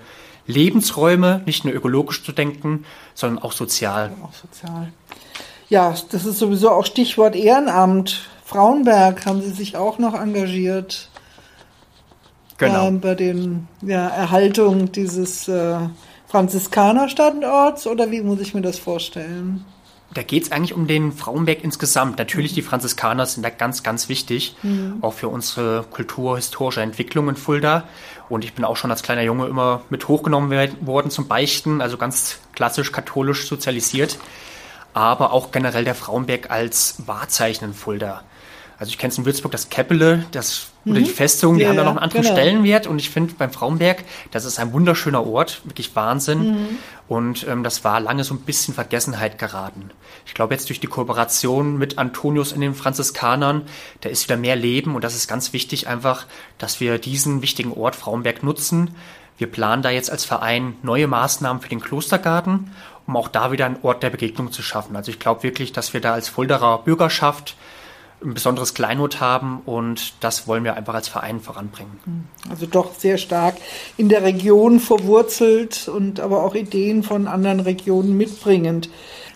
Lebensräume 0.47 1.43
nicht 1.47 1.65
nur 1.65 1.75
ökologisch 1.75 2.25
zu 2.25 2.33
denken, 2.33 2.85
sondern 3.15 3.43
auch 3.43 3.53
sozial. 3.53 4.13
Ja, 4.19 4.25
auch 4.25 4.35
sozial. 4.35 4.93
Ja, 5.69 5.95
das 6.11 6.25
ist 6.25 6.39
sowieso 6.39 6.71
auch 6.71 6.87
Stichwort 6.87 7.37
Ehrenamt. 7.37 8.29
Frauenberg 8.45 9.27
haben 9.27 9.43
Sie 9.43 9.51
sich 9.51 9.77
auch 9.77 9.99
noch 9.99 10.15
engagiert. 10.15 11.11
Genau. 12.57 12.89
Ähm, 12.89 13.01
bei 13.01 13.15
der 13.15 13.35
ja, 13.83 14.09
Erhaltung 14.09 14.91
dieses 14.91 15.47
äh, 15.49 15.79
Franziskanerstandorts 16.27 17.87
oder 17.87 18.11
wie 18.11 18.23
muss 18.23 18.41
ich 18.41 18.55
mir 18.55 18.63
das 18.63 18.79
vorstellen? 18.79 19.65
Da 20.15 20.23
geht 20.23 20.45
es 20.45 20.53
eigentlich 20.53 20.73
um 20.73 20.87
den 20.87 21.13
Frauenberg 21.13 21.63
insgesamt. 21.63 22.19
Natürlich, 22.19 22.55
die 22.55 22.63
Franziskaner 22.63 23.27
sind 23.27 23.43
da 23.43 23.51
ganz, 23.51 23.83
ganz 23.83 24.09
wichtig, 24.09 24.57
mhm. 24.63 24.99
auch 25.03 25.13
für 25.13 25.29
unsere 25.29 25.85
kulturhistorische 25.91 26.81
Entwicklung 26.81 27.29
in 27.29 27.37
Fulda. 27.37 27.85
Und 28.31 28.45
ich 28.45 28.55
bin 28.55 28.65
auch 28.65 28.77
schon 28.77 28.91
als 28.91 29.03
kleiner 29.03 29.23
Junge 29.23 29.47
immer 29.47 29.83
mit 29.91 30.09
hochgenommen 30.09 30.51
worden 30.81 31.11
zum 31.11 31.29
Beichten, 31.29 31.83
also 31.83 31.99
ganz 31.99 32.39
klassisch 32.55 32.91
katholisch 32.91 33.47
sozialisiert. 33.47 34.19
Aber 34.95 35.33
auch 35.33 35.51
generell 35.53 35.85
der 35.85 35.95
Frauenberg 35.95 36.51
als 36.51 37.07
Wahrzeichen 37.07 37.67
in 37.67 37.75
Fulda. 37.75 38.23
Also 38.79 38.91
ich 38.91 38.99
kenne 38.99 39.11
es 39.11 39.19
in 39.19 39.27
Würzburg, 39.27 39.51
das 39.51 39.71
Keppele, 39.71 40.25
das 40.31 40.69
oder 40.87 41.01
mhm. 41.01 41.05
die 41.05 41.11
Festung, 41.11 41.57
die 41.57 41.63
ja, 41.63 41.71
haben 41.71 41.77
da 41.77 41.83
noch 41.83 41.91
einen 41.91 41.99
anderen 41.99 42.23
genau. 42.23 42.35
Stellenwert. 42.35 42.87
Und 42.87 42.99
ich 42.99 43.11
finde 43.11 43.35
beim 43.37 43.51
Frauenberg, 43.51 44.05
das 44.31 44.45
ist 44.45 44.59
ein 44.59 44.73
wunderschöner 44.73 45.27
Ort, 45.27 45.61
wirklich 45.65 45.95
Wahnsinn. 45.97 46.53
Mhm. 46.53 46.79
Und 47.09 47.47
ähm, 47.49 47.65
das 47.65 47.85
war 47.85 48.01
lange 48.01 48.23
so 48.23 48.35
ein 48.35 48.41
bisschen 48.41 48.75
Vergessenheit 48.75 49.39
geraten. 49.39 49.91
Ich 50.27 50.35
glaube 50.35 50.55
jetzt 50.55 50.69
durch 50.69 50.79
die 50.79 50.87
Kooperation 50.87 51.77
mit 51.77 51.99
Antonius 51.99 52.53
in 52.53 52.61
den 52.61 52.75
Franziskanern, 52.75 53.63
da 54.03 54.09
ist 54.09 54.29
wieder 54.29 54.37
mehr 54.37 54.57
Leben 54.57 54.95
und 54.95 55.03
das 55.03 55.15
ist 55.15 55.27
ganz 55.27 55.53
wichtig 55.53 55.89
einfach, 55.89 56.27
dass 56.59 56.81
wir 56.81 56.99
diesen 56.99 57.43
wichtigen 57.43 57.73
Ort 57.73 57.97
Frauenberg 57.97 58.43
nutzen. 58.43 58.93
Wir 59.39 59.47
planen 59.47 59.83
da 59.83 59.91
jetzt 59.91 60.11
als 60.11 60.25
Verein 60.25 60.77
neue 60.83 61.07
Maßnahmen 61.07 61.63
für 61.63 61.69
den 61.69 61.81
Klostergarten, 61.81 62.71
um 63.07 63.17
auch 63.17 63.29
da 63.29 63.53
wieder 63.53 63.67
einen 63.67 63.79
Ort 63.83 64.03
der 64.03 64.11
Begegnung 64.11 64.53
zu 64.53 64.63
schaffen. 64.63 64.95
Also 64.95 65.11
ich 65.11 65.19
glaube 65.19 65.43
wirklich, 65.43 65.73
dass 65.73 65.95
wir 65.95 66.01
da 66.01 66.13
als 66.13 66.29
Fulderer 66.29 66.79
Bürgerschaft 66.79 67.57
ein 68.23 68.35
besonderes 68.35 68.75
Kleinod 68.75 69.21
haben 69.21 69.63
und 69.65 70.15
das 70.21 70.49
wollen 70.49 70.65
wir 70.65 70.75
einfach 70.75 70.95
als 70.95 71.09
Verein 71.09 71.41
voranbringen. 71.41 72.29
Also 72.51 72.67
doch 72.67 72.95
sehr 72.95 73.17
stark 73.17 73.57
in 73.97 74.09
der 74.09 74.23
Region 74.23 74.81
verwurzelt 74.81 75.89
und 75.89 76.19
aber 76.19 76.43
auch 76.43 76.55
Ideen 76.55 77.03
von 77.03 77.29
anderen 77.29 77.61
Regionen 77.61 78.17
mitbringend. 78.17 78.89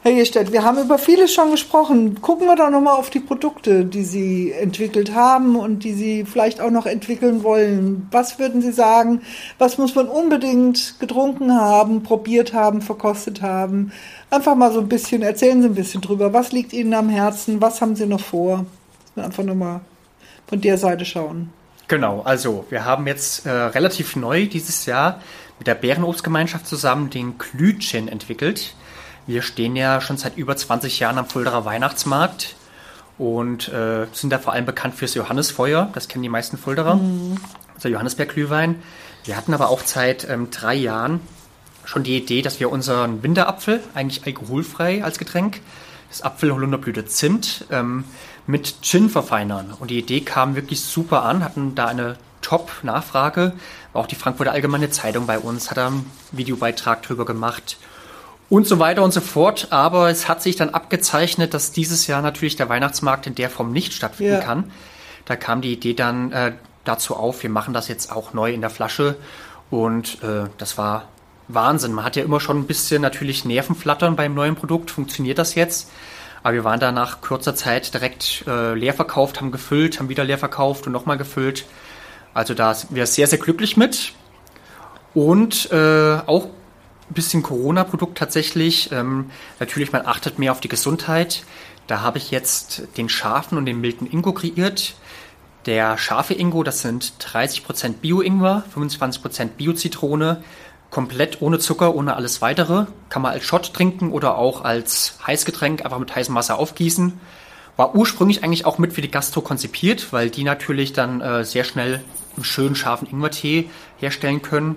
Herr 0.04 0.14
Gestedt, 0.14 0.50
wir 0.50 0.64
haben 0.64 0.82
über 0.82 0.98
vieles 0.98 1.32
schon 1.32 1.52
gesprochen. 1.52 2.20
Gucken 2.20 2.48
wir 2.48 2.56
doch 2.56 2.70
nochmal 2.70 2.96
auf 2.96 3.08
die 3.08 3.20
Produkte, 3.20 3.84
die 3.84 4.02
Sie 4.02 4.50
entwickelt 4.50 5.14
haben 5.14 5.54
und 5.54 5.84
die 5.84 5.92
Sie 5.92 6.24
vielleicht 6.24 6.60
auch 6.60 6.72
noch 6.72 6.86
entwickeln 6.86 7.44
wollen. 7.44 8.08
Was 8.10 8.40
würden 8.40 8.62
Sie 8.62 8.72
sagen, 8.72 9.22
was 9.58 9.78
muss 9.78 9.94
man 9.94 10.08
unbedingt 10.08 10.96
getrunken 10.98 11.54
haben, 11.54 12.02
probiert 12.02 12.52
haben, 12.52 12.82
verkostet 12.82 13.42
haben? 13.42 13.92
Einfach 14.32 14.54
mal 14.54 14.72
so 14.72 14.80
ein 14.80 14.88
bisschen, 14.88 15.20
erzählen 15.20 15.60
Sie 15.60 15.68
ein 15.68 15.74
bisschen 15.74 16.00
drüber. 16.00 16.32
Was 16.32 16.52
liegt 16.52 16.72
Ihnen 16.72 16.94
am 16.94 17.10
Herzen? 17.10 17.60
Was 17.60 17.82
haben 17.82 17.96
Sie 17.96 18.06
noch 18.06 18.22
vor? 18.22 18.64
Einfach 19.14 19.44
nochmal 19.44 19.82
von 20.46 20.58
der 20.58 20.78
Seite 20.78 21.04
schauen. 21.04 21.52
Genau, 21.86 22.22
also 22.22 22.64
wir 22.70 22.86
haben 22.86 23.06
jetzt 23.06 23.44
äh, 23.44 23.50
relativ 23.50 24.16
neu 24.16 24.46
dieses 24.46 24.86
Jahr 24.86 25.20
mit 25.58 25.66
der 25.66 25.74
Bärenobstgemeinschaft 25.74 26.66
zusammen 26.66 27.10
den 27.10 27.36
Klütchen 27.36 28.08
entwickelt. 28.08 28.74
Wir 29.26 29.42
stehen 29.42 29.76
ja 29.76 30.00
schon 30.00 30.16
seit 30.16 30.38
über 30.38 30.56
20 30.56 30.98
Jahren 30.98 31.18
am 31.18 31.26
Fulderer 31.26 31.66
Weihnachtsmarkt 31.66 32.56
und 33.18 33.68
äh, 33.68 34.06
sind 34.14 34.30
da 34.30 34.38
vor 34.38 34.54
allem 34.54 34.64
bekannt 34.64 34.94
fürs 34.94 35.12
Johannesfeuer. 35.12 35.90
Das 35.92 36.08
kennen 36.08 36.22
die 36.22 36.30
meisten 36.30 36.56
Fulderer. 36.56 36.94
Mhm. 36.94 37.36
Also 37.74 37.90
Johannisbeerglühwein. 37.90 38.76
Wir 39.24 39.36
hatten 39.36 39.52
aber 39.52 39.68
auch 39.68 39.82
seit 39.84 40.26
ähm, 40.26 40.50
drei 40.50 40.74
Jahren 40.74 41.20
schon 41.84 42.02
die 42.02 42.16
Idee, 42.16 42.42
dass 42.42 42.60
wir 42.60 42.70
unseren 42.70 43.22
Winterapfel, 43.22 43.80
eigentlich 43.94 44.24
alkoholfrei 44.26 45.02
als 45.02 45.18
Getränk, 45.18 45.60
das 46.08 46.22
Apfel, 46.22 46.52
Holunderblüte, 46.52 47.06
Zimt, 47.06 47.66
ähm, 47.70 48.04
mit 48.46 48.82
Gin 48.82 49.08
verfeinern. 49.08 49.72
Und 49.78 49.90
die 49.90 49.98
Idee 49.98 50.20
kam 50.20 50.56
wirklich 50.56 50.80
super 50.80 51.22
an, 51.22 51.44
hatten 51.44 51.74
da 51.74 51.86
eine 51.86 52.16
Top-Nachfrage. 52.42 53.52
Auch 53.92 54.06
die 54.06 54.14
Frankfurter 54.14 54.52
Allgemeine 54.52 54.90
Zeitung 54.90 55.26
bei 55.26 55.38
uns 55.38 55.70
hat 55.70 55.78
da 55.78 55.88
einen 55.88 56.10
Videobeitrag 56.32 57.02
drüber 57.02 57.24
gemacht. 57.24 57.78
und 58.50 58.66
so 58.66 58.78
weiter 58.78 59.02
und 59.02 59.12
so 59.12 59.22
fort. 59.22 59.68
Aber 59.70 60.10
es 60.10 60.28
hat 60.28 60.42
sich 60.42 60.56
dann 60.56 60.70
abgezeichnet, 60.70 61.54
dass 61.54 61.72
dieses 61.72 62.06
Jahr 62.06 62.20
natürlich 62.20 62.56
der 62.56 62.68
Weihnachtsmarkt 62.68 63.26
in 63.26 63.34
der 63.34 63.48
Form 63.48 63.72
nicht 63.72 63.94
stattfinden 63.94 64.34
ja. 64.34 64.40
kann. 64.40 64.70
Da 65.24 65.36
kam 65.36 65.62
die 65.62 65.72
Idee 65.72 65.94
dann 65.94 66.32
äh, 66.32 66.52
dazu 66.84 67.16
auf, 67.16 67.42
wir 67.42 67.50
machen 67.50 67.72
das 67.72 67.88
jetzt 67.88 68.12
auch 68.12 68.34
neu 68.34 68.52
in 68.52 68.60
der 68.60 68.68
Flasche. 68.68 69.16
Und 69.70 70.22
äh, 70.22 70.50
das 70.58 70.76
war 70.76 71.08
Wahnsinn. 71.54 71.92
Man 71.92 72.04
hat 72.04 72.16
ja 72.16 72.24
immer 72.24 72.40
schon 72.40 72.58
ein 72.58 72.66
bisschen 72.66 73.02
natürlich 73.02 73.44
Nervenflattern 73.44 74.16
beim 74.16 74.34
neuen 74.34 74.54
Produkt. 74.54 74.90
Funktioniert 74.90 75.38
das 75.38 75.54
jetzt? 75.54 75.90
Aber 76.42 76.54
wir 76.54 76.64
waren 76.64 76.80
da 76.80 76.90
nach 76.92 77.20
kurzer 77.20 77.54
Zeit 77.54 77.94
direkt 77.94 78.44
äh, 78.46 78.74
leer 78.74 78.94
verkauft, 78.94 79.40
haben 79.40 79.52
gefüllt, 79.52 79.98
haben 79.98 80.08
wieder 80.08 80.24
leer 80.24 80.38
verkauft 80.38 80.86
und 80.86 80.92
nochmal 80.92 81.18
gefüllt. 81.18 81.64
Also 82.34 82.54
da 82.54 82.74
sind 82.74 82.94
wir 82.94 83.06
sehr, 83.06 83.26
sehr 83.26 83.38
glücklich 83.38 83.76
mit. 83.76 84.12
Und 85.14 85.70
äh, 85.70 86.18
auch 86.26 86.46
ein 86.46 87.14
bisschen 87.14 87.42
Corona-Produkt 87.42 88.18
tatsächlich. 88.18 88.90
Ähm, 88.90 89.30
natürlich, 89.60 89.92
man 89.92 90.06
achtet 90.06 90.38
mehr 90.38 90.52
auf 90.52 90.60
die 90.60 90.68
Gesundheit. 90.68 91.44
Da 91.86 92.00
habe 92.00 92.18
ich 92.18 92.30
jetzt 92.30 92.82
den 92.96 93.08
scharfen 93.08 93.58
und 93.58 93.66
den 93.66 93.80
milden 93.80 94.10
Ingo 94.10 94.32
kreiert. 94.32 94.94
Der 95.66 95.96
scharfe 95.98 96.34
Ingo, 96.34 96.64
das 96.64 96.80
sind 96.80 97.12
30% 97.20 97.94
Bio-Ingwer, 98.00 98.64
25% 98.74 99.48
Bio-Zitrone, 99.56 100.42
komplett 100.92 101.42
ohne 101.42 101.58
Zucker, 101.58 101.96
ohne 101.96 102.14
alles 102.14 102.40
weitere. 102.40 102.86
Kann 103.08 103.22
man 103.22 103.32
als 103.32 103.42
Shot 103.42 103.74
trinken 103.74 104.12
oder 104.12 104.38
auch 104.38 104.62
als 104.62 105.18
Heißgetränk 105.26 105.84
einfach 105.84 105.98
mit 105.98 106.14
heißem 106.14 106.34
Wasser 106.36 106.60
aufgießen. 106.60 107.18
War 107.76 107.96
ursprünglich 107.96 108.44
eigentlich 108.44 108.66
auch 108.66 108.78
mit 108.78 108.92
für 108.92 109.02
die 109.02 109.10
Gastro 109.10 109.40
konzipiert, 109.40 110.12
weil 110.12 110.30
die 110.30 110.44
natürlich 110.44 110.92
dann 110.92 111.20
äh, 111.20 111.44
sehr 111.44 111.64
schnell 111.64 112.04
einen 112.36 112.44
schönen 112.44 112.76
scharfen 112.76 113.08
Ingwertee 113.08 113.68
herstellen 113.98 114.42
können 114.42 114.76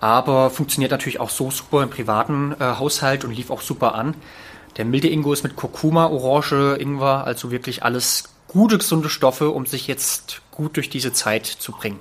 aber 0.00 0.50
funktioniert 0.50 0.92
natürlich 0.92 1.20
auch 1.20 1.30
so 1.30 1.50
super 1.50 1.82
im 1.82 1.90
privaten 1.90 2.54
äh, 2.58 2.64
Haushalt 2.78 3.24
und 3.24 3.32
lief 3.32 3.50
auch 3.50 3.60
super 3.60 3.94
an. 3.94 4.14
Der 4.76 4.84
milde 4.84 5.08
Ingo 5.08 5.32
ist 5.32 5.42
mit 5.42 5.56
Kurkuma, 5.56 6.06
Orange, 6.06 6.76
Ingwer, 6.78 7.24
also 7.24 7.50
wirklich 7.50 7.82
alles 7.82 8.24
gute, 8.46 8.78
gesunde 8.78 9.08
Stoffe, 9.08 9.50
um 9.50 9.66
sich 9.66 9.88
jetzt 9.88 10.42
gut 10.52 10.76
durch 10.76 10.88
diese 10.88 11.12
Zeit 11.12 11.46
zu 11.46 11.72
bringen. 11.72 11.98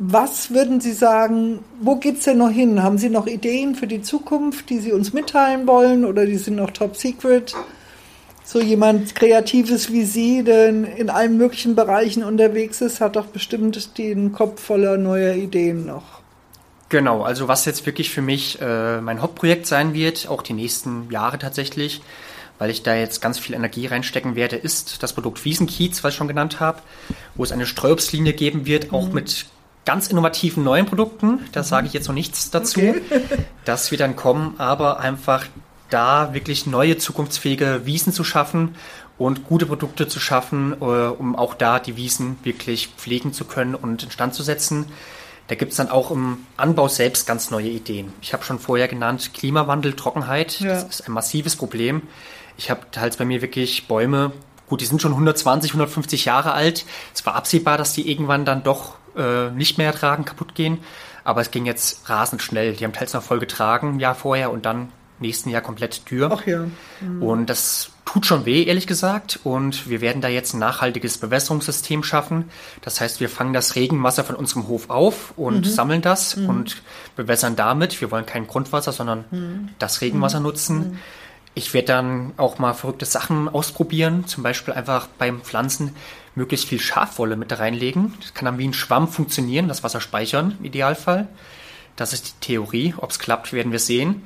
Was 0.00 0.52
würden 0.52 0.80
Sie 0.80 0.92
sagen, 0.92 1.58
wo 1.80 1.96
geht 1.96 2.18
es 2.18 2.24
denn 2.24 2.38
noch 2.38 2.50
hin? 2.50 2.84
Haben 2.84 2.98
Sie 2.98 3.08
noch 3.08 3.26
Ideen 3.26 3.74
für 3.74 3.88
die 3.88 4.00
Zukunft, 4.00 4.70
die 4.70 4.78
Sie 4.78 4.92
uns 4.92 5.12
mitteilen 5.12 5.66
wollen 5.66 6.04
oder 6.04 6.24
die 6.24 6.36
sind 6.36 6.54
noch 6.54 6.70
top 6.70 6.96
secret? 6.96 7.52
So 8.44 8.60
jemand 8.60 9.16
Kreatives 9.16 9.92
wie 9.92 10.04
Sie, 10.04 10.44
der 10.44 10.68
in 10.68 11.10
allen 11.10 11.36
möglichen 11.36 11.74
Bereichen 11.74 12.22
unterwegs 12.22 12.80
ist, 12.80 13.00
hat 13.00 13.16
doch 13.16 13.26
bestimmt 13.26 13.98
den 13.98 14.30
Kopf 14.30 14.62
voller 14.62 14.98
neuer 14.98 15.34
Ideen 15.34 15.84
noch. 15.84 16.22
Genau, 16.90 17.22
also 17.22 17.48
was 17.48 17.64
jetzt 17.64 17.84
wirklich 17.84 18.10
für 18.10 18.22
mich 18.22 18.60
äh, 18.62 19.00
mein 19.00 19.20
Hauptprojekt 19.20 19.66
sein 19.66 19.94
wird, 19.94 20.28
auch 20.28 20.42
die 20.42 20.54
nächsten 20.54 21.10
Jahre 21.10 21.40
tatsächlich, 21.40 22.02
weil 22.58 22.70
ich 22.70 22.84
da 22.84 22.94
jetzt 22.94 23.20
ganz 23.20 23.38
viel 23.38 23.56
Energie 23.56 23.86
reinstecken 23.86 24.36
werde, 24.36 24.54
ist 24.54 25.02
das 25.02 25.12
Produkt 25.12 25.44
Wiesenkiez, 25.44 26.04
was 26.04 26.14
ich 26.14 26.16
schon 26.16 26.28
genannt 26.28 26.60
habe, 26.60 26.78
wo 27.34 27.42
es 27.42 27.50
eine 27.50 27.66
Streuobstlinie 27.66 28.32
geben 28.32 28.64
wird, 28.64 28.92
auch 28.92 29.08
mhm. 29.08 29.14
mit 29.14 29.46
ganz 29.88 30.08
innovativen 30.08 30.64
neuen 30.64 30.84
Produkten. 30.84 31.48
Da 31.52 31.62
sage 31.62 31.86
ich 31.86 31.94
jetzt 31.94 32.08
noch 32.08 32.14
nichts 32.14 32.50
dazu. 32.50 32.78
Okay. 32.80 33.00
das 33.64 33.90
wird 33.90 34.02
dann 34.02 34.16
kommen, 34.16 34.54
aber 34.58 35.00
einfach 35.00 35.46
da 35.88 36.34
wirklich 36.34 36.66
neue 36.66 36.98
zukunftsfähige 36.98 37.86
Wiesen 37.86 38.12
zu 38.12 38.22
schaffen 38.22 38.74
und 39.16 39.46
gute 39.46 39.64
Produkte 39.64 40.06
zu 40.06 40.20
schaffen, 40.20 40.74
äh, 40.78 40.84
um 40.84 41.34
auch 41.34 41.54
da 41.54 41.78
die 41.78 41.96
Wiesen 41.96 42.36
wirklich 42.42 42.88
pflegen 42.98 43.32
zu 43.32 43.46
können 43.46 43.74
und 43.74 44.02
instand 44.02 44.34
zu 44.34 44.42
setzen. 44.42 44.84
Da 45.46 45.54
gibt 45.54 45.70
es 45.70 45.78
dann 45.78 45.88
auch 45.88 46.10
im 46.10 46.44
Anbau 46.58 46.88
selbst 46.88 47.26
ganz 47.26 47.50
neue 47.50 47.70
Ideen. 47.70 48.12
Ich 48.20 48.34
habe 48.34 48.44
schon 48.44 48.58
vorher 48.58 48.88
genannt, 48.88 49.32
Klimawandel, 49.32 49.94
Trockenheit, 49.94 50.60
ja. 50.60 50.68
das 50.68 50.84
ist 50.84 51.08
ein 51.08 51.12
massives 51.12 51.56
Problem. 51.56 52.02
Ich 52.58 52.68
habe 52.68 52.82
halt 52.94 53.16
bei 53.16 53.24
mir 53.24 53.40
wirklich 53.40 53.88
Bäume, 53.88 54.32
gut, 54.68 54.82
die 54.82 54.84
sind 54.84 55.00
schon 55.00 55.12
120, 55.12 55.70
150 55.70 56.26
Jahre 56.26 56.52
alt. 56.52 56.84
Es 57.14 57.24
war 57.24 57.36
absehbar, 57.36 57.78
dass 57.78 57.94
die 57.94 58.10
irgendwann 58.10 58.44
dann 58.44 58.62
doch 58.62 58.97
äh, 59.18 59.50
nicht 59.50 59.78
mehr 59.78 59.88
ertragen, 59.88 60.24
kaputt 60.24 60.54
gehen. 60.54 60.78
Aber 61.24 61.40
es 61.42 61.50
ging 61.50 61.66
jetzt 61.66 62.08
rasend 62.08 62.42
schnell. 62.42 62.72
Die 62.74 62.84
haben 62.84 62.92
teils 62.92 63.12
noch 63.12 63.22
voll 63.22 63.38
getragen, 63.38 63.96
ein 63.96 64.00
Jahr 64.00 64.14
vorher, 64.14 64.50
und 64.50 64.64
dann 64.64 64.88
nächsten 65.20 65.50
Jahr 65.50 65.62
komplett 65.62 66.06
Tür. 66.06 66.30
Ach 66.32 66.46
ja. 66.46 66.66
Mhm. 67.00 67.22
Und 67.22 67.46
das 67.46 67.90
tut 68.04 68.26
schon 68.26 68.46
weh, 68.46 68.64
ehrlich 68.64 68.86
gesagt. 68.86 69.40
Und 69.44 69.88
wir 69.88 70.00
werden 70.00 70.22
da 70.22 70.28
jetzt 70.28 70.54
ein 70.54 70.60
nachhaltiges 70.60 71.18
Bewässerungssystem 71.18 72.02
schaffen. 72.02 72.50
Das 72.80 73.00
heißt, 73.00 73.20
wir 73.20 73.28
fangen 73.28 73.52
das 73.52 73.74
Regenwasser 73.74 74.24
von 74.24 74.36
unserem 74.36 74.68
Hof 74.68 74.88
auf 74.90 75.34
und 75.36 75.66
mhm. 75.66 75.70
sammeln 75.70 76.02
das 76.02 76.36
mhm. 76.36 76.48
und 76.48 76.82
bewässern 77.16 77.56
damit. 77.56 78.00
Wir 78.00 78.10
wollen 78.10 78.26
kein 78.26 78.46
Grundwasser, 78.46 78.92
sondern 78.92 79.24
mhm. 79.30 79.68
das 79.78 80.00
Regenwasser 80.00 80.40
mhm. 80.40 80.46
nutzen. 80.46 80.78
Mhm. 80.78 80.98
Ich 81.54 81.74
werde 81.74 81.88
dann 81.88 82.32
auch 82.36 82.58
mal 82.58 82.72
verrückte 82.72 83.04
Sachen 83.04 83.48
ausprobieren. 83.48 84.26
Zum 84.26 84.42
Beispiel 84.42 84.74
einfach 84.74 85.08
beim 85.18 85.40
Pflanzen 85.40 85.94
möglichst 86.38 86.68
viel 86.68 86.80
Schafwolle 86.80 87.36
mit 87.36 87.58
reinlegen. 87.58 88.14
Das 88.20 88.32
kann 88.32 88.46
dann 88.46 88.58
wie 88.58 88.66
ein 88.66 88.72
Schwamm 88.72 89.08
funktionieren, 89.08 89.68
das 89.68 89.82
Wasser 89.82 90.00
speichern 90.00 90.56
im 90.58 90.64
Idealfall. 90.64 91.28
Das 91.96 92.12
ist 92.12 92.28
die 92.28 92.46
Theorie. 92.46 92.94
Ob 92.96 93.10
es 93.10 93.18
klappt, 93.18 93.52
werden 93.52 93.72
wir 93.72 93.80
sehen. 93.80 94.22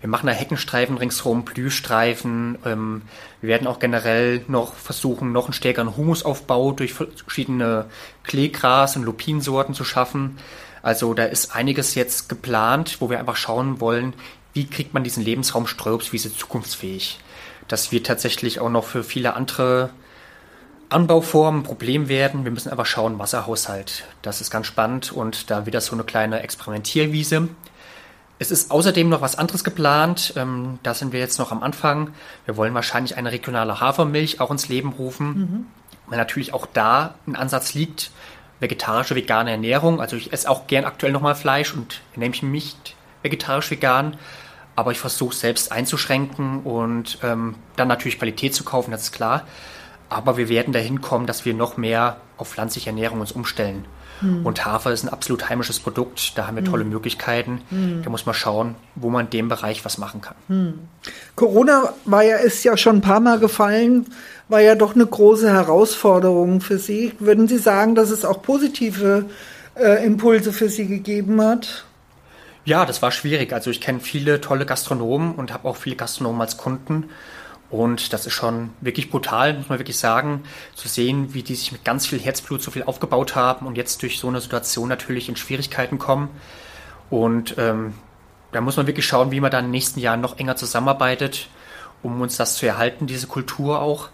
Wir 0.00 0.08
machen 0.08 0.28
da 0.28 0.32
Heckenstreifen 0.32 0.96
ringsherum, 0.96 1.44
Blühstreifen. 1.44 2.56
Ähm, 2.64 3.02
wir 3.40 3.48
werden 3.48 3.66
auch 3.66 3.80
generell 3.80 4.44
noch 4.46 4.74
versuchen, 4.74 5.32
noch 5.32 5.46
einen 5.46 5.52
stärkeren 5.52 5.96
Humusaufbau 5.96 6.72
durch 6.72 6.94
verschiedene 6.94 7.86
Kleegras- 8.24 8.96
und 8.96 9.02
Lupinsorten 9.02 9.74
zu 9.74 9.84
schaffen. 9.84 10.38
Also 10.82 11.12
da 11.14 11.24
ist 11.24 11.54
einiges 11.56 11.96
jetzt 11.96 12.28
geplant, 12.28 12.98
wo 13.00 13.10
wir 13.10 13.18
einfach 13.18 13.36
schauen 13.36 13.80
wollen, 13.80 14.14
wie 14.52 14.66
kriegt 14.66 14.94
man 14.94 15.02
diesen 15.02 15.24
Lebensraum 15.24 15.66
Streuobstwiese 15.66 16.34
zukunftsfähig. 16.34 17.18
Das 17.66 17.90
wird 17.90 18.06
tatsächlich 18.06 18.60
auch 18.60 18.70
noch 18.70 18.84
für 18.84 19.02
viele 19.02 19.34
andere 19.34 19.90
Anbauformen 20.90 21.60
ein 21.60 21.64
Problem 21.64 22.08
werden. 22.08 22.44
Wir 22.44 22.50
müssen 22.50 22.70
einfach 22.70 22.86
schauen, 22.86 23.18
Wasserhaushalt. 23.18 24.04
Das 24.22 24.40
ist 24.40 24.50
ganz 24.50 24.66
spannend 24.66 25.12
und 25.12 25.50
da 25.50 25.66
wird 25.66 25.74
das 25.74 25.86
so 25.86 25.94
eine 25.94 26.04
kleine 26.04 26.40
Experimentierwiese. 26.40 27.48
Es 28.38 28.50
ist 28.50 28.70
außerdem 28.70 29.08
noch 29.08 29.20
was 29.20 29.36
anderes 29.36 29.64
geplant. 29.64 30.32
Ähm, 30.36 30.78
da 30.82 30.94
sind 30.94 31.12
wir 31.12 31.20
jetzt 31.20 31.38
noch 31.38 31.52
am 31.52 31.62
Anfang. 31.62 32.12
Wir 32.46 32.56
wollen 32.56 32.72
wahrscheinlich 32.72 33.16
eine 33.16 33.32
regionale 33.32 33.80
Hafermilch 33.80 34.40
auch 34.40 34.50
ins 34.50 34.68
Leben 34.68 34.92
rufen. 34.92 35.26
Mhm. 35.26 35.66
Weil 36.06 36.18
natürlich 36.18 36.54
auch 36.54 36.66
da 36.66 37.16
ein 37.26 37.36
Ansatz 37.36 37.74
liegt, 37.74 38.10
vegetarische, 38.60 39.14
vegane 39.14 39.50
Ernährung. 39.50 40.00
Also 40.00 40.16
ich 40.16 40.32
esse 40.32 40.48
auch 40.48 40.66
gern 40.68 40.84
aktuell 40.84 41.12
nochmal 41.12 41.34
Fleisch 41.34 41.74
und 41.74 42.00
nehme 42.16 42.34
ich 42.34 42.42
mich 42.42 42.52
nicht 42.52 42.96
vegetarisch-vegan. 43.22 44.16
Aber 44.76 44.92
ich 44.92 45.00
versuche 45.00 45.34
selbst 45.34 45.72
einzuschränken 45.72 46.62
und 46.62 47.18
ähm, 47.24 47.56
dann 47.76 47.88
natürlich 47.88 48.18
Qualität 48.18 48.54
zu 48.54 48.62
kaufen, 48.62 48.92
das 48.92 49.02
ist 49.02 49.12
klar. 49.12 49.44
Aber 50.08 50.36
wir 50.36 50.48
werden 50.48 50.72
dahin 50.72 51.00
kommen, 51.00 51.26
dass 51.26 51.44
wir 51.44 51.54
noch 51.54 51.76
mehr 51.76 52.16
auf 52.36 52.50
pflanzliche 52.50 52.90
Ernährung 52.90 53.20
uns 53.20 53.32
umstellen. 53.32 53.84
Hm. 54.20 54.44
Und 54.44 54.64
Hafer 54.64 54.92
ist 54.92 55.04
ein 55.04 55.08
absolut 55.08 55.48
heimisches 55.48 55.78
Produkt. 55.78 56.36
Da 56.36 56.46
haben 56.46 56.56
wir 56.56 56.64
hm. 56.64 56.70
tolle 56.70 56.84
Möglichkeiten. 56.84 57.60
Hm. 57.70 58.02
Da 58.02 58.10
muss 58.10 58.26
man 58.26 58.34
schauen, 58.34 58.74
wo 58.94 59.10
man 59.10 59.26
in 59.26 59.30
dem 59.30 59.48
Bereich 59.48 59.84
was 59.84 59.98
machen 59.98 60.20
kann. 60.20 60.34
Hm. 60.48 60.78
Corona 61.36 61.92
war 62.04 62.22
ja, 62.22 62.36
ist 62.36 62.64
ja 62.64 62.76
schon 62.76 62.96
ein 62.96 63.00
paar 63.00 63.20
Mal 63.20 63.38
gefallen, 63.38 64.06
war 64.48 64.60
ja 64.60 64.74
doch 64.74 64.94
eine 64.94 65.06
große 65.06 65.50
Herausforderung 65.50 66.60
für 66.60 66.78
Sie. 66.78 67.12
Würden 67.18 67.48
Sie 67.48 67.58
sagen, 67.58 67.94
dass 67.94 68.10
es 68.10 68.24
auch 68.24 68.42
positive 68.42 69.26
äh, 69.76 70.04
Impulse 70.04 70.52
für 70.52 70.68
Sie 70.68 70.86
gegeben 70.86 71.40
hat? 71.40 71.84
Ja, 72.64 72.84
das 72.84 73.00
war 73.00 73.12
schwierig. 73.12 73.52
Also 73.52 73.70
ich 73.70 73.80
kenne 73.80 74.00
viele 74.00 74.40
tolle 74.40 74.66
Gastronomen 74.66 75.34
und 75.34 75.52
habe 75.52 75.68
auch 75.68 75.76
viele 75.76 75.96
Gastronomen 75.96 76.40
als 76.40 76.56
Kunden. 76.56 77.08
Und 77.70 78.12
das 78.14 78.26
ist 78.26 78.32
schon 78.32 78.70
wirklich 78.80 79.10
brutal, 79.10 79.54
muss 79.54 79.68
man 79.68 79.78
wirklich 79.78 79.98
sagen, 79.98 80.44
zu 80.74 80.88
sehen, 80.88 81.34
wie 81.34 81.42
die 81.42 81.54
sich 81.54 81.70
mit 81.70 81.84
ganz 81.84 82.06
viel 82.06 82.18
Herzblut 82.18 82.62
so 82.62 82.70
viel 82.70 82.84
aufgebaut 82.84 83.34
haben 83.34 83.66
und 83.66 83.76
jetzt 83.76 84.02
durch 84.02 84.18
so 84.18 84.28
eine 84.28 84.40
Situation 84.40 84.88
natürlich 84.88 85.28
in 85.28 85.36
Schwierigkeiten 85.36 85.98
kommen. 85.98 86.30
Und 87.10 87.56
ähm, 87.58 87.94
da 88.52 88.62
muss 88.62 88.76
man 88.76 88.86
wirklich 88.86 89.06
schauen, 89.06 89.30
wie 89.30 89.40
man 89.40 89.50
dann 89.50 89.66
in 89.66 89.68
den 89.68 89.72
nächsten 89.72 90.00
Jahren 90.00 90.22
noch 90.22 90.38
enger 90.38 90.56
zusammenarbeitet, 90.56 91.48
um 92.02 92.20
uns 92.22 92.36
das 92.36 92.54
zu 92.54 92.66
erhalten, 92.66 93.06
diese 93.06 93.26
Kultur 93.26 93.82
auch. 93.82 94.08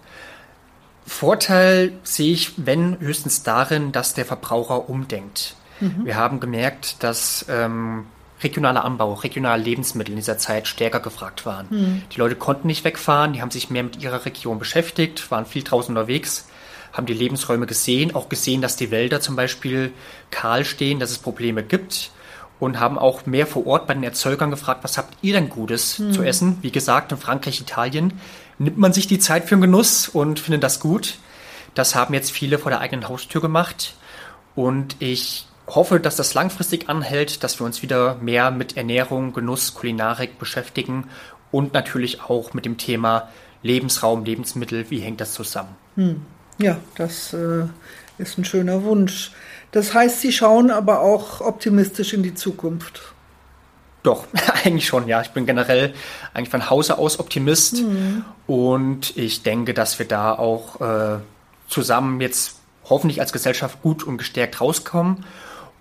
Vorteil 1.06 1.92
sehe 2.02 2.32
ich, 2.32 2.52
wenn 2.56 2.98
höchstens 2.98 3.42
darin, 3.42 3.92
dass 3.92 4.14
der 4.14 4.24
Verbraucher 4.24 4.88
umdenkt. 4.88 5.54
Mhm. 5.80 6.06
Wir 6.06 6.16
haben 6.16 6.40
gemerkt, 6.40 7.02
dass 7.02 7.44
ähm, 7.48 8.06
regionaler 8.42 8.84
Anbau, 8.84 9.14
regionale 9.14 9.62
Lebensmittel 9.62 10.12
in 10.12 10.16
dieser 10.16 10.38
Zeit 10.38 10.66
stärker 10.66 11.00
gefragt 11.00 11.46
waren. 11.46 11.66
Mhm. 11.70 12.02
Die 12.12 12.18
Leute 12.18 12.36
konnten 12.36 12.66
nicht 12.66 12.84
wegfahren, 12.84 13.32
die 13.32 13.40
haben 13.40 13.50
sich 13.50 13.70
mehr 13.70 13.84
mit 13.84 14.02
ihrer 14.02 14.24
Region 14.24 14.58
beschäftigt, 14.58 15.30
waren 15.30 15.46
viel 15.46 15.62
draußen 15.62 15.96
unterwegs, 15.96 16.48
haben 16.92 17.06
die 17.06 17.14
Lebensräume 17.14 17.66
gesehen, 17.66 18.14
auch 18.14 18.28
gesehen, 18.28 18.60
dass 18.60 18.76
die 18.76 18.90
Wälder 18.90 19.20
zum 19.20 19.36
Beispiel 19.36 19.92
kahl 20.30 20.64
stehen, 20.64 21.00
dass 21.00 21.10
es 21.10 21.18
Probleme 21.18 21.62
gibt 21.62 22.10
und 22.60 22.80
haben 22.80 22.98
auch 22.98 23.26
mehr 23.26 23.46
vor 23.46 23.66
Ort 23.66 23.86
bei 23.86 23.94
den 23.94 24.04
Erzeugern 24.04 24.50
gefragt, 24.50 24.84
was 24.84 24.98
habt 24.98 25.16
ihr 25.22 25.34
denn 25.34 25.48
Gutes 25.48 25.98
mhm. 25.98 26.12
zu 26.12 26.22
essen? 26.22 26.58
Wie 26.62 26.70
gesagt, 26.70 27.12
in 27.12 27.18
Frankreich, 27.18 27.60
Italien 27.60 28.20
nimmt 28.58 28.78
man 28.78 28.92
sich 28.92 29.06
die 29.06 29.18
Zeit 29.18 29.44
für 29.44 29.56
den 29.56 29.62
Genuss 29.62 30.08
und 30.08 30.38
findet 30.38 30.62
das 30.62 30.80
gut. 30.80 31.14
Das 31.74 31.94
haben 31.94 32.14
jetzt 32.14 32.30
viele 32.30 32.58
vor 32.58 32.70
der 32.70 32.80
eigenen 32.80 33.08
Haustür 33.08 33.40
gemacht. 33.40 33.94
Und 34.54 34.96
ich 35.00 35.46
hoffe, 35.66 36.00
dass 36.00 36.16
das 36.16 36.34
langfristig 36.34 36.88
anhält, 36.88 37.42
dass 37.42 37.60
wir 37.60 37.64
uns 37.64 37.82
wieder 37.82 38.16
mehr 38.16 38.50
mit 38.50 38.76
Ernährung, 38.76 39.32
Genuss, 39.32 39.74
Kulinarik 39.74 40.38
beschäftigen 40.38 41.08
und 41.50 41.72
natürlich 41.72 42.22
auch 42.22 42.52
mit 42.52 42.64
dem 42.64 42.76
Thema 42.76 43.28
Lebensraum, 43.62 44.24
Lebensmittel, 44.24 44.90
wie 44.90 44.98
hängt 44.98 45.20
das 45.20 45.32
zusammen? 45.32 45.74
Hm. 45.96 46.22
Ja, 46.58 46.76
das 46.96 47.32
äh, 47.32 47.64
ist 48.18 48.38
ein 48.38 48.44
schöner 48.44 48.84
Wunsch. 48.84 49.32
Das 49.72 49.94
heißt, 49.94 50.20
Sie 50.20 50.32
schauen 50.32 50.70
aber 50.70 51.00
auch 51.00 51.40
optimistisch 51.40 52.12
in 52.12 52.22
die 52.22 52.34
Zukunft. 52.34 53.14
Doch, 54.02 54.26
eigentlich 54.64 54.86
schon, 54.86 55.08
ja. 55.08 55.22
Ich 55.22 55.30
bin 55.30 55.46
generell 55.46 55.94
eigentlich 56.32 56.50
von 56.50 56.70
Hause 56.70 56.98
aus 56.98 57.18
Optimist 57.18 57.82
mhm. 57.82 58.24
und 58.46 59.16
ich 59.16 59.42
denke, 59.42 59.74
dass 59.74 59.98
wir 59.98 60.06
da 60.06 60.34
auch 60.34 60.80
äh, 60.80 61.18
zusammen 61.68 62.20
jetzt 62.20 62.60
hoffentlich 62.84 63.20
als 63.20 63.32
Gesellschaft 63.32 63.82
gut 63.82 64.04
und 64.04 64.18
gestärkt 64.18 64.60
rauskommen. 64.60 65.24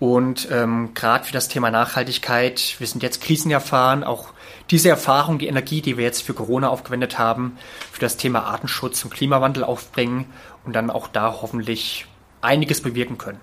Und 0.04 0.48
ähm, 0.50 0.90
gerade 0.92 1.24
für 1.24 1.32
das 1.32 1.48
Thema 1.48 1.70
Nachhaltigkeit, 1.70 2.76
wir 2.78 2.86
sind 2.86 3.02
jetzt 3.02 3.22
Krisen 3.22 3.50
erfahren, 3.50 4.04
auch 4.04 4.34
diese 4.70 4.90
Erfahrung, 4.90 5.38
die 5.38 5.46
Energie, 5.46 5.80
die 5.80 5.96
wir 5.96 6.04
jetzt 6.04 6.20
für 6.20 6.34
Corona 6.34 6.68
aufgewendet 6.68 7.18
haben, 7.18 7.56
für 7.90 8.02
das 8.02 8.18
Thema 8.18 8.40
Artenschutz 8.40 9.02
und 9.02 9.14
Klimawandel 9.14 9.64
aufbringen 9.64 10.26
und 10.66 10.76
dann 10.76 10.90
auch 10.90 11.08
da 11.08 11.38
hoffentlich 11.40 12.04
einiges 12.42 12.82
bewirken 12.82 13.16
können. 13.16 13.40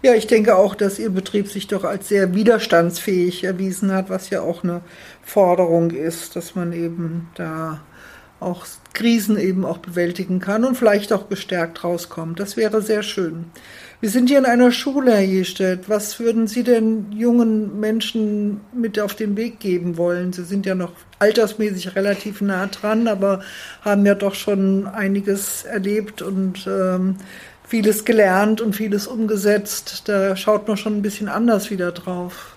Ja, 0.00 0.14
ich 0.14 0.26
denke 0.26 0.56
auch, 0.56 0.74
dass 0.74 0.98
Ihr 0.98 1.10
Betrieb 1.10 1.48
sich 1.48 1.66
doch 1.66 1.84
als 1.84 2.08
sehr 2.08 2.34
widerstandsfähig 2.34 3.44
erwiesen 3.44 3.92
hat, 3.92 4.08
was 4.08 4.30
ja 4.30 4.40
auch 4.40 4.64
eine 4.64 4.80
Forderung 5.22 5.90
ist, 5.90 6.36
dass 6.36 6.54
man 6.54 6.72
eben 6.72 7.28
da 7.34 7.82
auch 8.40 8.64
Krisen 8.94 9.38
eben 9.38 9.66
auch 9.66 9.78
bewältigen 9.78 10.40
kann 10.40 10.64
und 10.64 10.74
vielleicht 10.74 11.12
auch 11.12 11.28
gestärkt 11.28 11.84
rauskommt. 11.84 12.40
Das 12.40 12.56
wäre 12.56 12.80
sehr 12.80 13.02
schön. 13.02 13.50
Wir 14.02 14.10
sind 14.10 14.30
hier 14.30 14.38
in 14.38 14.46
einer 14.46 14.72
Schule, 14.72 15.12
Herr 15.12 15.20
Jestedt. 15.20 15.88
Was 15.88 16.18
würden 16.18 16.48
Sie 16.48 16.64
denn 16.64 17.12
jungen 17.12 17.78
Menschen 17.78 18.60
mit 18.74 18.98
auf 18.98 19.14
den 19.14 19.36
Weg 19.36 19.60
geben 19.60 19.96
wollen? 19.96 20.32
Sie 20.32 20.42
sind 20.42 20.66
ja 20.66 20.74
noch 20.74 20.90
altersmäßig 21.20 21.94
relativ 21.94 22.40
nah 22.40 22.66
dran, 22.66 23.06
aber 23.06 23.42
haben 23.82 24.04
ja 24.04 24.16
doch 24.16 24.34
schon 24.34 24.88
einiges 24.88 25.62
erlebt 25.62 26.20
und 26.20 26.66
ähm, 26.66 27.14
vieles 27.62 28.04
gelernt 28.04 28.60
und 28.60 28.74
vieles 28.74 29.06
umgesetzt. 29.06 30.08
Da 30.08 30.34
schaut 30.34 30.66
man 30.66 30.76
schon 30.76 30.96
ein 30.96 31.02
bisschen 31.02 31.28
anders 31.28 31.70
wieder 31.70 31.92
drauf. 31.92 32.56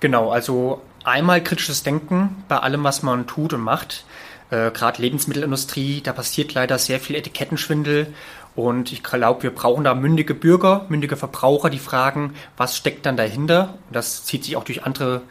Genau, 0.00 0.30
also 0.30 0.82
einmal 1.04 1.42
kritisches 1.42 1.84
Denken 1.84 2.44
bei 2.48 2.58
allem, 2.58 2.84
was 2.84 3.02
man 3.02 3.26
tut 3.26 3.54
und 3.54 3.62
macht. 3.62 4.04
Äh, 4.50 4.72
Gerade 4.72 5.00
Lebensmittelindustrie, 5.00 6.02
da 6.02 6.12
passiert 6.12 6.52
leider 6.54 6.76
sehr 6.76 7.00
viel 7.00 7.16
Etikettenschwindel 7.16 8.12
und 8.60 8.92
ich 8.92 9.02
glaube, 9.02 9.42
wir 9.42 9.54
brauchen 9.54 9.84
da 9.84 9.94
mündige 9.94 10.34
Bürger, 10.34 10.84
mündige 10.88 11.16
Verbraucher, 11.16 11.70
die 11.70 11.78
fragen, 11.78 12.34
was 12.56 12.76
steckt 12.76 13.06
dann 13.06 13.16
dahinter? 13.16 13.78
Das 13.90 14.24
zieht 14.24 14.44
sich 14.44 14.56
auch 14.56 14.64
durch 14.64 14.84
andere 14.84 15.22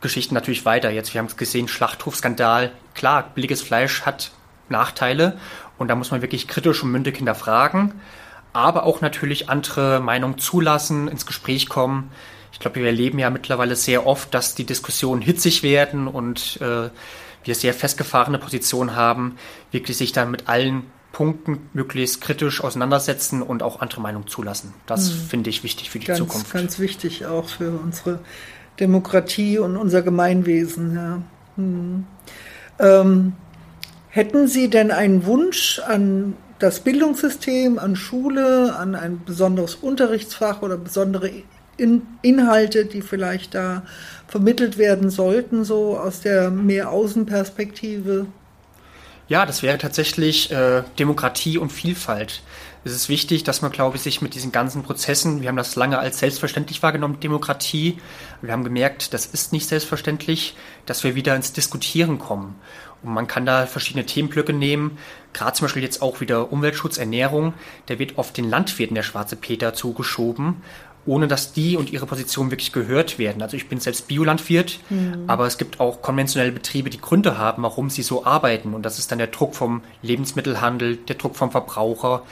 Geschichten 0.00 0.34
natürlich 0.34 0.64
weiter. 0.64 0.90
Jetzt, 0.90 1.14
wir 1.14 1.18
haben 1.18 1.26
es 1.26 1.36
gesehen, 1.36 1.68
Schlachthofskandal. 1.68 2.72
Klar, 2.94 3.30
billiges 3.34 3.62
Fleisch 3.62 4.02
hat 4.02 4.32
Nachteile 4.68 5.38
und 5.78 5.88
da 5.88 5.94
muss 5.94 6.10
man 6.10 6.22
wirklich 6.22 6.48
kritisch 6.48 6.82
und 6.82 6.90
mündig 6.90 7.16
hinterfragen, 7.16 7.92
aber 8.52 8.84
auch 8.84 9.00
natürlich 9.00 9.50
andere 9.50 10.00
Meinungen 10.00 10.38
zulassen, 10.38 11.08
ins 11.08 11.26
Gespräch 11.26 11.68
kommen. 11.68 12.10
Ich 12.52 12.60
glaube, 12.60 12.76
wir 12.76 12.86
erleben 12.86 13.18
ja 13.18 13.30
mittlerweile 13.30 13.76
sehr 13.76 14.06
oft, 14.06 14.32
dass 14.32 14.54
die 14.54 14.64
Diskussionen 14.64 15.20
hitzig 15.20 15.62
werden 15.62 16.06
und 16.06 16.60
äh, 16.60 16.88
wir 17.42 17.54
sehr 17.54 17.74
festgefahrene 17.74 18.38
Positionen 18.38 18.96
haben, 18.96 19.36
wirklich 19.70 19.96
sich 19.96 20.12
dann 20.12 20.30
mit 20.30 20.48
allen 20.48 20.84
Punkten 21.14 21.70
möglichst 21.72 22.20
kritisch 22.20 22.62
auseinandersetzen 22.62 23.40
und 23.40 23.62
auch 23.62 23.80
andere 23.80 24.02
Meinungen 24.02 24.26
zulassen. 24.26 24.74
Das 24.86 25.10
mhm. 25.10 25.16
finde 25.28 25.50
ich 25.50 25.62
wichtig 25.62 25.88
für 25.88 25.98
die 25.98 26.08
ganz, 26.08 26.18
Zukunft. 26.18 26.52
Ganz 26.52 26.78
wichtig 26.78 27.24
auch 27.24 27.48
für 27.48 27.70
unsere 27.70 28.18
Demokratie 28.80 29.58
und 29.58 29.78
unser 29.78 30.02
Gemeinwesen. 30.02 30.94
Ja. 30.94 31.22
Mhm. 31.56 32.06
Ähm, 32.80 33.32
hätten 34.08 34.48
Sie 34.48 34.68
denn 34.68 34.90
einen 34.90 35.24
Wunsch 35.24 35.78
an 35.78 36.34
das 36.58 36.80
Bildungssystem, 36.80 37.78
an 37.78 37.96
Schule, 37.96 38.76
an 38.76 38.94
ein 38.94 39.22
besonderes 39.24 39.76
Unterrichtsfach 39.76 40.62
oder 40.62 40.76
besondere 40.76 41.30
in 41.76 42.02
Inhalte, 42.22 42.86
die 42.86 43.02
vielleicht 43.02 43.54
da 43.54 43.84
vermittelt 44.26 44.78
werden 44.78 45.10
sollten, 45.10 45.64
so 45.64 45.96
aus 45.96 46.20
der 46.20 46.50
mehr 46.50 46.90
Außenperspektive? 46.90 48.26
Ja, 49.26 49.46
das 49.46 49.62
wäre 49.62 49.78
tatsächlich 49.78 50.50
äh, 50.50 50.82
Demokratie 50.98 51.56
und 51.56 51.72
Vielfalt. 51.72 52.42
Es 52.84 52.92
ist 52.92 53.08
wichtig, 53.08 53.42
dass 53.44 53.62
man, 53.62 53.72
glaube 53.72 53.96
ich, 53.96 54.02
sich 54.02 54.20
mit 54.20 54.34
diesen 54.34 54.52
ganzen 54.52 54.82
Prozessen, 54.82 55.40
wir 55.40 55.48
haben 55.48 55.56
das 55.56 55.74
lange 55.74 55.98
als 55.98 56.18
selbstverständlich 56.18 56.82
wahrgenommen, 56.82 57.20
Demokratie. 57.20 57.98
Wir 58.42 58.52
haben 58.52 58.64
gemerkt, 58.64 59.14
das 59.14 59.24
ist 59.24 59.54
nicht 59.54 59.66
selbstverständlich, 59.66 60.54
dass 60.84 61.02
wir 61.02 61.14
wieder 61.14 61.34
ins 61.34 61.54
Diskutieren 61.54 62.18
kommen. 62.18 62.56
Und 63.02 63.14
man 63.14 63.26
kann 63.26 63.46
da 63.46 63.64
verschiedene 63.64 64.04
Themenblöcke 64.04 64.52
nehmen, 64.52 64.98
gerade 65.32 65.54
zum 65.54 65.64
Beispiel 65.64 65.82
jetzt 65.82 66.02
auch 66.02 66.20
wieder 66.20 66.52
Umweltschutz, 66.52 66.98
Ernährung. 66.98 67.54
Der 67.88 67.98
wird 67.98 68.18
oft 68.18 68.36
den 68.36 68.50
Landwirten 68.50 68.94
der 68.94 69.02
schwarze 69.02 69.36
Peter 69.36 69.72
zugeschoben 69.72 70.62
ohne 71.06 71.28
dass 71.28 71.52
die 71.52 71.76
und 71.76 71.90
ihre 71.90 72.06
Position 72.06 72.50
wirklich 72.50 72.72
gehört 72.72 73.18
werden. 73.18 73.42
Also 73.42 73.56
ich 73.56 73.68
bin 73.68 73.80
selbst 73.80 74.08
Biolandwirt, 74.08 74.80
mhm. 74.90 75.24
aber 75.26 75.46
es 75.46 75.58
gibt 75.58 75.80
auch 75.80 76.02
konventionelle 76.02 76.52
Betriebe, 76.52 76.90
die 76.90 77.00
Gründe 77.00 77.38
haben, 77.38 77.62
warum 77.62 77.90
sie 77.90 78.02
so 78.02 78.24
arbeiten. 78.24 78.74
Und 78.74 78.82
das 78.84 78.98
ist 78.98 79.10
dann 79.10 79.18
der 79.18 79.26
Druck 79.28 79.54
vom 79.54 79.82
Lebensmittelhandel, 80.02 80.96
der 80.96 81.16
Druck 81.16 81.36
vom 81.36 81.50
Verbraucher. 81.50 82.22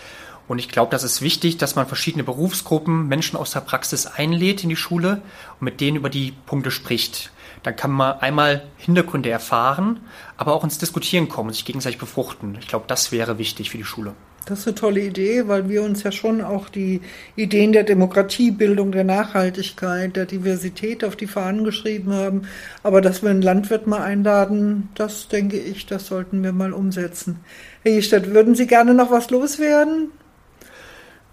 Und 0.49 0.59
ich 0.59 0.68
glaube, 0.68 0.91
das 0.91 1.03
ist 1.03 1.23
wichtig, 1.23 1.59
dass 1.59 1.77
man 1.77 1.87
verschiedene 1.87 2.25
Berufsgruppen, 2.25 3.09
Menschen 3.09 3.37
aus 3.37 3.53
der 3.53 3.61
Praxis 3.61 4.07
einlädt 4.07 4.62
in 4.62 4.70
die 4.70 4.77
Schule 4.77 5.23
und 5.61 5.64
mit 5.64 5.81
denen 5.81 5.97
über 5.97 6.11
die 6.11 6.33
Punkte 6.47 6.70
spricht. 6.70 7.31
Dann 7.62 7.77
kann 7.77 7.93
man 7.93 8.18
einmal 8.18 8.64
Hintergründe 8.77 9.31
erfahren, 9.31 10.01
aber 10.37 10.55
auch 10.55 10.64
ins 10.64 10.79
Diskutieren 10.79 11.29
kommen, 11.29 11.53
sich 11.53 11.64
gegenseitig 11.64 11.99
befruchten. 11.99 12.59
Ich 12.61 12.66
glaube, 12.66 12.87
das 12.89 13.12
wäre 13.12 13.39
wichtig 13.39 13.70
für 13.70 13.79
die 13.79 13.85
Schule. 13.85 14.14
Das 14.45 14.61
ist 14.61 14.66
eine 14.66 14.74
tolle 14.74 15.01
Idee, 15.01 15.47
weil 15.47 15.68
wir 15.68 15.82
uns 15.82 16.03
ja 16.03 16.11
schon 16.11 16.40
auch 16.40 16.68
die 16.68 17.01
Ideen 17.36 17.72
der 17.72 17.84
Demokratiebildung, 17.84 18.90
der 18.90 19.05
Nachhaltigkeit, 19.05 20.16
der 20.16 20.26
Diversität 20.26 21.05
auf 21.05 21.14
die 21.14 21.26
Fahnen 21.26 21.64
geschrieben 21.64 22.12
haben. 22.12 22.43
Aber 22.82 23.01
dass 23.01 23.22
wir 23.22 23.30
einen 23.30 23.43
Landwirt 23.43 23.86
mal 23.86 24.03
einladen, 24.03 24.88
das 24.95 25.28
denke 25.28 25.59
ich, 25.59 25.86
das 25.86 26.07
sollten 26.07 26.43
wir 26.43 26.53
mal 26.53 26.72
umsetzen. 26.72 27.40
Herr 27.82 27.93
Jestadt, 27.93 28.32
würden 28.32 28.55
Sie 28.55 28.66
gerne 28.66 28.95
noch 28.95 29.11
was 29.11 29.30
loswerden? 29.30 30.11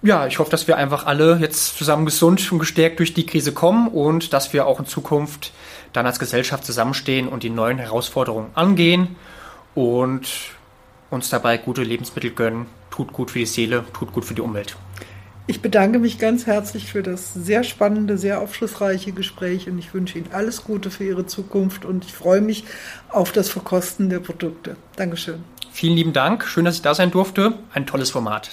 Ja, 0.02 0.28
ich 0.28 0.40
hoffe, 0.40 0.52
dass 0.52 0.68
wir 0.68 0.78
einfach 0.78 1.06
alle 1.06 1.40
jetzt 1.42 1.78
zusammen 1.78 2.06
gesund 2.06 2.52
und 2.52 2.60
gestärkt 2.60 3.00
durch 3.00 3.14
die 3.14 3.26
Krise 3.26 3.52
kommen 3.52 3.90
und 3.90 4.32
dass 4.32 4.54
wir 4.54 4.66
auch 4.66 4.80
in 4.80 4.86
Zukunft 4.86 5.52
dann 5.92 6.06
als 6.06 6.20
Gesellschaft 6.20 6.64
zusammenstehen 6.64 7.28
und 7.28 7.44
die 7.44 7.50
neuen 7.50 7.80
Herausforderungen 7.80 8.52
angehen 8.54 9.18
und 9.76 10.28
uns 11.10 11.30
dabei 11.30 11.58
gute 11.58 11.84
Lebensmittel 11.84 12.32
gönnen 12.32 12.68
tut 13.00 13.14
gut 13.14 13.32
für 13.32 13.40
die 13.40 13.46
Seele, 13.46 13.86
tut 13.94 14.12
gut 14.12 14.26
für 14.26 14.34
die 14.34 14.42
Umwelt. 14.42 14.76
Ich 15.48 15.62
bedanke 15.62 15.98
mich 15.98 16.20
ganz 16.20 16.46
herzlich 16.46 16.92
für 16.92 17.02
das 17.02 17.34
sehr 17.34 17.64
spannende, 17.64 18.18
sehr 18.18 18.42
aufschlussreiche 18.42 19.14
Gespräch 19.14 19.68
und 19.68 19.80
ich 19.80 19.94
wünsche 19.94 20.20
Ihnen 20.20 20.30
alles 20.32 20.64
Gute 20.64 20.92
für 20.92 21.06
Ihre 21.06 21.26
Zukunft 21.26 21.86
und 21.86 22.06
ich 22.06 22.14
freue 22.14 22.42
mich 22.42 22.66
auf 23.10 23.32
das 23.32 23.50
Verkosten 23.50 24.10
der 24.10 24.20
Produkte. 24.20 24.76
Dankeschön. 24.96 25.44
Vielen 25.72 25.96
lieben 25.96 26.14
Dank. 26.14 26.46
Schön, 26.46 26.66
dass 26.66 26.76
ich 26.76 26.82
da 26.82 26.94
sein 26.94 27.10
durfte. 27.10 27.54
Ein 27.74 27.88
tolles 27.88 28.12
Format. 28.12 28.52